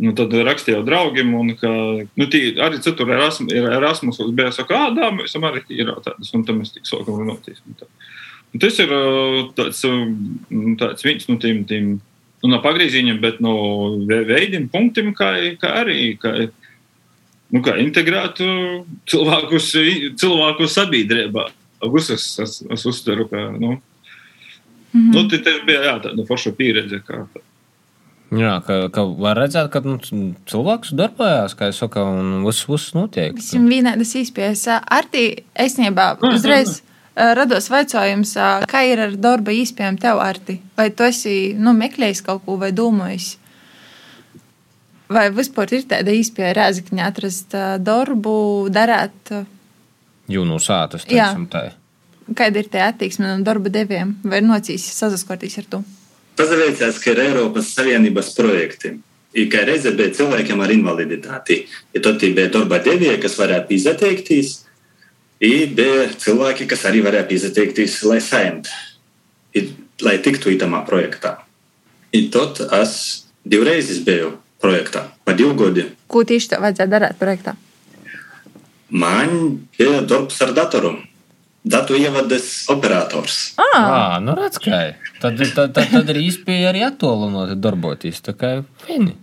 nu, 0.02 0.14
tad 0.18 0.34
rakstīju 0.48 0.82
draugiem, 0.86 1.30
un 1.38 1.54
ka, 1.58 1.70
nu, 2.06 2.28
tī, 2.32 2.42
arī 2.62 2.80
citur 2.84 3.12
Erasmus, 3.14 3.54
Erasmus 3.54 4.20
bija 4.36 4.50
saka, 4.54 4.86
ah, 4.86 4.90
dā, 4.96 5.12
mēs 5.14 5.36
arī 5.38 5.62
ir 5.76 5.94
tādas, 6.04 6.32
un 6.36 6.44
tam 6.48 6.60
mēs 6.62 6.74
tik 6.74 6.88
sākam 6.88 7.22
runāties. 7.22 7.62
Un 7.66 8.62
tas 8.62 8.78
ir 8.82 8.92
tāds, 9.56 9.82
tāds 10.82 11.06
viens 11.06 11.30
no 11.30 11.38
tiem, 11.42 11.64
tiem 11.68 11.88
nu, 11.96 12.50
no 12.52 12.60
pagriezieniem, 12.64 13.20
bet 13.22 13.40
no 13.44 13.56
veidiem, 14.08 14.68
punktiem, 14.72 15.12
kā, 15.16 15.32
kā 15.60 15.74
arī. 15.82 16.14
Kā, 16.20 16.34
nu, 17.54 17.62
kā 17.64 17.76
integrēt 17.82 18.42
cilvēkus, 19.10 19.72
cilvēku 20.20 20.68
sabiedrībā. 20.70 21.50
Es, 21.86 22.10
es, 22.40 22.56
es 22.72 22.86
uztveru, 22.88 23.28
ka 23.30 23.50
nu, 23.54 23.76
Mm 24.96 25.10
-hmm. 25.12 25.14
nu, 25.14 25.28
tas 25.28 25.60
bija 25.66 25.82
jā, 25.84 25.98
tāda 26.02 26.26
forša 26.26 26.52
pieredze. 26.56 27.02
Kā. 27.06 27.26
Jā, 28.34 28.56
ka, 28.66 28.88
ka 28.90 29.04
var 29.04 29.36
redzēt, 29.38 29.68
ka 29.70 29.80
nu, 29.84 29.98
cilvēks 30.50 30.94
darbojās, 30.98 31.54
kā 31.54 31.68
jau 31.70 31.76
saka, 31.84 32.02
un 32.02 32.42
viss, 32.46 32.66
viss 32.66 32.94
notiek. 32.94 33.36
Viņam 33.38 33.68
vienādas 33.70 34.14
izpējas. 34.18 34.66
Artī, 34.82 35.44
esnībā, 35.54 36.16
uzreiz 36.34 36.80
rados 37.14 37.70
vaicājums, 37.70 38.34
kā 38.66 38.82
ir 38.90 39.00
ar 39.00 39.16
darba 39.16 39.54
īspējām 39.54 39.98
tev, 40.00 40.20
Arti? 40.20 40.58
Vai 40.76 40.90
tu 40.90 41.06
esi 41.06 41.54
nu, 41.58 41.72
meklējis 41.76 42.24
kaut 42.26 42.42
ko 42.44 42.58
vai 42.60 42.72
domājis? 42.76 43.36
Vai 45.12 45.28
vispār 45.30 45.70
ir 45.78 45.86
tāda 45.86 46.10
īspēja 46.10 46.56
rēzakņā 46.58 47.06
atrast 47.06 47.54
darbu, 47.78 48.36
darāt? 48.74 49.32
Jūnu 50.26 50.58
sātas, 50.58 51.06
teiksim, 51.06 51.46
tā. 51.46 51.68
Kāda 52.34 52.58
ir 52.58 52.70
tā 52.70 52.88
attieksme 52.90 53.28
no 53.28 53.44
darba 53.46 53.70
devējiem? 53.70 54.16
Vai 54.26 54.40
ir 54.40 54.46
nocīs 54.48 54.86
saskarties 54.96 55.60
ar 55.62 55.68
to? 55.70 55.82
Pazaveicās, 56.36 56.98
ka 57.00 57.12
ir 57.12 57.22
Eiropas 57.22 57.70
Savienības 57.76 58.32
projekti. 58.36 58.96
Ir 59.36 59.46
kā 59.52 59.62
reize 59.68 59.92
bija 59.94 60.14
cilvēkiem 60.16 60.60
ar 60.64 60.72
invaliditāti. 60.72 61.60
Ja 61.94 62.02
tad 62.02 62.20
bija 62.24 62.48
darba 62.52 62.80
devēji, 62.82 63.20
kas 63.22 63.36
varēja 63.38 63.62
pieteikties, 63.68 64.52
ir 65.44 65.72
bija 65.76 66.08
cilvēki, 66.24 66.66
kas 66.68 66.84
arī 66.88 67.04
varēja 67.06 67.28
pieteikties, 67.30 68.00
lai 68.08 68.18
saimtu, 68.24 68.72
lai 70.02 70.18
tiktu 70.24 70.50
itamā 70.56 70.82
projektā. 70.88 71.36
I 72.16 72.26
tad 72.32 72.58
es 72.80 72.96
divreiz 73.46 73.92
biju 74.04 74.34
projektā, 74.62 75.06
pa 75.24 75.36
divu 75.36 75.54
gadu. 75.58 75.90
Ko 76.10 76.24
tieši 76.26 76.54
tev 76.54 76.64
vajadzēja 76.64 76.90
darīt 76.90 77.20
projektā? 77.20 77.54
Man 78.90 79.60
bija 79.76 80.00
darbs 80.06 80.40
ar 80.42 80.56
datoru 80.56 80.96
datu 81.66 81.98
ievadas 81.98 82.68
operators. 82.70 83.54
Ah, 83.58 84.16
à, 84.16 84.20
nu 84.22 84.36
redz, 84.38 84.60
kā 84.62 84.82
ir. 84.92 85.10
Tad, 85.18 85.40
tad, 85.40 85.74
tad, 85.74 85.90
tad 85.90 86.12
ir 86.14 86.22
īspēja 86.22 86.70
arī 86.70 86.84
attālināt 86.86 87.56
darboties. 87.58 88.22
Tā 88.22 88.36
kā 88.38 88.52
viņi. 88.86 89.16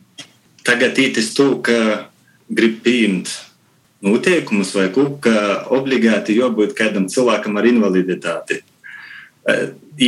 Tagad 0.67 0.99
ītis 0.99 1.31
to, 1.37 1.55
ka 1.63 2.09
grib 2.51 2.81
pieņemt 2.83 3.31
noteikumus 4.03 4.73
vai 4.75 4.89
ko, 4.91 5.07
ka 5.23 5.63
obligāti 5.71 6.35
jābūt 6.35 6.75
kādam 6.75 7.07
cilvēkam 7.11 7.57
ar 7.59 7.67
invaliditāti, 7.69 8.59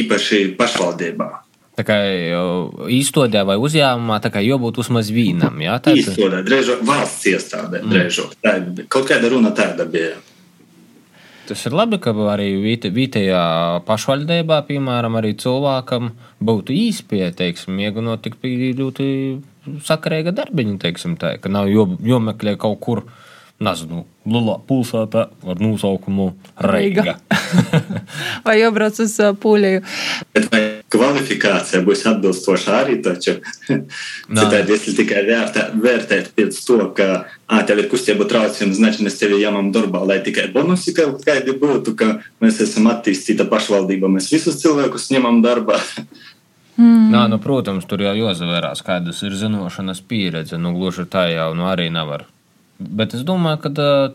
īpaši 0.04 0.46
pašvaldībā. 0.60 1.32
Tā 1.76 1.84
kā 1.84 1.96
īstenībā 2.92 3.42
vai 3.50 3.58
uzņēmumā, 3.60 4.22
tā 4.24 4.32
kā 4.32 4.44
jābūt 4.44 4.80
vismaz 4.80 5.10
vīnam. 5.12 5.60
Jā, 5.64 5.76
tā 5.84 5.96
ir 5.96 6.04
īstenībā, 6.04 6.40
drēžāk 6.48 6.84
valsts 6.88 7.28
iestādē, 7.32 7.84
drēžāk. 7.84 8.38
Mm. 8.44 8.88
Kaut 8.92 9.10
kāda 9.10 9.32
runa 9.32 9.52
tāda 9.56 9.88
bija. 9.88 10.16
Tas 11.46 11.62
ir 11.70 11.76
labi, 11.78 12.00
ka 12.02 12.10
arī 12.34 12.48
vietējā 12.64 13.42
pašvaldībā, 13.86 14.64
piemēram, 14.66 15.20
arī 15.20 15.36
cilvēkam 15.38 16.10
būtu 16.42 16.74
īspēja, 16.74 17.36
teiksim, 17.38 17.78
iegunot 17.86 18.24
tik 18.26 18.40
ļoti 18.80 19.06
sakarīga 19.86 20.34
darbiņa, 20.34 20.80
teiksim, 20.82 21.14
tā, 21.22 21.36
ka 21.42 21.52
nav 21.54 21.70
jomeklē 21.70 22.56
kaut 22.62 22.80
kur 22.82 23.04
nezinu, 23.64 24.04
lielā 24.28 24.58
pilsētā 24.68 25.22
ar 25.32 25.62
nosaukumu 25.64 26.34
Reiga. 26.60 27.16
vai 28.46 28.58
iebrauc 28.60 29.00
uz 29.00 29.14
uh, 29.24 29.32
vai 30.52 30.62
kvalifikācija 30.92 31.82
būs 31.86 32.04
atbilstoša 32.12 32.76
arī 32.82 32.98
taču? 33.06 33.38
Citādi, 34.40 34.76
ja 34.76 34.96
tikai 35.00 35.24
vērtē, 35.30 35.70
vērtēt 35.80 36.34
pēc 36.36 36.60
to, 36.68 36.82
ka 36.98 37.10
ā, 37.48 37.62
tev 37.68 37.84
ir 37.84 37.90
kustību 37.92 38.28
traucējumi, 38.28 38.76
znači 38.76 39.08
mēs 39.08 39.20
tevi 39.22 39.40
jāmam 39.40 39.72
darbā, 39.76 40.04
lai 40.04 40.20
tikai 40.26 40.50
bonusi 40.54 40.96
kaut 40.98 41.24
kādi 41.28 41.56
būtu, 41.62 41.96
ka 41.96 42.12
mēs 42.44 42.60
esam 42.68 42.92
attīstīta 42.92 43.48
pašvaldība, 43.52 44.12
mēs 44.12 44.32
visus 44.36 44.60
cilvēkus 44.64 45.12
ņemam 45.16 45.44
darbā. 45.46 45.80
Mm. 46.76 47.06
Nā, 47.08 47.22
nu, 47.32 47.38
protams, 47.40 47.86
tur 47.88 48.02
jau 48.04 48.12
jāzavērās, 48.18 48.82
kādas 48.84 49.22
ir 49.24 49.38
zināšanas 49.40 50.02
pieredze. 50.10 50.58
Nu, 50.60 50.74
gluži 50.76 51.06
tā 51.08 51.30
jau 51.32 51.54
nu, 51.56 51.70
arī 51.72 51.86
nevar. 51.88 52.26
Bet 52.80 53.14
es 53.16 53.24
domāju, 53.24 53.62
ka 53.64 53.70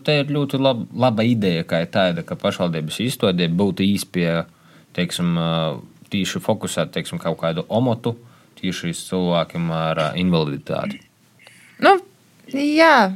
te 0.05 0.19
ir 0.21 0.33
ļoti 0.35 0.59
laba, 0.61 0.85
laba 1.07 1.25
ideja, 1.25 1.65
ka 1.65 1.81
tāda, 1.89 2.25
ka 2.27 2.37
pašvaldības 2.37 2.99
izstādē 3.07 3.49
būtu 3.49 3.87
īspēja, 3.87 4.45
teiksim, 4.97 5.39
tīši 6.13 6.43
fokusēt, 6.45 6.93
teiksim, 6.93 7.21
kaut 7.23 7.39
kādu 7.41 7.65
omotu 7.73 8.17
tieši 8.61 8.93
cilvēkiem 8.99 9.71
ar 9.73 10.03
invaliditāti. 10.21 11.01
Nu, 11.81 11.95
jā, 12.53 13.15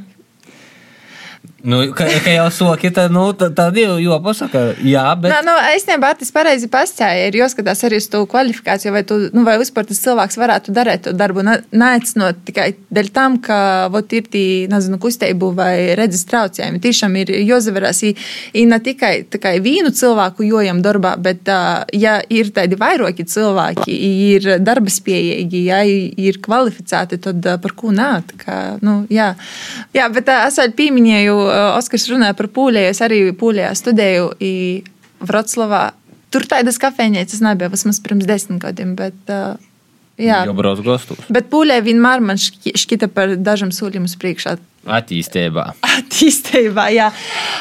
Nu, 1.65 1.79
ka, 1.97 2.05
ka 2.21 2.29
jau 2.29 2.45
soki, 2.53 2.91
tad, 2.93 3.13
nu, 3.13 3.23
tad 3.33 3.77
jau, 3.79 3.95
jau 3.97 4.17
pasaka, 4.21 4.61
jā, 4.85 5.03
bet. 5.17 5.33
Nā, 5.33 5.39
nu, 5.47 5.53
īstenībā 5.73 6.11
tas 6.19 6.29
pareizi 6.33 6.69
pastāja. 6.69 7.25
Ir 7.29 7.37
jāskatās 7.39 7.81
arī 7.87 7.97
uz 8.01 8.05
to 8.11 8.21
kvalifikāciju, 8.29 8.93
vai, 8.93 9.01
tu, 9.07 9.17
nu, 9.33 9.41
vai 9.47 9.55
vispār 9.61 9.87
tas 9.89 10.01
cilvēks 10.03 10.37
varētu 10.37 10.75
darīt 10.75 11.05
to 11.07 11.13
darbu. 11.17 11.41
Neaicinot 11.45 12.43
tikai 12.45 12.67
dēļ 12.93 13.09
tam, 13.15 13.39
ka 13.41 13.57
vot, 13.93 14.13
ir 14.13 14.27
tī, 14.29 14.43
nezinu, 14.69 14.99
kustību 15.01 15.49
vai 15.57 15.95
redzes 15.97 16.27
traucējumi. 16.29 16.81
Tiešām 16.83 17.17
ir 17.23 17.33
jāzaverās, 17.47 18.03
ir 18.05 18.69
ne 18.69 18.79
tikai, 18.85 19.13
tikai 19.33 19.55
vienu 19.65 19.89
cilvēku 19.95 20.45
jojam 20.45 20.83
darbā, 20.85 21.15
bet, 21.17 21.49
ja 21.97 22.19
ir 22.29 22.53
tādi 22.53 22.77
vairāki 22.77 23.25
cilvēki, 23.31 23.97
ir 24.35 24.49
darba 24.61 24.93
spējīgi, 24.93 25.65
ja 25.71 25.81
ir 25.85 26.39
kvalificēti, 26.45 27.21
tad 27.25 27.49
par 27.65 27.73
ko 27.73 27.89
nāk? 27.95 28.37
Nu, 28.85 28.99
jā. 29.09 29.33
Jā, 29.95 30.07
bet 30.13 30.29
es 30.33 30.59
vēl 30.61 30.73
pieminēju 30.77 31.35
Oskars 31.75 32.09
runāja 32.11 32.35
par 32.37 32.49
pūļēju. 32.55 32.91
Es 32.93 33.01
arī 33.05 33.21
pūļējā 33.39 33.71
studēju 33.81 34.27
Vroclavā. 35.25 35.85
Tur 36.33 36.45
tādas 36.51 36.79
kafejnīcas 36.81 37.41
nebija 37.43 37.71
vismaz 37.71 38.01
pirms 38.03 38.27
desmit 38.27 38.59
gadiem. 38.65 38.95
Bet, 38.99 39.17
uh, 39.31 39.55
jā, 40.19 40.41
jau 40.49 40.55
braucu 40.57 40.83
gastos. 40.85 41.21
Bet 41.31 41.47
pūļē 41.53 41.79
vienmēr 41.85 42.23
man 42.23 42.41
šķita 42.41 43.09
par 43.15 43.37
dažiem 43.39 43.71
soļiem 43.75 44.09
uz 44.09 44.17
priekšu. 44.19 44.57
Attīstībā. 44.85 45.63
Attīstībā, 45.81 46.83
jā. 46.93 47.07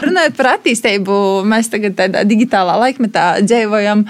Runājot 0.04 0.34
par 0.36 0.48
attīstību, 0.58 1.14
mēs 1.48 1.70
tagad 1.72 1.94
tādā 1.96 2.20
digitālā 2.28 2.74
laikmetā 2.82 3.40
dzīvojam. 3.46 4.02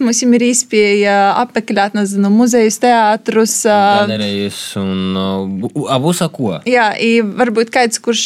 Mums 0.00 0.22
ir 0.24 0.44
iespēja 0.46 1.16
apmeklēt, 1.42 1.96
nezinu, 1.98 2.30
muzejus, 2.32 2.78
teātrus. 2.80 3.58
Galerijas 3.68 4.60
un 4.80 5.18
abusa 5.92 6.30
ko. 6.32 6.54
Jā, 6.68 6.92
varbūt 7.42 7.72
kāds, 7.74 8.00
kurš 8.02 8.24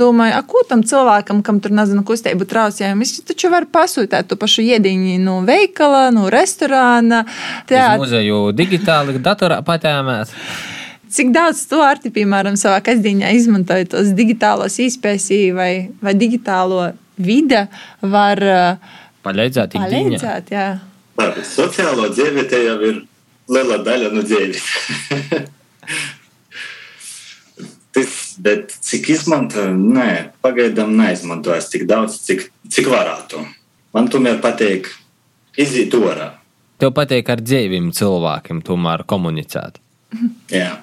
domāja, 0.00 0.40
ko 0.48 0.64
tam 0.70 0.84
cilvēkam, 0.86 1.42
kam 1.44 1.60
tur, 1.60 1.74
nezinu, 1.76 2.04
kustību 2.06 2.48
traucējumi, 2.48 3.04
viņš 3.04 3.26
taču 3.28 3.52
var 3.52 3.68
pasūtīt 3.68 4.30
to 4.30 4.40
pašu 4.40 4.64
iediņu 4.64 5.18
no 5.20 5.42
veikala, 5.46 6.08
no 6.14 6.30
restorāna. 6.32 7.26
Teātra. 7.68 8.00
Muzeju 8.00 8.40
digitāli 8.56 9.20
datorā 9.20 9.60
patēmēt. 9.66 10.32
Cik 11.10 11.30
daudz 11.34 11.62
to 11.70 11.78
arti, 11.84 12.10
piemēram, 12.10 12.56
savā 12.58 12.80
kasdienā 12.84 13.30
izmantojot 13.36 13.92
tos 13.94 14.08
digitālos 14.16 14.78
īspējas 14.82 15.28
vai, 15.54 15.70
vai 16.02 16.14
digitālo 16.18 16.90
vidi, 17.16 17.60
var 18.02 18.42
palīdzēt? 19.26 19.76
palīdzēt 19.78 20.50
jā. 20.54 20.66
Labi, 21.16 21.44
sociālo 21.46 22.10
dzīvi 22.12 22.44
te 22.50 22.58
jau 22.64 22.76
ir 22.84 22.98
liela 23.48 23.78
daļa 23.86 24.10
no 24.12 24.24
dzīves. 24.26 24.64
Tas, 27.96 28.16
bet 28.42 28.74
cik 28.84 29.08
izmanto, 29.14 29.62
nē, 29.72 30.36
pagaidām 30.44 30.90
neizmantojas 30.98 31.70
tik 31.72 31.86
daudz, 31.88 32.18
cik, 32.26 32.50
cik 32.68 32.90
varētu. 32.92 33.40
Man 33.96 34.10
tomēr 34.12 34.42
patīk 34.44 34.90
iziet 35.56 35.94
orā. 35.96 36.34
Tev 36.76 36.92
patīk 36.98 37.30
ar 37.32 37.40
dzīviem 37.40 37.88
cilvēkiem 37.96 38.60
tomēr 38.66 39.06
komunicēt. 39.08 39.80
Jā. 40.52 40.74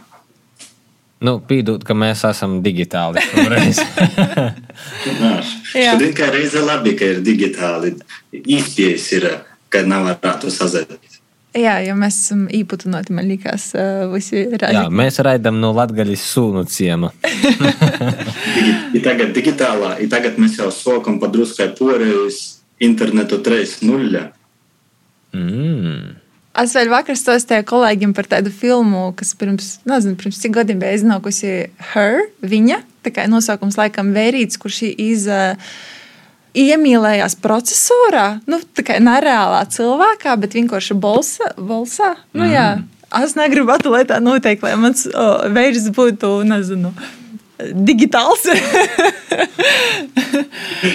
Nu, 1.23 1.37
pīdot, 1.47 1.85
ka 1.87 1.95
mēs 1.95 2.25
esam 2.27 2.57
digitāli. 2.65 3.23
Šodien 5.71 6.13
kā 6.17 6.27
reize 6.33 6.63
labi, 6.63 6.97
ka 6.99 7.13
ir 7.13 7.23
digitāli. 7.23 7.93
Īspējas 8.35 9.09
ir, 9.17 9.27
ka 9.71 9.85
nav 9.87 10.09
varētu 10.09 10.51
sazināties. 10.51 11.19
Jā, 11.53 11.75
jo 11.85 11.93
mēs 11.93 12.15
esam 12.17 12.47
īputināti, 12.49 13.13
man 13.13 13.27
liekas, 13.29 13.67
visi 14.09 14.41
rādīt. 14.49 14.73
Jā, 14.73 14.87
mēs 14.89 15.21
raidām 15.21 15.59
no 15.61 15.69
Latgaļas 15.77 16.23
sūnu 16.31 16.65
ciema. 16.65 17.11
I 18.97 19.01
tagad 19.05 19.35
digitālā, 19.37 19.99
i 20.01 20.09
tagad 20.09 20.39
mēs 20.41 20.57
jau 20.57 20.71
sokam 20.73 21.21
padruskai 21.21 21.69
porējus 21.77 22.41
internetu 22.83 23.37
3.0. 23.45 24.25
Mm. 25.37 26.22
Es 26.61 26.75
vēl 26.77 26.91
vakar 26.91 27.17
stāstīju 27.17 27.65
kolēģim 27.65 28.11
par 28.13 28.27
tādu 28.29 28.51
filmu, 28.53 29.07
kas 29.17 29.33
pirms, 29.37 29.79
nezinu, 29.89 30.19
pirms 30.19 30.37
cik 30.43 30.53
gadiem 30.59 30.83
bija 30.83 30.99
iznākusi 30.99 31.53
Her, 31.93 32.27
viņa. 32.45 32.83
Tā 33.03 33.11
kā 33.15 33.25
nosaukums 33.27 33.79
laikam 33.79 34.13
vērīts, 34.13 34.59
kurš 34.61 34.83
iz, 34.91 35.25
uh, 35.25 35.57
iemīlējās 36.53 37.35
procesorā, 37.41 38.27
nu, 38.49 38.59
tā 38.77 38.85
kā 38.85 38.99
nereālā 39.01 39.63
cilvēkā, 39.73 40.35
bet 40.41 40.57
vienkārši 40.57 40.97
bolsā. 40.97 41.53
bolsā. 41.57 42.13
Nu, 42.33 42.45
mm. 42.45 42.53
jā. 42.53 42.67
Es 43.23 43.35
negribu, 43.37 43.73
lai 43.93 44.05
tā 44.09 44.17
notiek, 44.23 44.61
lai 44.65 44.73
mans 44.79 45.05
veids 45.53 45.89
būtu, 45.93 46.39
nezinu, 46.49 46.93
digitāls. 47.71 48.47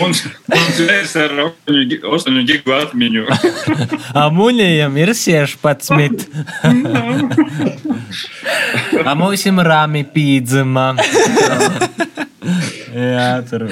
mums 0.00 0.24
mums 0.48 0.80
ir 0.80 0.90
ar 1.22 1.32
8 1.68 2.44
gigu 2.48 2.74
atmiņu. 2.76 3.24
Amuņiem 4.26 4.98
ir 5.02 5.12
16. 5.14 6.26
A 9.04 9.14
mums 9.20 9.46
ir 9.46 9.64
rāmi 9.70 10.04
pīdzima. 10.14 10.90
Jā, 13.14 13.30
tur. 13.48 13.68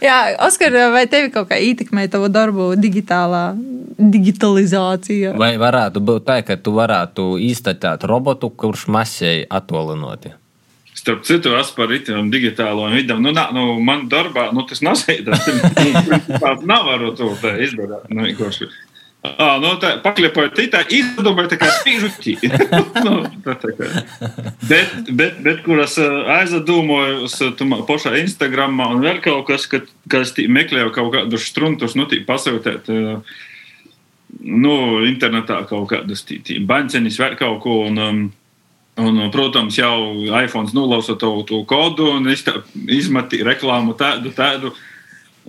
Jā, 0.00 0.18
Oskar, 0.46 0.74
vai 0.94 1.04
tevi 1.12 1.30
kaut 1.32 1.50
kā 1.50 1.58
ietekmē 1.60 2.08
tavu 2.10 2.30
darbu 2.32 2.72
digitālā 2.80 3.50
digitalizācija? 4.00 5.34
Vai 5.38 5.54
varētu 5.60 6.00
būt 6.00 6.26
tā, 6.26 6.40
ka 6.46 6.56
tu 6.56 6.72
varētu 6.78 7.34
izstatīt 7.44 8.06
robotu, 8.08 8.48
kurš 8.50 8.88
masēji 8.90 9.44
attolinoti? 9.52 10.39
Starp 11.00 11.24
citu, 11.24 11.54
es 11.56 11.70
par 11.72 11.92
itāļu 11.96 12.26
digitālo 12.32 12.90
vidam, 12.92 13.22
nu, 13.24 13.32
nā, 13.32 13.46
nu, 13.56 13.78
man 13.80 14.04
darbā, 14.12 14.50
nu, 14.52 14.66
tas 14.68 14.82
nasēdas. 14.84 15.46
Nevaru 16.70 17.14
to 17.16 17.32
izdarīt. 17.40 18.10
Nu, 18.12 18.26
vienkārši. 18.26 18.68
À, 19.20 19.58
nu, 19.60 19.74
tā 19.80 19.94
pakļaujot, 20.00 20.56
tā 20.72 20.80
izdomāja 20.96 21.50
tā 21.52 21.58
kā 21.60 21.68
spīžuķi. 21.78 22.34
nu, 23.06 23.14
tā, 23.44 23.54
tā 23.60 23.72
kā. 23.76 23.88
Bet, 24.64 24.94
bet, 25.08 25.40
bet 25.44 25.60
kuras 25.64 25.96
aizdomāju 26.00 27.26
uz 27.26 27.36
pašā 27.88 28.14
Instagramā 28.22 28.90
un 28.94 29.04
vēl 29.04 29.20
kaut 29.24 29.46
kas, 29.48 29.68
kad, 29.72 29.88
kad 30.08 30.24
es 30.24 30.32
meklēju 30.36 30.92
kaut 30.96 31.12
kādus 31.16 31.48
struntus, 31.52 31.96
nu, 32.00 32.08
tī 32.08 32.22
pasūtēt. 32.28 32.88
Nu, 34.40 34.74
internetā 35.04 35.62
kaut 35.68 35.88
kādas 35.92 36.24
baņceņas, 36.68 37.20
vēl 37.24 37.40
kaut 37.40 37.60
ko. 37.64 37.80
Un, 37.90 38.00
um, 38.00 38.22
Un, 39.00 39.30
protams, 39.32 39.76
jau 39.78 40.26
iPhone 40.42 40.68
nolausa 40.74 41.16
to, 41.18 41.32
to 41.48 41.62
kodu 41.68 42.10
un 42.16 42.28
izmetīja 42.30 43.46
reklāmu 43.46 43.94
tādu, 43.98 44.32
tādu. 44.36 44.72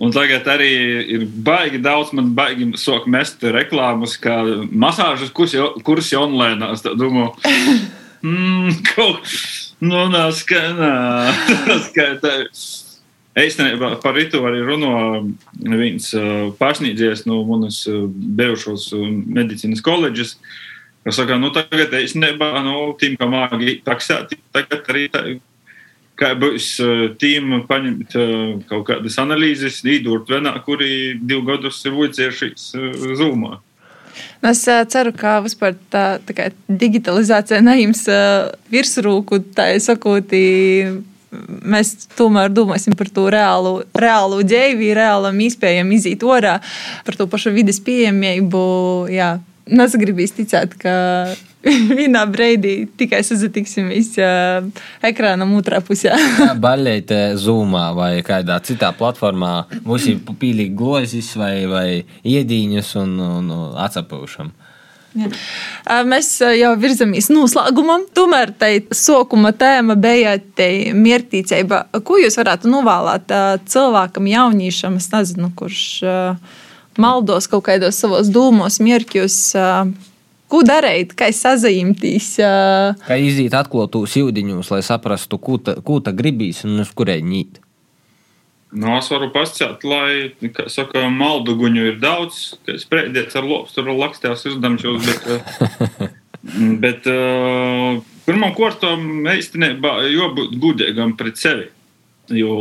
Un 0.02 0.12
tagad 0.14 0.46
arī 0.48 0.70
ir 1.16 1.26
baigi 1.44 1.78
daudz, 1.82 2.14
man 2.16 2.32
baigi 2.36 2.70
sok 2.80 3.06
mest 3.12 3.44
reklāmas, 3.44 4.16
kā 4.20 4.38
masāžas 4.72 5.32
kursi 5.34 6.16
online. 6.18 6.72
Es 6.72 6.84
domāju, 6.86 7.34
mm, 8.24 8.80
kaut 8.94 9.28
nu, 9.82 10.06
nā, 10.14 10.24
ska, 10.32 10.62
nā, 10.78 10.94
ska, 11.88 12.14
tā. 12.22 12.38
Īstenībā 13.32 13.94
par 14.02 14.12
Rītu 14.12 14.42
arī 14.44 14.58
runā 14.60 14.96
viens 15.56 16.10
pašnīdzies 16.58 17.24
no 17.24 17.38
manas 17.48 17.78
bijušos 17.88 18.90
medicīnas 18.92 19.80
koledžas. 19.84 20.34
Uh, 20.36 20.71
Es 21.02 21.16
saku, 21.18 21.34
nu, 21.42 21.50
tagad 21.50 21.94
es 21.98 22.14
nebāju, 22.14 22.62
nu, 22.66 22.76
tīm, 23.00 23.16
kā 23.18 23.26
māgi 23.26 23.80
taksēt, 23.82 24.36
tagad 24.54 24.86
arī 24.92 25.08
tā, 25.10 25.24
kā 26.20 26.30
būs 26.38 26.68
tīm 27.18 27.64
paņemt 27.66 28.14
kaut 28.68 28.86
kādas 28.86 29.18
analīzes, 29.18 29.80
īdurt 29.82 30.30
vienā, 30.30 30.54
kuri 30.62 31.18
divu 31.18 31.42
gadus 31.50 31.82
ir 31.88 31.98
vajadzējušies 31.98 32.70
zūmā. 33.18 33.58
Es 34.44 34.62
ceru, 34.92 35.10
ka 35.16 35.38
vispār 35.42 35.74
tā, 35.90 36.20
tā 36.22 36.50
digitalizācija 36.68 37.62
neims 37.64 38.04
virsrūku, 38.70 39.40
tā 39.56 39.72
sakot, 39.82 40.34
mēs 41.64 41.94
tomēr 42.18 42.52
domāsim 42.52 42.94
par 42.98 43.08
to 43.14 43.24
reālu, 43.32 43.78
reālu 43.96 44.42
dzīvi, 44.44 44.90
reālam 44.98 45.38
iespējam 45.46 45.94
iziet 45.96 46.22
orā, 46.28 46.58
par 47.06 47.16
to 47.16 47.26
pašu 47.30 47.54
vidas 47.54 47.80
pieejamību. 47.82 48.66
Jā, 49.14 49.38
nesagribīs 49.70 50.34
ticēt, 50.36 50.74
ka 50.80 50.94
vienā 51.98 52.24
brīdī 52.30 52.74
tikai 52.98 53.22
sazināsimies 53.26 54.14
uh, 54.20 54.66
ekrānam 55.06 55.54
otrā 55.58 55.82
pusē. 55.84 56.14
Baļķēt, 56.62 57.14
zūmā 57.42 57.84
vai 57.96 58.12
kādā 58.26 58.58
citā 58.66 58.92
platformā 58.96 59.54
mums 59.84 60.08
ir 60.10 60.22
pīlīgi 60.26 60.74
glozis 60.78 61.32
vai, 61.38 61.54
vai 61.70 61.86
iedīņas 62.26 62.96
un, 63.04 63.14
un, 63.28 63.54
atsapūšam. 63.86 64.52
Jā. 65.12 65.28
Mēs 66.08 66.28
jau 66.56 66.70
virzamies 66.80 67.26
noslēgumam. 67.28 68.06
Tomēr 68.16 68.54
tā 68.56 68.70
sākuma 68.96 69.50
tēma 69.52 69.92
bija 70.00 70.38
mērķīcība. 70.96 71.82
Ko 72.00 72.16
jūs 72.16 72.38
varētu 72.40 72.70
novēlēt 72.72 73.34
cilvēkam, 73.68 74.30
jauniešam, 74.32 74.96
nezinu, 74.96 75.52
kurš 75.58 75.84
maldos 77.00 77.48
kaut 77.50 77.66
kādos 77.68 78.00
savos 78.02 78.30
dūmos, 78.32 78.80
mērķos? 78.82 79.38
Ko 80.52 80.60
darīt, 80.68 81.14
kā 81.16 81.30
sazināties? 81.32 82.34
Kā 83.06 83.16
iziet 83.16 83.54
atklātos 83.56 84.18
jūdiņus, 84.18 84.68
lai 84.74 84.82
saprastu, 84.84 85.38
ko 85.40 85.56
ta, 85.56 85.78
ko 85.80 86.00
ta 86.04 86.12
gribīs 86.12 86.66
un 86.68 86.82
uz 86.84 86.90
kurēļ 86.92 87.22
ņīt. 87.24 87.62
Nu, 88.72 88.88
es 88.96 89.08
varu 89.12 89.28
pasakāt, 89.32 89.82
lai, 89.84 90.50
kā 90.56 90.64
saka, 90.72 91.04
maldu 91.12 91.58
guņu 91.60 91.90
ir 91.90 91.98
daudz, 92.00 92.54
ka 92.64 92.78
sprēdiet 92.80 93.34
ar 93.36 93.44
lobsturu 93.44 93.96
lakstījās 93.98 94.46
uzdamšos, 94.48 95.08
bet, 95.08 95.26
bet 96.84 97.08
pirmam 98.24 98.54
kortam 98.56 99.28
īstenībā 99.32 99.98
jābūt 100.08 100.56
gudīgam 100.60 101.12
pret 101.20 101.40
sevi. 101.40 101.68
Jo, 102.32 102.52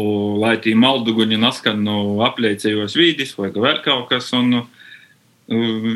lai 0.41 0.57
tī 0.59 0.73
maldu 0.75 1.13
guņi 1.15 1.39
naskan 1.39 1.83
no 1.85 2.21
apliecējos 2.25 2.95
vīdis 2.97 3.35
vai 3.37 3.51
vēl 3.55 3.79
kaut 3.85 4.09
kas, 4.09 4.31
un 4.35 4.57
uh, 4.59 4.65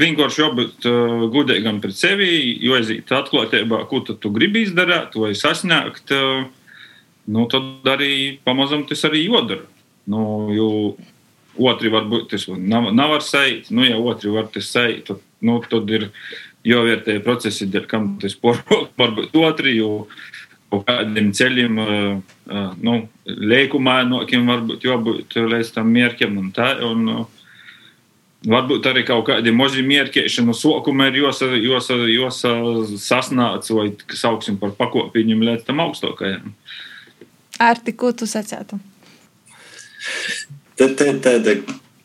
vienkārši 0.02 0.42
jābūt 0.44 0.88
uh, 0.90 1.26
gudīgam 1.34 1.82
pret 1.84 1.98
sevi, 1.98 2.30
jo 2.64 2.78
aiziet 2.78 3.12
atklātībā, 3.12 3.84
ko 3.90 4.02
tu 4.08 4.32
gribi 4.36 4.64
izdarīt 4.68 5.18
vai 5.20 5.34
sasniegt, 5.36 6.14
uh, 6.16 6.46
nu, 7.28 7.48
tad 7.52 7.92
arī 7.96 8.38
pamazam 8.46 8.86
tas 8.88 9.04
arī 9.10 9.26
jodara. 9.26 9.66
Nu, 10.12 10.24
jo 10.54 10.70
otri 11.56 11.90
varbūt 11.94 12.30
tas 12.34 12.48
nav, 12.52 12.92
nav 12.94 13.18
ar 13.18 13.24
sajūtu, 13.26 13.74
nu, 13.76 13.86
ja 13.88 13.98
otri 13.98 14.34
var 14.34 14.50
tas 14.54 14.70
sajūt, 14.74 15.06
tad, 15.08 15.24
nu, 15.46 15.60
tad 15.70 15.90
ir 15.94 16.10
jāvērtē 16.66 17.20
procesi, 17.26 17.68
dēļ 17.72 17.88
kam 17.90 18.16
tas 18.22 18.36
porok, 18.40 18.92
varbūt 19.00 19.36
otri, 19.40 19.78
jo 19.80 20.08
kaut 20.76 20.90
kādiem 20.90 21.32
ceļiem, 21.36 21.80
nu, 22.86 22.98
liekumā 23.26 23.98
nokiem 24.10 24.52
varbūt 24.52 24.86
jābūt 24.88 25.40
līdz 25.56 25.74
tam 25.78 25.92
mērķiem 25.96 26.38
un 26.42 26.54
tā. 26.56 26.76
Un, 26.86 27.26
Varbūt 28.46 28.86
arī 28.86 29.02
kaut 29.08 29.24
kādi 29.26 29.50
mazi 29.56 29.82
mērķi 29.82 30.28
no 30.46 30.54
sākuma 30.54 31.08
ir 31.10 31.16
jāsasniedz, 31.24 33.70
vai 33.74 33.88
sauksim 34.14 34.60
par 34.62 34.76
pakāpiņiem 34.78 35.42
līdz 35.48 35.64
tam 35.66 35.82
augstākajam. 35.82 36.52
Ārti, 37.66 37.96
ko 37.98 38.12
tu 38.14 38.28
sacētu? 38.30 38.78
Tad 40.78 40.94
tā 41.00 41.08
ir 41.10 41.18
tāda 41.26 41.56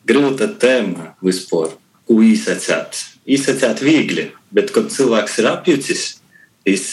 grūta 0.07 0.47
tēma 0.61 1.11
vispār, 1.21 1.75
ko 2.09 2.17
izsacīt. 2.25 3.03
Izsacīt 3.29 3.83
viegli, 3.85 4.31
bet 4.49 4.73
kad 4.73 4.89
cilvēks 4.89 5.37
ir 5.43 5.51
apjucis, 5.51 6.07
viņš 6.65 6.87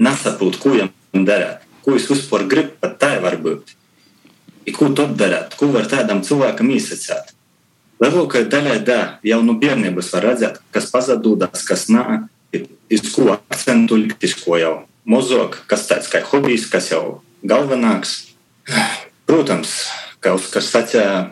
nesaprot, 0.00 0.56
ko 0.62 0.72
viņam 0.72 0.88
darīt, 1.14 1.66
ko 1.84 1.96
viņš 1.96 2.08
vispār 2.12 2.46
grib, 2.50 2.74
pat 2.80 2.98
tā 3.02 3.12
var 3.22 3.36
būt. 3.42 3.74
I 4.68 4.74
ko 4.76 4.90
tad 4.96 5.16
darīt, 5.18 5.56
ko 5.58 5.70
var 5.74 5.88
tādam 5.90 6.22
cilvēkam 6.26 6.70
izsacīt? 6.76 7.34
Lielākajai 8.00 8.48
daļai 8.48 8.78
da, 8.84 9.00
jau 9.26 9.40
no 9.44 9.58
bērnības 9.60 10.12
var 10.14 10.30
redzēt, 10.30 10.60
kas 10.72 10.88
pazudās, 10.92 11.64
kas 11.68 11.88
nē, 11.92 12.22
iz 12.90 13.02
ko 13.12 13.34
akcentu 13.34 13.98
likt, 14.00 14.22
iz 14.24 14.36
ko 14.40 14.56
jau 14.60 14.74
mazāk, 15.04 15.60
kas 15.68 15.86
tāds 15.90 16.08
kā 16.12 16.22
hobijs, 16.24 16.68
kas 16.70 16.90
jau 16.92 17.20
galvenāks. 17.44 18.32
Protams, 19.28 19.74
kaut 20.24 20.48
kas 20.52 20.70
sacīja, 20.72 21.30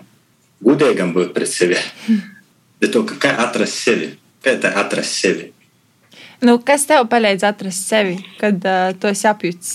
gudīgam 0.64 1.14
būt 1.16 1.32
pret 1.36 1.50
sevi. 1.50 1.78
Bet 2.78 2.92
to, 2.94 3.04
kā 3.04 3.32
atrast 3.42 3.80
sevi? 3.82 4.12
Kā 4.44 4.54
tā 4.60 4.70
atrast 4.78 5.18
sevi? 5.18 5.50
Nu, 6.44 6.58
kas 6.62 6.86
tev 6.86 7.08
palīdz 7.10 7.46
atrast 7.48 7.88
sevi, 7.90 8.18
kad 8.38 8.62
uh, 8.62 8.92
tu 8.98 9.10
esi 9.10 9.26
apjuts 9.26 9.72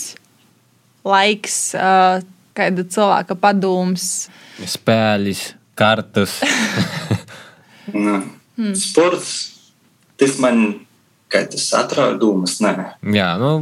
laiks, 1.04 1.58
uh, 1.76 2.22
kāda 2.56 2.86
cilvēka 2.88 3.36
padoms? 3.40 4.06
Spēļas, 4.64 5.42
kartas. 5.76 6.38
nu, 8.04 8.22
hmm. 8.56 8.72
Sports, 8.80 9.34
tas 10.20 10.38
man 10.40 10.64
kā 11.34 11.42
tas 11.50 11.66
atrada 11.76 12.16
domas. 12.20 12.56
Nē, 12.64 12.72
Jā, 13.14 13.34
nu, 13.40 13.56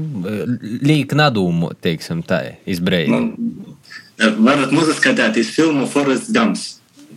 līka 0.85 1.19
nadūmu, 1.19 1.73
teiksim, 1.83 2.23
tā 2.27 2.43
izbrīd. 2.69 3.11
Nu, 3.11 3.67
varat 4.45 4.75
noskatīties 4.75 5.51
filmu 5.57 5.89
Forest 5.91 6.31
Gumps. 6.35 6.69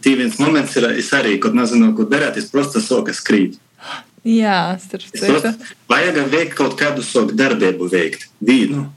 Tī 0.01 0.15
viens 0.19 0.37
moments 0.41 0.75
ir 0.77 0.89
arī, 1.17 1.37
kad 1.41 1.55
nezinu, 1.57 1.91
ko 1.97 2.05
darīt, 2.09 2.37
es 2.41 2.49
prosta 2.51 2.81
soka 2.81 3.13
skrīt. 3.15 3.59
Jā, 4.25 4.73
starp 4.81 5.05
citu. 5.13 5.53
Vajag 5.89 6.15
veikt 6.31 6.55
kaut 6.57 6.73
kādu 6.79 7.03
soku 7.05 7.35
darbību, 7.37 7.89
veikt 7.91 8.25
vīnu. 8.41 8.87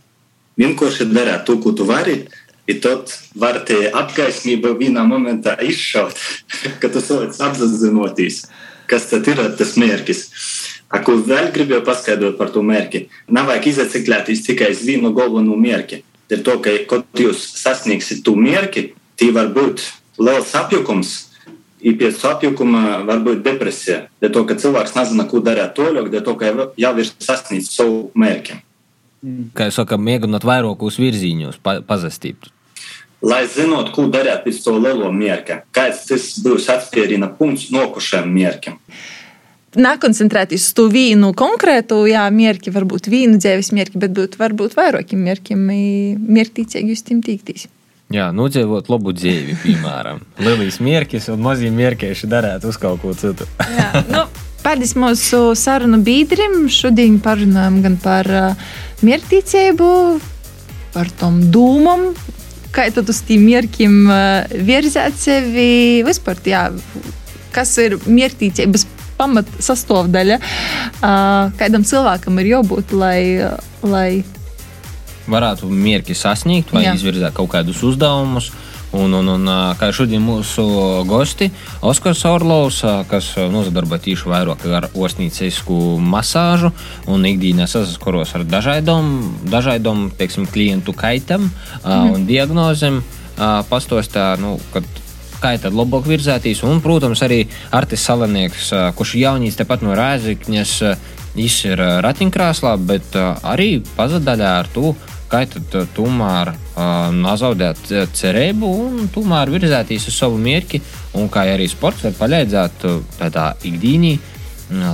Vienkārši 0.58 1.06
darīt 1.12 1.44
to, 1.46 1.58
ko 1.60 1.74
tu 1.76 1.84
vari, 1.86 2.22
un 2.68 2.80
tad 2.82 3.12
var 3.36 3.60
te 3.68 3.90
apgaismība 3.92 4.72
vienā 4.80 5.04
momentā 5.04 5.54
izšaut, 5.60 6.16
kad 6.80 6.96
tu 6.96 7.04
sāc 7.04 7.36
apzināties, 7.44 8.46
kas 8.88 9.10
tad 9.12 9.28
ir 9.28 9.44
tas 9.60 9.76
mērķis. 9.76 10.24
Ko 11.04 11.18
vēl 11.20 11.52
gribēju 11.52 11.84
paskaidrot 11.84 12.40
par 12.40 12.48
to 12.54 12.64
mērķi? 12.64 13.04
Nav 13.28 13.50
vajag 13.52 13.68
izaciklēties 13.74 14.46
tikai 14.46 14.72
uz 14.72 14.80
vienu 14.88 15.12
galveno 15.12 15.56
mērķi. 15.60 16.00
Ir 16.32 16.40
to, 16.44 16.56
ka, 16.64 16.72
kad 16.88 17.20
jūs 17.20 17.44
sasniegsiet 17.60 18.24
to 18.24 18.32
mērķi, 18.36 18.88
tī 19.20 19.28
var 19.36 19.52
būt 19.52 19.84
liels 20.20 20.56
apjukums, 20.56 21.27
Apjukuma 21.78 23.02
var 23.06 23.20
būt 23.24 23.42
depresija. 23.44 24.06
Dēļ 24.22 24.32
to, 24.34 24.44
ka 24.48 24.56
cilvēks 24.58 24.96
nezina, 24.96 25.26
ko 25.30 25.42
darīt 25.44 25.74
toļāk, 25.78 26.10
dēļ 26.12 26.24
to, 26.26 26.34
ka 26.40 26.52
jau 26.76 26.94
ir 26.98 27.10
sasniedzis 27.22 27.76
savu 27.78 28.08
mērķi. 28.18 28.58
Kā 29.54 29.68
jau 29.68 29.80
saka, 29.80 29.98
mēģinot 29.98 30.46
vairākus 30.46 30.98
virzienus 31.00 31.58
pa, 31.62 31.78
pazastīt. 31.82 32.50
Lai 33.22 33.44
zinot, 33.50 33.90
ko 33.94 34.06
darīt 34.10 34.44
pēc 34.44 34.60
to 34.62 34.76
lielo 34.78 35.10
mērķa, 35.10 35.62
kāds 35.74 36.04
tas 36.06 36.26
būs 36.42 36.68
atspērina 36.70 37.30
punkts 37.38 37.72
nokušajam 37.74 38.28
mērķim. 38.30 38.76
Nekoncentrēties 39.78 40.68
uz 40.70 40.74
to 40.74 40.86
vienu 40.90 41.32
konkrētu 41.36 42.04
jā, 42.08 42.22
mērķi, 42.32 42.72
varbūt 42.74 43.10
vienu 43.12 43.40
dzīves 43.42 43.72
mērķi, 43.76 44.00
bet 44.00 44.14
būt, 44.16 44.38
varbūt 44.40 44.78
vairākiem 44.78 45.26
mērķiem, 45.26 45.66
mērķtīcīgi 46.38 46.94
jūs 46.94 47.04
tim 47.10 47.20
tīktīs. 47.26 47.66
Jā, 48.08 48.30
nodzīvot 48.32 48.86
labu 48.88 49.12
dzīvi, 49.12 49.58
piemēram, 49.60 50.22
Lielijas 50.44 50.78
mērķis 50.80 51.28
un 51.34 51.42
mazie 51.44 51.68
mērķieši 51.74 52.30
darētu 52.30 52.70
uz 52.72 52.78
kaut 52.80 53.02
ko 53.02 53.12
citu. 53.12 53.44
Jā, 53.68 54.00
nu, 54.08 54.22
paldies 54.64 54.94
mūsu 54.96 55.52
sarunu 55.58 56.00
biedrim. 56.06 56.62
Šodien 56.72 57.18
parunājam 57.20 57.82
gan 57.84 57.98
par 58.00 58.30
uh, 58.32 58.70
mērķtiecību, 59.04 59.90
par 60.94 61.12
tom 61.20 61.42
dūmam, 61.52 62.08
kā 62.72 62.88
tad 62.96 63.12
uz 63.12 63.20
tiem 63.28 63.44
mērķiem 63.44 64.00
uh, 64.08 64.56
virzēt 64.70 65.20
sevi 65.20 65.68
vispār, 66.08 66.40
jā, 66.48 66.64
kas 67.52 67.76
ir 67.84 67.98
mērķtiecības 68.08 68.88
pamat 69.20 69.52
sastāvdaļa, 69.68 70.40
uh, 70.40 71.52
kādam 71.60 71.84
cilvēkam 71.84 72.40
ir 72.40 72.54
jābūt, 72.54 72.96
lai, 72.96 73.20
lai 73.84 74.10
varētu 75.28 75.68
mierīgi 75.68 76.16
sasniegt 76.16 76.72
vai 76.74 76.86
Jā. 76.86 76.96
izvirzīt 76.98 77.36
kaut 77.36 77.52
kādus 77.54 77.84
uzdevumus. 77.86 78.50
Un, 78.88 79.12
un, 79.12 79.26
un 79.28 79.48
kā 79.76 79.90
šodien 79.92 80.22
mūsu 80.24 80.62
gosti, 81.04 81.50
Oskars 81.84 82.22
Orlovs, 82.24 82.78
kas 83.10 83.34
nozadarbojas 83.52 84.06
tieši 84.06 84.30
vairāk 84.32 84.64
ar 84.78 84.86
osnīcisku 84.96 85.98
masāžu 86.00 86.70
un 87.04 87.26
ikdienā 87.28 87.66
saskaros 87.68 88.32
ar 88.38 88.46
dažādām, 88.48 89.10
dažādām 89.52 90.06
teiksim, 90.16 90.48
klientu 90.48 90.96
kaitam 90.96 91.50
mm. 91.50 92.14
un 92.14 92.24
diagnozēm, 92.30 93.02
pastostā, 93.68 94.30
nu, 94.40 94.56
kad 94.72 94.88
kā 95.42 95.52
tad 95.60 95.76
labāk 95.76 96.08
virzēties. 96.08 96.64
Un, 96.66 96.80
protams, 96.84 97.22
arī 97.26 97.44
Artis 97.74 98.08
Salanieks, 98.08 98.72
kurš 98.98 99.14
jaunīs 99.20 99.58
tepat 99.58 99.84
no 99.84 99.94
Rēzikņas, 99.98 100.74
viņš 101.36 101.58
ir 101.70 101.84
ratiņkrāslā, 102.04 102.74
bet 102.88 103.14
arī 103.46 103.78
pazadaļā 103.96 104.56
ar 104.64 104.72
to 104.74 104.94
kā 105.28 105.44
tad 105.50 105.74
tomēr 105.96 106.52
uh, 106.52 107.08
nezaudēt 107.14 107.90
cerību 108.16 108.70
un 108.84 109.08
tomēr 109.12 109.52
virzēties 109.52 110.08
uz 110.10 110.16
savu 110.16 110.38
mērķi. 110.42 110.80
Un 111.18 111.28
kā 111.32 111.44
arī 111.52 111.68
sports 111.70 112.04
var 112.06 112.16
palīdzēt 112.18 112.86
tādā 113.18 113.50
ikdienī, 113.66 114.16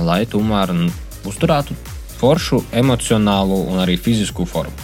lai 0.05 0.23
tomēr 0.29 0.73
uzturētu 1.27 1.75
foršu, 2.19 2.63
emocionālu 2.73 3.65
un 3.71 3.81
arī 3.83 3.97
fizisku 3.99 4.47
formu. 4.47 4.75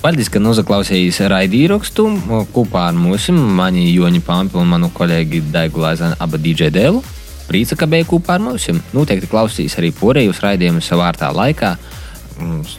Paldies, 0.00 0.30
ka 0.32 0.40
noklausījāties 0.40 1.20
raidījumā. 1.28 2.44
Kopā 2.54 2.86
ar 2.88 2.96
mums, 2.96 3.28
mani 3.30 3.90
Joni 3.92 4.22
Pampi 4.24 4.56
un 4.56 4.70
manu 4.72 4.88
kolēģi 4.96 5.42
Daigu 5.52 5.82
Lāzanu, 5.82 6.16
abu 6.20 6.40
DJ 6.40 6.70
dēlu. 6.72 7.02
Prīca, 7.50 7.76
ka 7.76 7.88
bija 7.90 8.08
kopā 8.08 8.38
ar 8.38 8.44
mums. 8.46 8.68
Noteikti 8.96 9.28
klausīs 9.28 9.76
arī 9.76 9.92
porējus 9.92 10.40
raidījumus 10.44 10.88
savā 10.88 11.10
ārtā 11.10 11.28
laikā, 11.36 11.74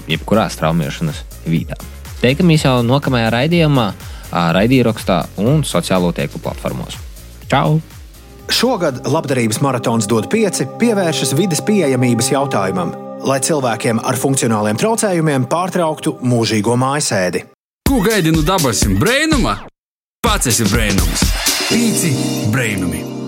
jebkurā 0.10 0.48
straumēšanas 0.50 1.31
vietā. 1.46 1.78
Teikamies 2.22 2.66
jau 2.68 2.80
nākamajā 2.86 3.30
raidījumā, 3.34 3.88
raidījumā 4.32 5.22
un 5.42 5.64
sociālo 5.68 6.14
tīklu 6.16 6.42
platformos. 6.44 7.00
Čau! 7.52 7.80
Šogad 8.52 9.06
labdarības 9.08 9.62
maratons 9.64 10.10
dod 10.12 10.28
pieci 10.30 10.68
pievēršas 10.80 11.32
vidas 11.38 11.64
pieejamības 11.64 12.34
jautājumam 12.34 12.92
lai 13.28 13.40
cilvēkiem 13.44 14.02
ar 14.08 14.18
funkcionāliem 14.20 14.80
traucējumiem 14.82 15.48
pārtrauktu 15.52 16.18
mūžīgo 16.26 16.78
mājasēdi. 16.80 17.46
Ko 17.88 18.02
gaidi 18.06 18.34
no 18.34 18.44
dabasim 18.46 18.98
brainuma? 19.02 19.58
Pats 20.22 20.52
esi 20.54 20.68
brainums. 20.70 21.26
Pīci 21.72 22.14
brainumi! 22.54 23.21